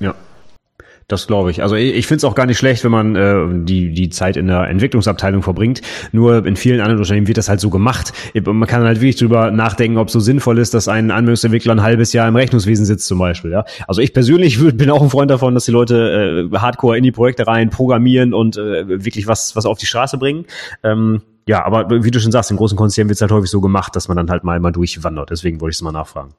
[0.00, 0.14] Ja.
[1.08, 1.62] Das glaube ich.
[1.62, 4.48] Also ich, finde es auch gar nicht schlecht, wenn man äh, die, die Zeit in
[4.48, 5.80] der Entwicklungsabteilung verbringt.
[6.10, 8.12] Nur in vielen anderen Unternehmen wird das halt so gemacht.
[8.34, 11.82] Man kann halt wirklich drüber nachdenken, ob es so sinnvoll ist, dass ein Anwendungsentwickler ein
[11.82, 13.52] halbes Jahr im Rechnungswesen sitzt zum Beispiel.
[13.52, 13.64] Ja?
[13.86, 17.12] Also ich persönlich bin auch ein Freund davon, dass die Leute äh, hardcore in die
[17.12, 20.46] Projekte rein programmieren und äh, wirklich was, was auf die Straße bringen.
[20.82, 23.60] Ähm, ja, aber wie du schon sagst, in großen Konzernen wird es halt häufig so
[23.60, 25.30] gemacht, dass man dann halt mal, mal durchwandert.
[25.30, 26.34] Deswegen wollte ich es mal nachfragen.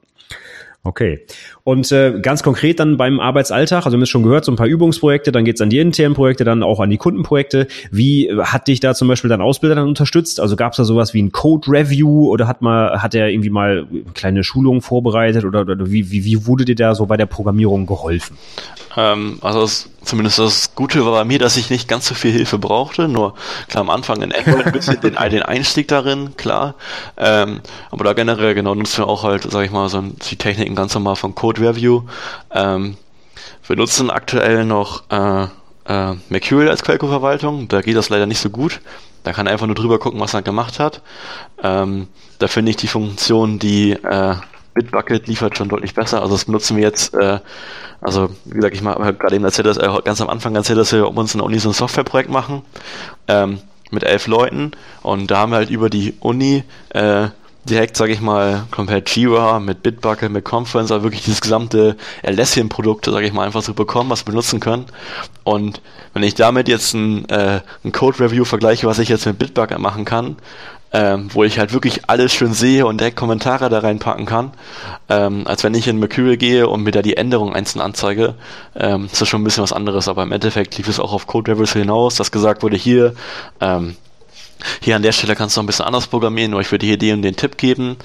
[0.84, 1.26] Okay.
[1.68, 4.56] Und äh, ganz konkret dann beim Arbeitsalltag, also wir haben es schon gehört, so ein
[4.56, 7.66] paar Übungsprojekte, dann geht's an die internen Projekte, dann auch an die Kundenprojekte.
[7.90, 10.40] Wie hat dich da zum Beispiel dein Ausbilder dann unterstützt?
[10.40, 14.44] Also gab's da sowas wie ein Code-Review oder hat mal, hat er irgendwie mal kleine
[14.44, 18.38] Schulungen vorbereitet oder, oder wie, wie, wie wurde dir da so bei der Programmierung geholfen?
[18.96, 22.32] Ähm, also das, zumindest das Gute war bei mir, dass ich nicht ganz so viel
[22.32, 23.08] Hilfe brauchte.
[23.08, 23.34] Nur
[23.68, 26.74] klar am Anfang in Android ein bisschen den, den Einstieg darin, klar.
[27.18, 27.60] Ähm,
[27.90, 30.94] aber da generell genau nutzen wir auch halt, sag ich mal, so die Techniken ganz
[30.94, 32.02] normal von Code Review.
[32.50, 32.96] Ähm,
[33.66, 35.46] wir nutzen aktuell noch äh,
[35.88, 37.68] äh, Mercurial als Quellcode-Verwaltung.
[37.68, 38.80] Da geht das leider nicht so gut.
[39.24, 41.02] Da kann er einfach nur drüber gucken, was er gemacht hat.
[41.62, 44.34] Ähm, da finde ich die Funktion, die äh,
[44.74, 46.22] Bitbucket liefert schon deutlich besser.
[46.22, 47.40] Also das benutzen wir jetzt, äh,
[48.00, 50.92] also wie gesagt, ich habe gerade eben erzählt, dass er ganz am Anfang erzählt, dass
[50.92, 52.62] wir um uns in der Uni so ein Softwareprojekt machen
[53.26, 53.58] ähm,
[53.90, 57.28] mit elf Leuten und da haben wir halt über die Uni äh,
[57.68, 63.06] direkt, sage ich mal, komplett Jira mit Bitbucket, mit Conference, also wirklich dieses gesamte Atlassian-Produkt,
[63.06, 64.86] sage ich mal, einfach so bekommen, was wir benutzen können.
[65.44, 65.80] Und
[66.14, 70.04] wenn ich damit jetzt ein, äh, ein Code-Review vergleiche, was ich jetzt mit Bitbucket machen
[70.04, 70.36] kann,
[70.92, 74.52] ähm, wo ich halt wirklich alles schön sehe und direkt Kommentare da reinpacken kann,
[75.08, 78.34] ähm, als wenn ich in Mercurial gehe und mir da die Änderungen einzeln anzeige,
[78.74, 81.26] ähm, ist das schon ein bisschen was anderes, aber im Endeffekt lief es auch auf
[81.26, 83.14] Code Reviews hinaus, dass gesagt wurde, hier,
[83.60, 83.96] ähm,
[84.80, 86.98] hier an der Stelle kannst du noch ein bisschen anders programmieren, nur ich würde hier
[86.98, 87.96] den, den Tipp geben.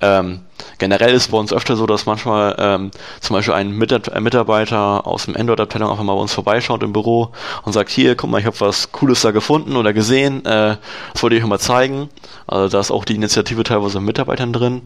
[0.00, 0.40] Ähm,
[0.78, 2.90] generell ist bei uns öfter so, dass manchmal ähm,
[3.20, 7.32] zum Beispiel ein Mitarbeiter aus dem Android-Abteilung einfach mal bei uns vorbeischaut im Büro
[7.64, 10.76] und sagt, hier, guck mal, ich habe was Cooles da gefunden oder gesehen, äh,
[11.12, 12.08] das wollte ich euch mal zeigen.
[12.46, 14.82] Also da ist auch die Initiative teilweise mit Mitarbeitern drin.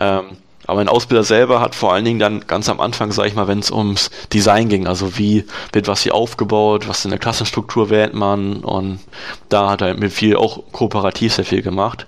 [0.00, 0.36] Ähm,
[0.66, 3.48] aber ein Ausbilder selber hat vor allen Dingen dann ganz am Anfang, sage ich mal,
[3.48, 7.90] wenn es ums Design ging, also wie wird was hier aufgebaut, was in der Klassenstruktur
[7.90, 9.00] wählt man und
[9.48, 12.06] da hat er mit viel auch kooperativ sehr viel gemacht.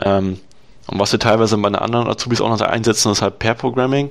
[0.00, 0.38] Ähm,
[0.86, 4.10] und was wir teilweise bei den anderen Azubis auch noch einsetzen, ist halt Pair Programming.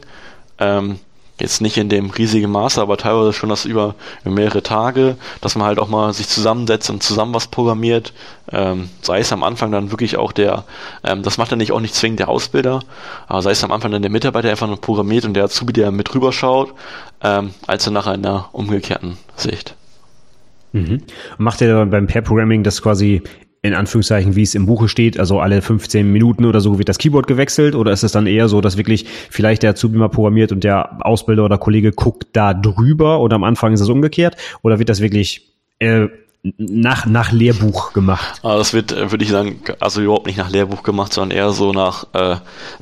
[0.59, 0.99] Ähm,
[1.43, 5.67] jetzt nicht in dem riesigen Maße, aber teilweise schon das über, mehrere Tage, dass man
[5.67, 8.13] halt auch mal sich zusammensetzt und zusammen was programmiert.
[8.51, 10.63] Ähm, sei es am Anfang dann wirklich auch der,
[11.03, 12.81] ähm, das macht dann nicht auch nicht zwingend der Ausbilder,
[13.27, 15.91] aber sei es am Anfang dann der Mitarbeiter, einfach nur programmiert und der Azubi, der
[15.91, 16.31] mit rüber
[17.21, 19.75] ähm, als dann einer umgekehrten Sicht.
[20.71, 21.03] Mhm.
[21.37, 23.21] Macht ihr beim Pair Programming das quasi
[23.63, 26.97] in Anführungszeichen, wie es im Buche steht, also alle 15 Minuten oder so wird das
[26.97, 30.51] Keyboard gewechselt oder ist es dann eher so, dass wirklich vielleicht der Azubi mal programmiert
[30.51, 34.79] und der Ausbilder oder Kollege guckt da drüber oder am Anfang ist es umgekehrt oder
[34.79, 36.07] wird das wirklich äh,
[36.57, 38.41] nach, nach Lehrbuch gemacht?
[38.43, 41.51] Also das wird, äh, würde ich sagen, also überhaupt nicht nach Lehrbuch gemacht, sondern eher
[41.51, 42.35] so nach, äh,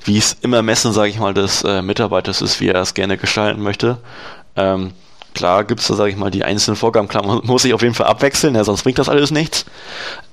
[0.04, 3.18] wie es immer messen, sage ich mal, des äh, Mitarbeiters ist, wie er es gerne
[3.18, 4.00] gestalten möchte.
[4.56, 4.94] Ähm,
[5.34, 7.82] klar gibt es da, sage ich mal, die einzelnen Vorgaben, klar, man muss sich auf
[7.82, 9.66] jeden Fall abwechseln, ja, sonst bringt das alles nichts.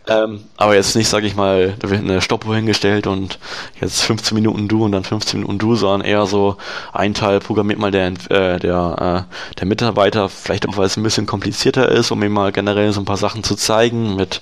[0.07, 3.38] Ähm, aber jetzt nicht, sage ich mal, da wird eine Stoppuhr hingestellt und
[3.78, 6.57] jetzt 15 Minuten du und dann 15 Minuten du, sondern eher so
[6.92, 11.03] ein Teil programmiert mal der, äh, der, äh, der Mitarbeiter, vielleicht auch weil es ein
[11.03, 14.40] bisschen komplizierter ist, um ihm mal generell so ein paar Sachen zu zeigen mit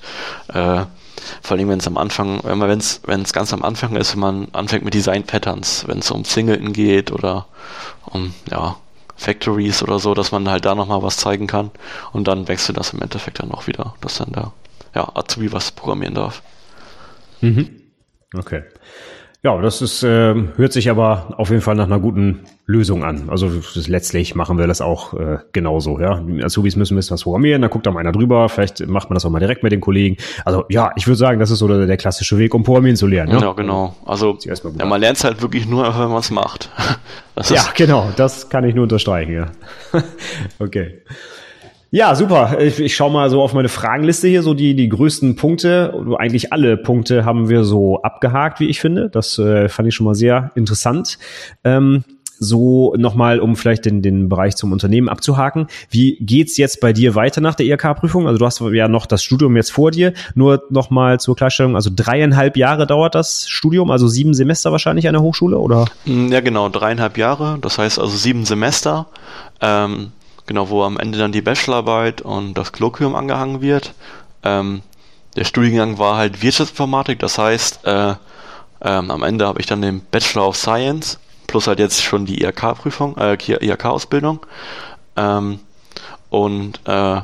[0.49, 0.85] äh,
[1.43, 4.49] vor allem wenn es am Anfang, wenn es wenn ganz am Anfang ist, wenn man
[4.53, 7.47] anfängt mit Design Patterns, wenn es um Singleton geht oder
[8.05, 8.77] um ja
[9.17, 11.71] Factories oder so, dass man halt da nochmal was zeigen kann
[12.13, 14.53] und dann wechselt das im Endeffekt dann auch wieder, dass dann der
[14.95, 16.43] ja, Azubi was programmieren darf.
[17.41, 17.83] Mhm.
[18.35, 18.63] Okay.
[19.43, 23.29] Ja, das ist, äh, hört sich aber auf jeden Fall nach einer guten Lösung an.
[23.29, 23.51] Also
[23.87, 26.01] letztlich machen wir das auch äh, genauso.
[26.01, 28.49] Ja, Azubis müssen ein bisschen was programmieren, dann guckt da mal einer drüber.
[28.49, 30.17] Vielleicht macht man das auch mal direkt mit den Kollegen.
[30.45, 33.07] Also ja, ich würde sagen, das ist so der, der klassische Weg, um Programmieren zu
[33.07, 33.33] lernen.
[33.33, 33.95] Ja, ja genau.
[34.05, 36.71] Also ja, man lernt es halt wirklich nur, wenn man es macht.
[37.49, 38.11] ja, genau.
[38.17, 39.33] Das kann ich nur unterstreichen.
[39.33, 39.53] Ja.
[40.59, 41.03] okay.
[41.91, 42.59] Ja, super.
[42.61, 45.95] Ich, ich schaue mal so auf meine Fragenliste hier, so die, die größten Punkte.
[46.19, 49.09] Eigentlich alle Punkte haben wir so abgehakt, wie ich finde.
[49.09, 51.19] Das äh, fand ich schon mal sehr interessant.
[51.65, 52.05] Ähm,
[52.39, 55.69] so nochmal, um vielleicht den, den Bereich zum Unternehmen abzuhaken.
[55.91, 58.27] Wie geht's jetzt bei dir weiter nach der IHK-Prüfung?
[58.27, 60.13] Also du hast ja noch das Studium jetzt vor dir.
[60.35, 65.15] Nur nochmal zur Klarstellung, also dreieinhalb Jahre dauert das Studium, also sieben Semester wahrscheinlich an
[65.15, 65.87] der Hochschule, oder?
[66.05, 67.59] Ja, genau, dreieinhalb Jahre.
[67.61, 69.07] Das heißt also sieben Semester.
[69.61, 70.13] Ähm,
[70.47, 73.95] genau, wo am Ende dann die Bachelorarbeit und das Kolloquium angehangen wird.
[74.43, 74.83] Ähm,
[75.37, 78.15] der Studiengang war halt Wirtschaftsinformatik, das heißt, äh,
[78.81, 82.43] ähm, am Ende habe ich dann den Bachelor of Science plus halt jetzt schon die
[82.43, 84.41] IHK-Prüfung, äh, IHK-Ausbildung.
[85.17, 85.61] Ähm,
[86.29, 87.21] und äh,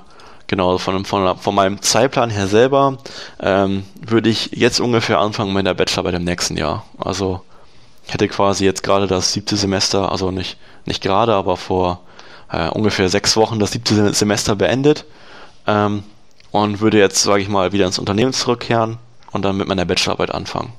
[0.47, 2.99] genau, von, von, von meinem Zeitplan her selber
[3.41, 6.85] ähm, würde ich jetzt ungefähr anfangen mit der Bachelorarbeit im nächsten Jahr.
[6.99, 7.43] Also
[8.07, 10.57] hätte quasi jetzt gerade das siebte Semester, also nicht,
[10.87, 12.01] nicht gerade, aber vor
[12.53, 15.05] äh, ungefähr sechs Wochen das siebte Semester beendet
[15.66, 16.05] ähm,
[16.50, 18.98] und würde jetzt, sage ich mal, wieder ins Unternehmen zurückkehren
[19.32, 20.72] und dann mit meiner Bachelorarbeit anfangen.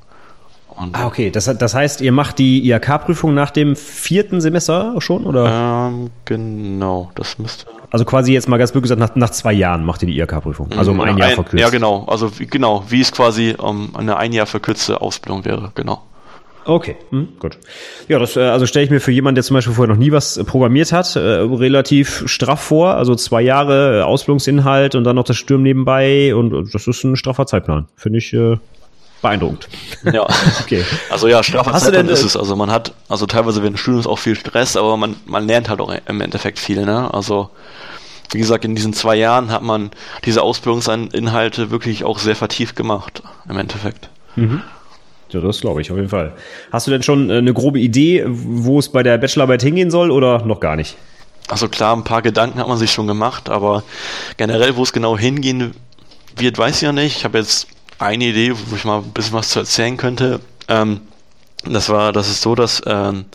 [0.76, 1.30] Und ah, okay.
[1.30, 5.90] Das, das heißt, ihr macht die IHK-Prüfung nach dem vierten Semester schon, oder?
[5.90, 7.68] Ähm, genau, das müsste.
[7.92, 10.72] Also quasi jetzt mal ganz blöd gesagt, nach, nach zwei Jahren macht ihr die IHK-Prüfung.
[10.72, 11.62] Also um ein Jahr verkürzt.
[11.62, 12.06] Ja, genau.
[12.08, 16.02] Also wie, genau, wie es quasi um, eine ein Jahr verkürzte Ausbildung wäre, genau.
[16.66, 17.58] Okay, hm, gut.
[18.08, 20.12] Ja, das äh, also stelle ich mir für jemanden, der zum Beispiel vorher noch nie
[20.12, 22.96] was äh, programmiert hat, äh, relativ straff vor.
[22.96, 27.16] Also zwei Jahre äh, Ausbildungsinhalt und dann noch das Stürmen nebenbei und das ist ein
[27.16, 27.88] straffer Zeitplan.
[27.96, 28.58] Finde ich äh,
[29.22, 29.68] beeindruckend.
[30.12, 30.24] Ja,
[30.62, 30.84] okay.
[31.10, 32.38] Also ja, straffer Hast Zeitplan ist es.
[32.38, 35.70] Also man hat, also teilweise während des Studiums auch viel Stress, aber man, man lernt
[35.70, 37.14] halt auch im Endeffekt viel, ne?
[37.14, 37.50] Also
[38.32, 39.92] wie gesagt, in diesen zwei Jahren hat man
[40.26, 44.10] diese Ausbildungsinhalte wirklich auch sehr vertieft gemacht, im Endeffekt.
[44.36, 44.62] Mhm.
[45.34, 46.34] Ja, das glaube ich auf jeden Fall.
[46.72, 50.12] Hast du denn schon äh, eine grobe Idee, wo es bei der Bachelorarbeit hingehen soll
[50.12, 50.96] oder noch gar nicht?
[51.48, 53.84] Also klar, ein paar Gedanken hat man sich schon gemacht, aber
[54.38, 55.74] generell, wo es genau hingehen
[56.38, 57.18] wird, weiß ich ja nicht.
[57.18, 57.68] Ich habe jetzt
[58.00, 60.40] eine Idee, wo ich mal ein bisschen was zu erzählen könnte.
[60.68, 61.02] Ähm,
[61.66, 63.26] das war, das ist so, dass ähm,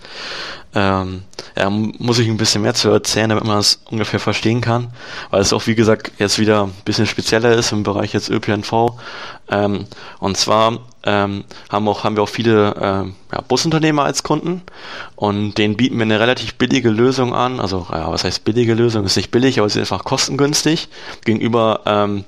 [0.75, 1.23] ähm,
[1.57, 4.89] ja, muss ich ein bisschen mehr zu erzählen, damit man es ungefähr verstehen kann,
[5.31, 8.93] weil es auch wie gesagt jetzt wieder ein bisschen spezieller ist im Bereich jetzt ÖPNV.
[9.51, 9.87] Ähm,
[10.19, 10.79] und zwar
[11.09, 14.63] ähm, haben, auch, haben wir auch viele ähm, ja, Busunternehmer als Kunden
[15.17, 17.61] und denen bieten wir eine relativ billige Lösung an.
[17.61, 19.05] Also, ja, was heißt billige Lösung?
[19.05, 20.89] Ist nicht billig, aber es ist einfach kostengünstig
[21.25, 22.25] gegenüber, ähm,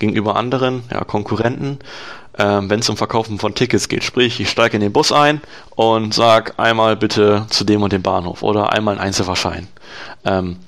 [0.00, 1.78] gegenüber anderen ja, Konkurrenten
[2.38, 4.04] ähm, wenn es um Verkaufen von Tickets geht.
[4.04, 5.40] Sprich, ich steige in den Bus ein
[5.74, 9.68] und sag einmal bitte zu dem und dem Bahnhof oder einmal einen Einzelverschein.
[10.24, 10.58] Ähm,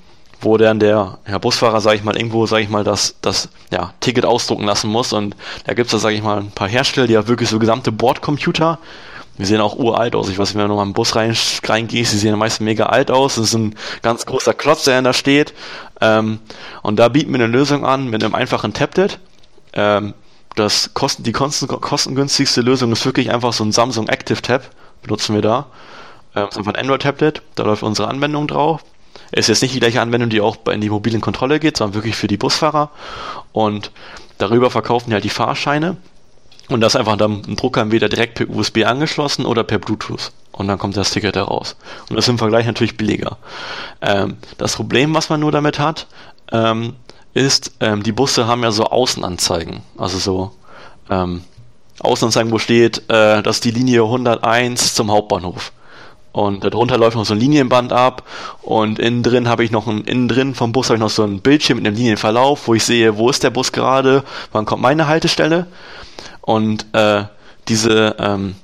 [0.41, 3.93] wo dann der ja, Busfahrer, sage ich mal, irgendwo, sage ich mal, das, das ja,
[3.99, 5.13] Ticket ausdrucken lassen muss.
[5.13, 5.35] Und
[5.65, 7.91] da gibt es da, sage ich mal, ein paar Hersteller, die haben wirklich so gesamte
[7.91, 8.79] Bordcomputer.
[9.37, 10.27] Die sehen auch uralt aus.
[10.27, 11.35] Ich weiß nicht, wenn du mal im Bus rein,
[11.65, 13.35] reingehst, die sehen meistens mega alt aus.
[13.35, 15.53] Das ist ein ganz großer Klotz, der da steht.
[16.01, 16.39] Ähm,
[16.81, 19.19] und da bieten wir eine Lösung an mit einem einfachen Tablet.
[19.73, 20.13] Ähm,
[20.55, 24.69] das Kosten, die kosten, kostengünstigste Lösung ist wirklich einfach so ein Samsung Active Tab,
[25.01, 25.67] benutzen wir da.
[26.35, 28.83] Ähm, das ist einfach ein Android-Tablet, da läuft unsere Anwendung drauf.
[29.31, 32.15] Ist jetzt nicht die gleiche Anwendung, die auch in die mobilen Kontrolle geht, sondern wirklich
[32.15, 32.89] für die Busfahrer.
[33.51, 33.91] Und
[34.37, 35.97] darüber verkaufen die halt die Fahrscheine.
[36.69, 40.31] Und das einfach dann ein Drucker entweder direkt per USB angeschlossen oder per Bluetooth.
[40.51, 41.75] Und dann kommt das Ticket heraus.
[42.09, 43.37] Und das ist im Vergleich natürlich billiger.
[44.01, 46.07] Ähm, das Problem, was man nur damit hat,
[46.51, 46.95] ähm,
[47.33, 49.81] ist, ähm, die Busse haben ja so Außenanzeigen.
[49.97, 50.51] Also so
[51.09, 51.43] ähm,
[51.99, 55.71] Außenanzeigen, wo steht, äh, dass die Linie 101 zum Hauptbahnhof.
[56.31, 58.23] Und darunter läuft noch so ein Linienband ab
[58.61, 61.23] und innen drin habe ich noch ein, innen drin vom Bus habe ich noch so
[61.23, 64.81] ein Bildschirm mit einem Linienverlauf, wo ich sehe, wo ist der Bus gerade, wann kommt
[64.81, 65.65] meine Haltestelle.
[66.41, 67.23] Und äh,
[67.67, 68.55] diese, ähm,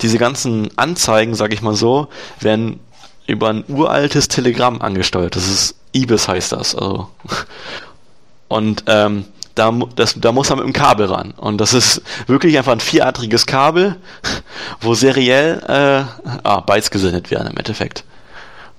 [0.00, 2.08] diese ganzen Anzeigen, sage ich mal so,
[2.40, 2.78] werden
[3.26, 5.34] über ein uraltes Telegramm angesteuert.
[5.36, 6.74] Das ist IBIS heißt das.
[6.74, 7.08] Also.
[8.48, 9.24] Und ähm,
[9.58, 11.32] da, das, da muss man mit dem Kabel ran.
[11.32, 13.96] Und das ist wirklich einfach ein vieradriges Kabel,
[14.80, 18.04] wo seriell äh, ah, Bytes gesendet werden im Endeffekt.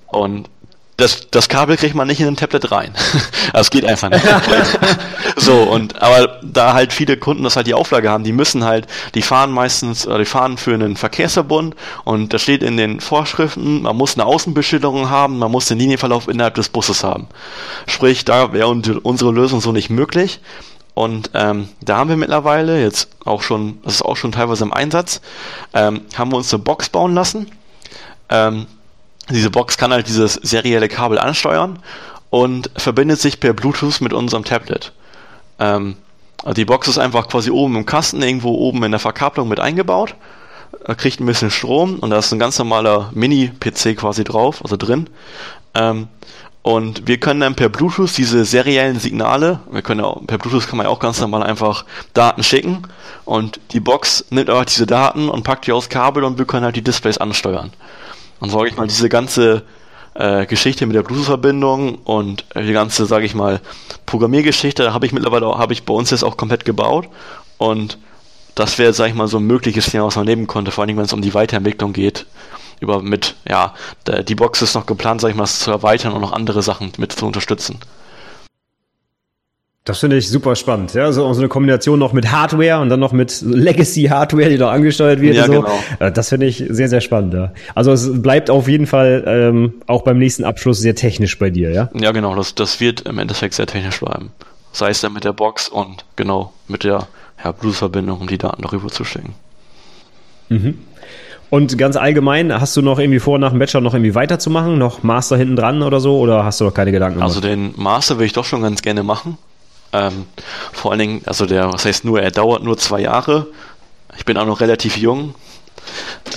[0.07, 0.49] Und
[0.99, 2.93] das, das Kabel kriegt man nicht in ein Tablet rein.
[3.53, 4.23] das geht einfach nicht.
[5.35, 8.87] so, und aber da halt viele Kunden das halt die Auflage haben, die müssen halt,
[9.15, 13.95] die fahren meistens, die fahren für einen Verkehrsverbund und da steht in den Vorschriften, man
[13.95, 17.27] muss eine Außenbeschilderung haben, man muss den Linienverlauf innerhalb des Busses haben.
[17.87, 20.39] Sprich, da wäre unsere Lösung so nicht möglich.
[20.93, 24.73] Und ähm, da haben wir mittlerweile, jetzt auch schon, das ist auch schon teilweise im
[24.73, 25.21] Einsatz,
[25.73, 27.49] ähm, haben wir uns eine Box bauen lassen.
[28.29, 28.67] Ähm,
[29.29, 31.79] diese Box kann halt dieses serielle Kabel ansteuern
[32.29, 34.91] und verbindet sich per Bluetooth mit unserem Tablet.
[35.59, 35.95] Ähm,
[36.43, 39.59] also die Box ist einfach quasi oben im Kasten, irgendwo oben in der Verkabelung mit
[39.59, 40.15] eingebaut,
[40.97, 45.09] kriegt ein bisschen Strom und da ist ein ganz normaler Mini-PC quasi drauf, also drin.
[45.73, 46.07] Ähm,
[46.61, 50.77] und wir können dann per Bluetooth diese seriellen Signale, wir können auch, per Bluetooth kann
[50.77, 52.83] man ja auch ganz normal einfach Daten schicken
[53.25, 56.65] und die Box nimmt aber diese Daten und packt die aufs Kabel und wir können
[56.65, 57.71] halt die Displays ansteuern.
[58.39, 59.63] Und sage ich mal, diese ganze
[60.13, 63.59] äh, Geschichte mit der Bluetooth-Verbindung und die ganze, sage ich mal,
[64.05, 67.07] Programmiergeschichte habe ich mittlerweile habe ich bei uns jetzt auch komplett gebaut
[67.57, 67.97] und
[68.55, 70.97] das wäre, sage ich mal, so ein mögliches Thema, was man nehmen konnte, vor allem
[70.97, 72.25] wenn es um die Weiterentwicklung geht
[72.79, 73.73] über mit, ja,
[74.27, 77.11] die Box ist noch geplant, sag ich mal, zu erweitern und noch andere Sachen mit
[77.11, 77.79] zu unterstützen.
[79.89, 80.93] Das finde ich super spannend.
[80.93, 84.69] Ja, so, so eine Kombination noch mit Hardware und dann noch mit Legacy-Hardware, die da
[84.69, 85.35] angesteuert wird.
[85.35, 85.51] Ja, so.
[85.51, 85.79] genau.
[85.97, 87.33] Äh, das finde ich sehr, sehr spannend.
[87.33, 87.53] Ja.
[87.73, 91.71] Also es bleibt auf jeden Fall ähm, auch beim nächsten Abschluss sehr technisch bei dir,
[91.71, 91.89] ja?
[91.95, 92.35] Ja, genau.
[92.35, 94.29] Das, das wird im Endeffekt sehr technisch bleiben.
[94.73, 97.07] Sei es dann mit der Box und genau mit der
[97.43, 99.33] ja, Bluetooth-Verbindung, um die Daten darüber zu schicken.
[100.49, 100.77] Mhm.
[101.49, 104.77] Und ganz allgemein, hast du noch irgendwie vor, nach dem Bachelor noch irgendwie weiterzumachen?
[104.77, 106.19] Noch Master hinten dran oder so?
[106.19, 107.29] Oder hast du noch keine Gedanken gemacht?
[107.29, 109.39] Also den Master will ich doch schon ganz gerne machen.
[109.91, 110.25] Ähm,
[110.71, 113.47] vor allen Dingen, also der, was heißt nur, er dauert nur zwei Jahre.
[114.17, 115.35] Ich bin auch noch relativ jung.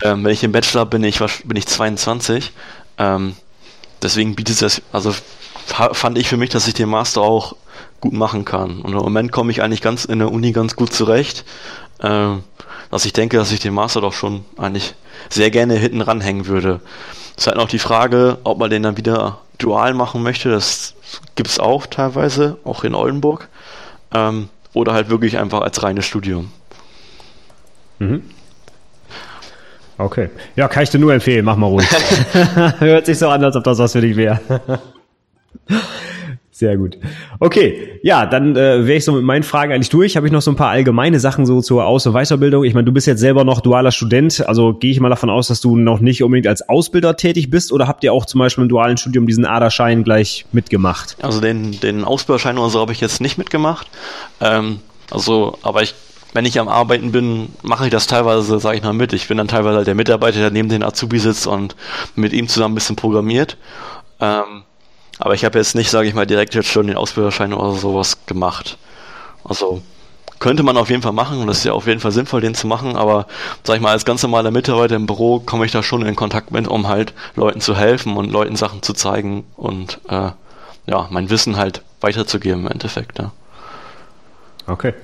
[0.03, 2.53] Ähm, wenn ich im Bachelor bin, ich, bin ich 22.
[2.99, 3.37] Ähm,
[4.01, 5.15] deswegen bietet es, also
[5.67, 7.57] fand ich für mich, dass ich den Master auch
[8.01, 8.81] gut machen kann.
[8.81, 11.45] Und im Moment komme ich eigentlich ganz in der Uni ganz gut zurecht.
[12.01, 12.43] Ähm,
[12.91, 14.95] dass ich denke, dass ich den Master doch schon eigentlich
[15.31, 16.81] sehr gerne hinten ranhängen würde.
[17.43, 20.49] Es ist halt noch die Frage, ob man den dann wieder dual machen möchte.
[20.49, 20.95] Das
[21.35, 23.49] gibt es auch teilweise, auch in Oldenburg.
[24.15, 26.53] Ähm, oder halt wirklich einfach als reines Studium.
[27.99, 28.23] Mhm.
[29.99, 30.31] Okay.
[30.55, 31.89] Ja, kann ich dir nur empfehlen, mach mal ruhig.
[32.79, 34.39] Hört sich so an, als ob das was für dich wäre.
[36.63, 36.97] Sehr gut.
[37.41, 40.17] Okay, ja, dann äh, wäre ich so mit meinen Fragen eigentlich durch.
[40.17, 42.63] Habe ich noch so ein paar allgemeine Sachen so zur Aus- und Weiterbildung.
[42.63, 45.49] Ich meine, du bist jetzt selber noch dualer Student, also gehe ich mal davon aus,
[45.49, 48.63] dass du noch nicht unbedingt als Ausbilder tätig bist oder habt ihr auch zum Beispiel
[48.63, 51.17] im dualen Studium diesen Aderschein gleich mitgemacht?
[51.21, 53.89] Also den, den Ausbilderschein oder so habe ich jetzt nicht mitgemacht.
[54.41, 54.79] Ähm,
[55.11, 55.97] also, aber ich
[56.33, 59.13] wenn ich am Arbeiten bin, mache ich das teilweise, sage ich mal, mit.
[59.13, 61.75] Ich bin dann teilweise halt der Mitarbeiter, der neben den Azubi sitzt und
[62.15, 63.59] mit ihm zusammen ein bisschen programmiert.
[64.21, 64.63] Ähm,
[65.25, 68.27] aber ich habe jetzt nicht, sage ich mal, direkt jetzt schon den Ausbilderschein oder sowas
[68.27, 68.77] gemacht.
[69.45, 69.81] Also
[70.41, 72.57] könnte man auf jeden Fall machen und das ist ja auf jeden Fall sinnvoll, den
[72.57, 73.29] zu machen, aber
[73.63, 76.51] sag ich mal, als ganz normaler Mitarbeiter im Büro komme ich da schon in Kontakt
[76.51, 80.31] mit, um halt Leuten zu helfen und Leuten Sachen zu zeigen und äh,
[80.87, 83.21] ja, mein Wissen halt weiterzugeben im Endeffekt.
[83.21, 83.31] Ja.
[84.67, 84.95] Okay.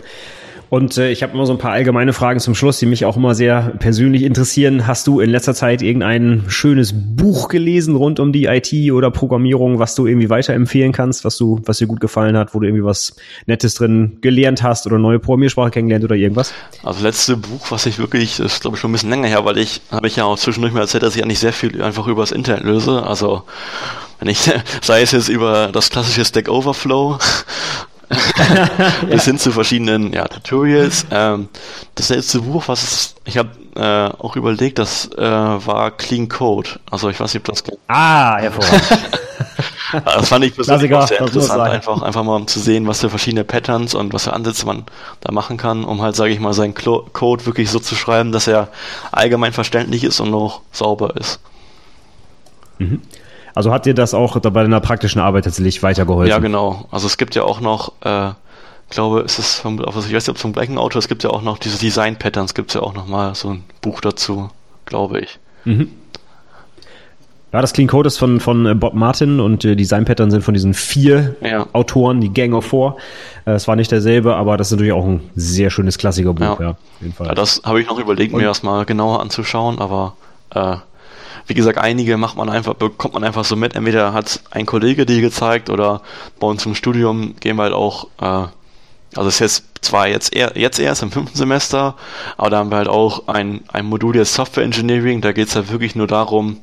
[0.71, 3.17] Und äh, ich habe immer so ein paar allgemeine Fragen zum Schluss, die mich auch
[3.17, 4.87] immer sehr persönlich interessieren.
[4.87, 9.79] Hast du in letzter Zeit irgendein schönes Buch gelesen rund um die IT oder Programmierung,
[9.79, 12.85] was du irgendwie weiterempfehlen kannst, was du, was dir gut gefallen hat, wo du irgendwie
[12.85, 13.17] was
[13.47, 16.53] Nettes drin gelernt hast oder neue Programmiersprache kennengelernt oder irgendwas?
[16.83, 19.45] Also letzte Buch, was ich wirklich, das ist glaube ich schon ein bisschen länger her,
[19.45, 22.07] weil ich habe ich ja auch zwischendurch mal erzählt, dass ich eigentlich sehr viel einfach
[22.07, 23.03] über das Internet löse.
[23.03, 23.45] Also
[24.19, 24.51] wenn ich,
[24.83, 27.19] sei es jetzt über das klassische Stack Overflow
[29.09, 31.07] bis hin zu verschiedenen ja, Tutorials.
[31.11, 31.49] Ähm,
[31.95, 36.71] das letzte Buch, was es, ich habe äh, auch überlegt, das äh, war Clean Code.
[36.91, 38.83] Also ich weiß nicht, ob das Ah, hervorragend.
[40.05, 43.11] das fand ich persönlich auch sehr interessant, einfach, einfach mal um zu sehen, was für
[43.11, 44.85] verschiedene Patterns und was für Ansätze man
[45.21, 48.33] da machen kann, um halt, sage ich mal, seinen Clo Code wirklich so zu schreiben,
[48.33, 48.69] dass er
[49.13, 51.41] allgemein verständlich ist und auch sauber ist.
[52.79, 53.03] Mhm.
[53.59, 56.31] Also hat dir das auch bei deiner praktischen Arbeit tatsächlich weitergeholfen?
[56.31, 56.87] Ja, genau.
[56.93, 58.31] Also es gibt ja auch noch, äh,
[58.89, 61.31] glaube, es ist vom, ich weiß nicht, ob es vom gleichen Autor, es gibt ja
[61.31, 64.51] auch noch diese Design Patterns, gibt es ja auch noch mal so ein Buch dazu,
[64.85, 65.41] glaube ich.
[65.65, 65.91] Mhm.
[67.53, 70.43] Ja, das Clean Code ist von, von äh, Bob Martin und äh, Design Pattern sind
[70.43, 71.67] von diesen vier ja.
[71.73, 72.99] Autoren, die Gang of Four.
[73.45, 76.67] Äh, es war nicht derselbe, aber das ist natürlich auch ein sehr schönes Klassikerbuch, ja.
[76.67, 77.27] ja, auf jeden Fall.
[77.27, 80.15] Ja, das habe ich noch überlegt, und, mir das mal genauer anzuschauen, aber
[80.55, 80.77] äh,
[81.49, 83.75] wie gesagt, einige macht man einfach, bekommt man einfach so mit.
[83.75, 86.03] Entweder hat ein Kollege die gezeigt oder
[86.39, 88.47] bei uns im Studium gehen wir halt auch, äh,
[89.17, 91.95] also es ist jetzt zwar jetzt, eher, jetzt erst im fünften Semester,
[92.37, 95.57] aber da haben wir halt auch ein, ein Modul jetzt Software Engineering, da geht es
[95.57, 96.59] halt wirklich nur darum,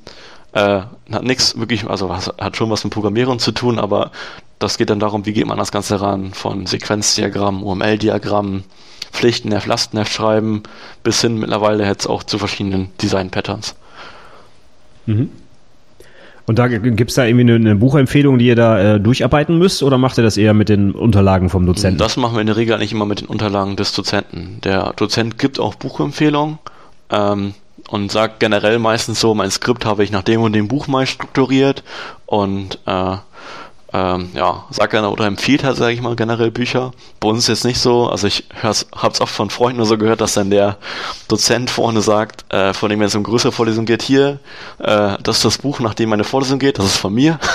[0.53, 0.81] äh,
[1.11, 4.11] hat nichts wirklich, also hat schon was mit Programmierung zu tun, aber
[4.59, 8.63] das geht dann darum, wie geht man das Ganze ran, von Sequenzdiagrammen, UML-Diagrammen,
[9.11, 10.61] Pflichtenheft, Lastenheft schreiben,
[11.01, 13.75] bis hin mittlerweile jetzt auch zu verschiedenen Design-Patterns.
[15.05, 15.29] Mhm.
[16.47, 19.81] Und da gibt es da irgendwie eine, eine, Buchempfehlung, die ihr da äh, durcharbeiten müsst,
[19.81, 21.97] oder macht ihr das eher mit den Unterlagen vom Dozenten?
[21.97, 24.59] Das machen wir in der Regel eigentlich immer mit den Unterlagen des Dozenten.
[24.63, 26.59] Der Dozent gibt auch Buchempfehlungen.
[27.09, 27.55] Ähm,
[27.89, 31.05] und sagt generell meistens so, mein Skript habe ich nach dem und dem Buch mal
[31.05, 31.83] strukturiert
[32.25, 33.17] und äh,
[33.95, 36.91] ähm, ja, sagt er oder empfiehlt halt, sage ich mal, generell Bücher.
[37.21, 39.97] Bei uns ist jetzt nicht so, also ich habe es oft von Freunden oder so
[39.97, 40.77] gehört, dass dann der
[41.29, 44.39] Dozent vorne sagt, äh, von dem wenn es um größere Vorlesung geht, hier,
[44.79, 47.39] äh, das ist das Buch, nach dem meine Vorlesung geht, das ist von mir.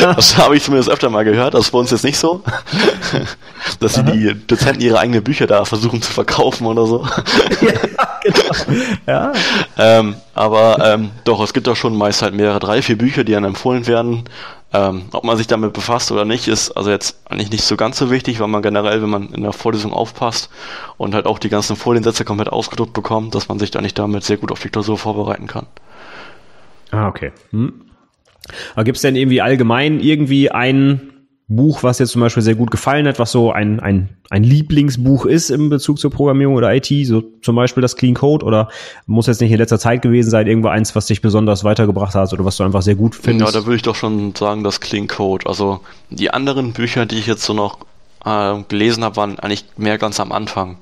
[0.00, 2.42] Das habe ich zumindest öfter mal gehört, das ist bei uns jetzt nicht so.
[3.80, 7.06] dass sie die Dozenten ihre eigenen Bücher da versuchen zu verkaufen oder so.
[7.60, 7.72] ja,
[8.22, 8.80] genau.
[9.06, 9.32] Ja.
[9.78, 13.32] Ähm, aber ähm, doch, es gibt doch schon meist halt mehrere, drei, vier Bücher, die
[13.32, 14.24] dann empfohlen werden.
[14.72, 17.98] Ähm, ob man sich damit befasst oder nicht, ist also jetzt eigentlich nicht so ganz
[17.98, 20.48] so wichtig, weil man generell, wenn man in der Vorlesung aufpasst
[20.96, 24.36] und halt auch die ganzen Foliensätze komplett ausgedruckt bekommt, dass man sich nicht damit sehr
[24.36, 25.66] gut auf die Klausur vorbereiten kann.
[26.92, 27.32] Ah, okay.
[27.50, 27.82] Hm.
[28.74, 31.09] Aber gibt es denn irgendwie allgemein irgendwie ein
[31.50, 35.26] Buch, was jetzt zum Beispiel sehr gut gefallen hat, was so ein, ein, ein Lieblingsbuch
[35.26, 38.68] ist im Bezug zur Programmierung oder IT, so zum Beispiel das Clean Code oder
[39.06, 42.32] muss jetzt nicht in letzter Zeit gewesen sein, irgendwo eins, was dich besonders weitergebracht hat
[42.32, 43.52] oder was du einfach sehr gut findest?
[43.52, 45.46] Ja, da würde ich doch schon sagen, das Clean Code.
[45.46, 47.78] Also die anderen Bücher, die ich jetzt so noch
[48.24, 50.78] äh, gelesen habe, waren eigentlich mehr ganz am Anfang.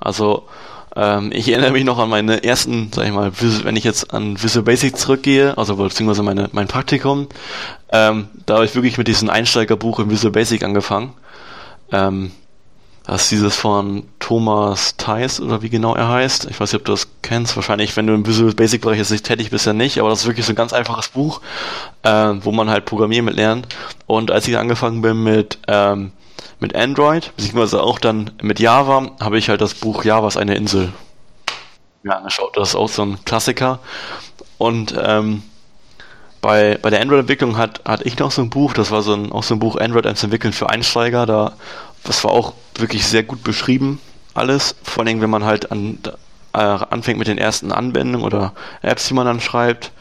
[0.00, 0.48] Also
[0.96, 4.42] ähm, ich erinnere mich noch an meine ersten, sag ich mal, wenn ich jetzt an
[4.42, 7.28] Visual Basic zurückgehe, also beziehungsweise meine, mein Praktikum,
[7.92, 11.14] ähm, da habe ich wirklich mit diesem Einsteigerbuch in Visual Basic angefangen.
[11.92, 12.32] Ähm,
[13.08, 16.46] das ist dieses von Thomas Theis oder wie genau er heißt.
[16.50, 17.56] Ich weiß nicht, ob du das kennst.
[17.56, 19.98] Wahrscheinlich, wenn du im Visual Basic Bereich jetzt nicht tätig bist, ja nicht.
[19.98, 21.40] Aber das ist wirklich so ein ganz einfaches Buch,
[22.02, 23.66] äh, wo man halt Programmieren mit lernt.
[24.06, 26.12] Und als ich angefangen bin mit ähm,
[26.60, 30.56] mit Android, beziehungsweise auch dann mit Java, habe ich halt das Buch Java ist eine
[30.56, 30.92] Insel
[32.02, 32.56] mir angeschaut.
[32.56, 33.78] Das ist auch so ein Klassiker.
[34.56, 35.42] Und ähm,
[36.40, 39.32] bei, bei der Android-Entwicklung hat, hatte ich noch so ein Buch, das war so ein,
[39.32, 41.26] auch so ein Buch Android zu entwickeln für Einsteiger.
[41.26, 41.52] Da,
[42.04, 44.00] das war auch wirklich sehr gut beschrieben,
[44.34, 44.74] alles.
[44.82, 45.98] Vor allem, wenn man halt an,
[46.52, 48.52] äh, anfängt mit den ersten Anwendungen oder
[48.82, 49.92] Apps, die man dann schreibt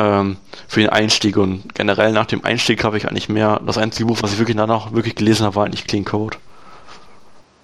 [0.00, 0.36] ähm,
[0.66, 1.36] für den Einstieg.
[1.36, 4.56] Und generell nach dem Einstieg habe ich eigentlich mehr, das einzige Buch, was ich wirklich
[4.56, 6.38] danach wirklich gelesen habe, war eigentlich Clean Code.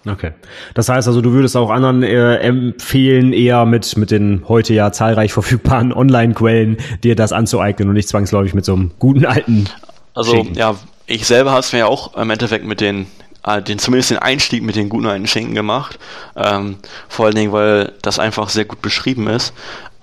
[0.09, 0.33] Okay.
[0.75, 4.93] Das heißt also, du würdest auch anderen äh, empfehlen, eher mit, mit den heute ja
[4.93, 9.69] zahlreich verfügbaren Online-Quellen dir das anzueignen und nicht zwangsläufig mit so einem guten alten.
[10.15, 10.55] Also, Schinken.
[10.55, 10.77] ja,
[11.07, 13.07] ich selber habe es mir ja auch im Endeffekt mit den,
[13.45, 15.99] äh, den, zumindest den Einstieg mit den guten alten Schinken gemacht.
[16.37, 16.77] Ähm,
[17.09, 19.53] vor allen Dingen, weil das einfach sehr gut beschrieben ist.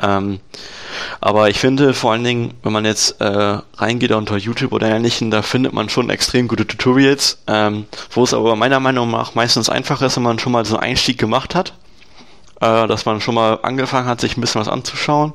[0.02, 0.40] Ähm,
[1.22, 5.32] aber ich finde vor allen Dingen, wenn man jetzt äh, reingeht unter YouTube oder ähnlichen,
[5.32, 9.70] da findet man schon extrem gute Tutorials, ähm, wo es aber meiner Meinung nach meistens
[9.70, 11.74] einfach ist, wenn man schon mal so einen Einstieg gemacht hat,
[12.62, 15.32] äh, dass man schon mal angefangen hat, sich ein bisschen was anzuschauen.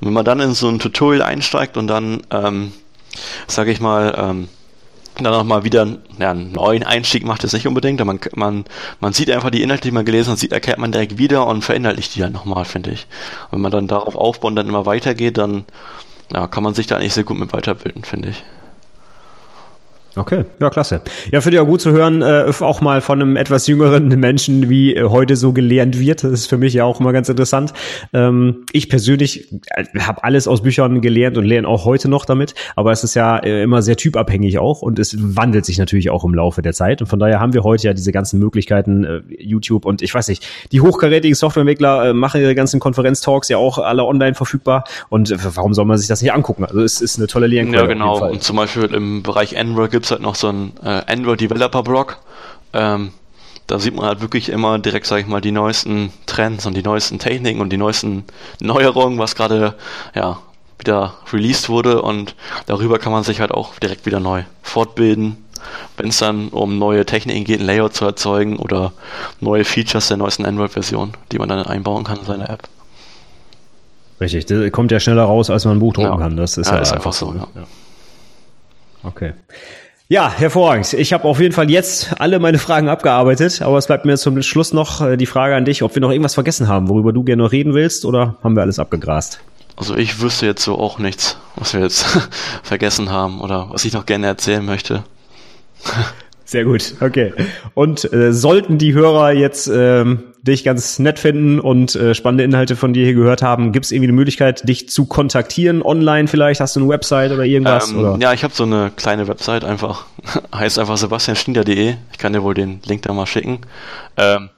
[0.00, 2.72] Und wenn man dann in so ein Tutorial einsteigt und dann, ähm,
[3.46, 4.48] sage ich mal, ähm,
[5.24, 5.86] dann nochmal wieder
[6.18, 8.64] ja, einen neuen Einstieg macht es nicht unbedingt, aber man, man,
[9.00, 11.62] man sieht einfach die Inhalte, die man gelesen hat, sieht, erkennt man direkt wieder und
[11.62, 13.06] verinnerlicht die dann nochmal, finde ich.
[13.46, 15.64] Und wenn man dann darauf aufbaut und dann immer weitergeht, dann
[16.32, 18.44] ja, kann man sich da eigentlich sehr gut mit weiterbilden, finde ich.
[20.16, 21.00] Okay, ja, klasse.
[21.30, 24.68] Ja, finde ich auch gut zu hören, äh, auch mal von einem etwas jüngeren Menschen,
[24.68, 26.24] wie äh, heute so gelernt wird.
[26.24, 27.72] Das ist für mich ja auch immer ganz interessant.
[28.12, 32.54] Ähm, ich persönlich äh, habe alles aus Büchern gelernt und lerne auch heute noch damit,
[32.74, 36.24] aber es ist ja äh, immer sehr typabhängig auch und es wandelt sich natürlich auch
[36.24, 37.00] im Laufe der Zeit.
[37.00, 40.28] Und von daher haben wir heute ja diese ganzen Möglichkeiten, äh, YouTube und ich weiß
[40.28, 45.34] nicht, die hochkarätigen Softwareentwickler äh, machen ihre ganzen Konferenztalks ja auch alle online verfügbar und
[45.54, 46.64] warum soll man sich das nicht angucken?
[46.64, 47.82] Also es ist eine tolle Lernquelle.
[47.82, 48.30] Ja, genau.
[48.30, 51.82] Und zum Beispiel im Bereich Android gibt es halt noch so einen äh, Android Developer
[51.82, 52.18] Blog.
[52.72, 53.10] Ähm,
[53.66, 56.84] da sieht man halt wirklich immer direkt, sage ich mal, die neuesten Trends und die
[56.84, 58.22] neuesten Techniken und die neuesten
[58.60, 59.74] Neuerungen, was gerade
[60.14, 60.38] ja
[60.78, 65.36] wieder released wurde und darüber kann man sich halt auch direkt wieder neu fortbilden,
[65.96, 68.92] wenn es dann um neue Techniken geht, ein Layout zu erzeugen oder
[69.40, 72.68] neue Features der neuesten Android-Version, die man dann einbauen kann in seine App.
[74.20, 76.16] Richtig, das kommt ja schneller raus, als man ein Buch drucken ja.
[76.16, 76.36] kann.
[76.36, 77.34] Das ist ja, ja ist einfach so.
[77.34, 77.48] Ja.
[79.02, 79.32] Okay.
[80.10, 80.94] Ja, hervorragend.
[80.94, 84.40] Ich habe auf jeden Fall jetzt alle meine Fragen abgearbeitet, aber es bleibt mir zum
[84.42, 87.24] Schluss noch äh, die Frage an dich, ob wir noch irgendwas vergessen haben, worüber du
[87.24, 89.40] gerne noch reden willst, oder haben wir alles abgegrast?
[89.76, 92.06] Also ich wüsste jetzt so auch nichts, was wir jetzt
[92.62, 95.04] vergessen haben oder was ich noch gerne erzählen möchte.
[96.48, 97.34] Sehr gut, okay.
[97.74, 102.74] Und äh, sollten die Hörer jetzt ähm, dich ganz nett finden und äh, spannende Inhalte
[102.74, 106.62] von dir hier gehört haben, gibt es irgendwie eine Möglichkeit, dich zu kontaktieren online vielleicht?
[106.62, 107.90] Hast du eine Website oder irgendwas?
[107.90, 108.16] Ähm, oder?
[108.18, 110.06] Ja, ich habe so eine kleine Website einfach,
[110.54, 111.96] heißt einfach sebastianschnieder.de.
[112.12, 113.58] Ich kann dir wohl den Link da mal schicken.
[114.16, 114.48] Ähm,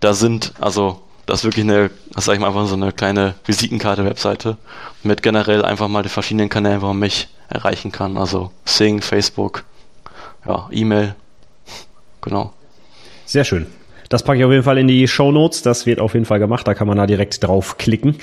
[0.00, 3.36] da sind, also das ist wirklich eine, das sag ich mal einfach so eine kleine
[3.46, 4.58] Visitenkarte-Webseite
[5.02, 8.18] mit generell einfach mal die verschiedenen Kanälen, wo man mich erreichen kann.
[8.18, 9.64] Also Sing, Facebook,
[10.46, 11.14] ja, E-Mail
[12.28, 12.52] Genau.
[13.24, 13.66] Sehr schön.
[14.10, 15.62] Das packe ich auf jeden Fall in die Show Notes.
[15.62, 16.66] Das wird auf jeden Fall gemacht.
[16.66, 18.16] Da kann man da direkt draufklicken.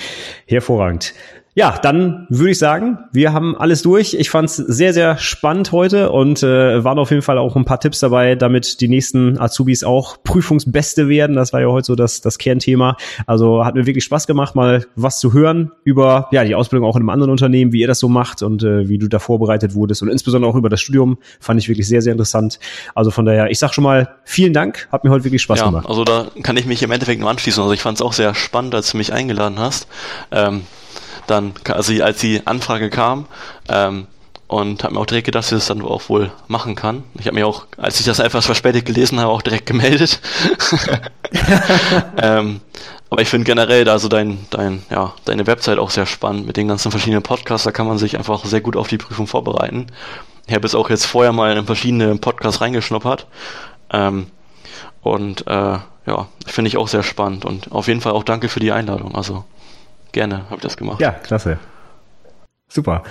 [0.47, 1.13] Hervorragend.
[1.57, 4.13] Ja, dann würde ich sagen, wir haben alles durch.
[4.13, 7.63] Ich fand es sehr, sehr spannend heute und äh, waren auf jeden Fall auch ein
[7.63, 11.37] paar Tipps dabei, damit die nächsten Azubis auch Prüfungsbeste werden.
[11.37, 12.97] Das war ja heute so das, das Kernthema.
[13.25, 16.97] Also hat mir wirklich Spaß gemacht, mal was zu hören über ja die Ausbildung auch
[16.97, 19.75] in einem anderen Unternehmen, wie ihr das so macht und äh, wie du da vorbereitet
[19.75, 22.59] wurdest und insbesondere auch über das Studium fand ich wirklich sehr, sehr interessant.
[22.95, 25.65] Also von daher, ich sag schon mal vielen Dank, hat mir heute wirklich Spaß ja,
[25.67, 25.87] gemacht.
[25.87, 27.63] Also da kann ich mich im Endeffekt nur anschließen.
[27.63, 29.87] Also ich fand es auch sehr spannend, als du mich eingeladen hast.
[30.31, 30.63] Ähm,
[31.27, 33.25] dann, also als die Anfrage kam,
[33.69, 34.07] ähm,
[34.47, 37.03] und habe mir auch direkt gedacht, dass ich das dann auch wohl machen kann.
[37.15, 40.19] Ich habe mir auch, als ich das etwas verspätet gelesen habe, auch direkt gemeldet.
[42.17, 42.61] ähm,
[43.09, 46.67] aber ich finde generell also dein, dein, ja, deine Website auch sehr spannend mit den
[46.67, 47.65] ganzen verschiedenen Podcasts.
[47.65, 49.87] Da kann man sich einfach sehr gut auf die Prüfung vorbereiten.
[50.47, 53.25] Ich habe jetzt auch jetzt vorher mal in verschiedene Podcasts reingeschnuppert.
[53.91, 54.27] Ähm,
[55.01, 57.45] und äh, ja, finde ich auch sehr spannend.
[57.45, 59.15] Und auf jeden Fall auch danke für die Einladung.
[59.15, 59.43] Also
[60.15, 60.99] gerne habe ich das gemacht.
[60.99, 61.59] Ja, klasse.
[62.67, 63.03] Super.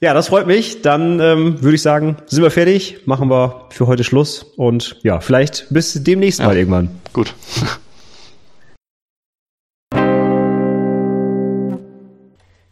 [0.00, 0.82] Ja, das freut mich.
[0.82, 5.20] Dann ähm, würde ich sagen, sind wir fertig, machen wir für heute Schluss und ja,
[5.20, 6.90] vielleicht bis demnächst ja, mal irgendwann.
[7.12, 7.34] Gut.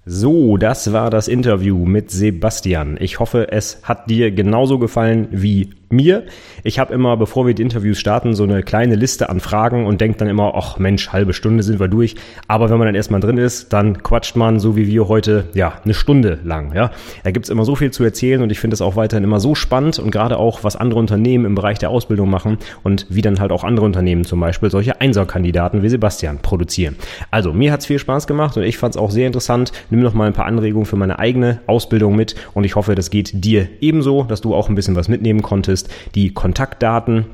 [0.06, 2.97] So, das war das Interview mit Sebastian.
[2.98, 6.24] Ich hoffe, es hat dir genauso gefallen wie mir.
[6.62, 10.01] Ich habe immer, bevor wir die Interviews starten, so eine kleine Liste an Fragen und
[10.01, 12.14] denke dann immer, ach Mensch, halbe Stunde sind wir durch.
[12.47, 15.74] Aber wenn man dann erstmal drin ist, dann quatscht man, so wie wir heute, ja,
[15.85, 16.74] eine Stunde lang.
[16.74, 16.93] Ja,
[17.24, 19.55] Da gibt's immer so viel zu erzählen und ich finde es auch weiterhin immer so
[19.55, 23.40] spannend und gerade auch, was andere Unternehmen im Bereich der Ausbildung machen und wie dann
[23.40, 26.97] halt auch andere Unternehmen zum Beispiel solche Einserkandidaten wie Sebastian produzieren.
[27.31, 29.72] Also, mir hat's viel Spaß gemacht und ich fand's auch sehr interessant.
[30.01, 33.10] Nimm noch mal ein paar Anregungen für meine eigene Ausbildung mit und ich hoffe, das
[33.10, 37.27] geht dir ebenso, dass du auch ein bisschen was mitnehmen konntest die Kontaktdaten.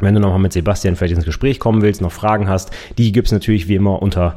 [0.00, 3.32] Wenn du nochmal mit Sebastian vielleicht ins Gespräch kommen willst, noch Fragen hast, die gibt's
[3.32, 4.36] natürlich wie immer unter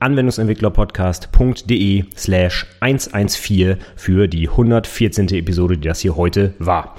[0.00, 5.28] anwendungsentwicklerpodcast.de slash 114 für die 114.
[5.28, 6.94] Episode, die das hier heute war.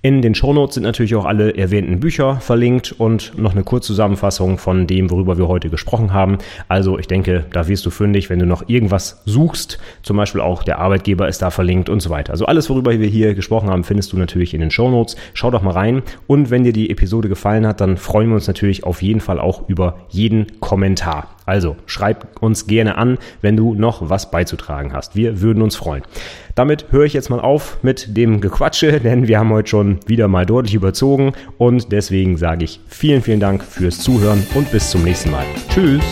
[0.00, 4.86] In den Shownotes sind natürlich auch alle erwähnten Bücher verlinkt und noch eine Kurzzusammenfassung von
[4.86, 6.38] dem, worüber wir heute gesprochen haben.
[6.68, 9.80] Also ich denke, da wirst du fündig, wenn du noch irgendwas suchst.
[10.04, 12.30] Zum Beispiel auch der Arbeitgeber ist da verlinkt und so weiter.
[12.30, 15.16] Also alles, worüber wir hier gesprochen haben, findest du natürlich in den Shownotes.
[15.34, 16.02] Schau doch mal rein.
[16.28, 19.40] Und wenn dir die Episode gefallen hat, dann freuen wir uns natürlich auf jeden Fall
[19.40, 21.34] auch über jeden Kommentar.
[21.44, 25.16] Also schreib uns gerne an, wenn du noch was beizutragen hast.
[25.16, 26.02] Wir würden uns freuen.
[26.58, 30.26] Damit höre ich jetzt mal auf mit dem Gequatsche, denn wir haben heute schon wieder
[30.26, 35.04] mal deutlich überzogen und deswegen sage ich vielen, vielen Dank fürs Zuhören und bis zum
[35.04, 35.46] nächsten Mal.
[35.68, 36.02] Tschüss!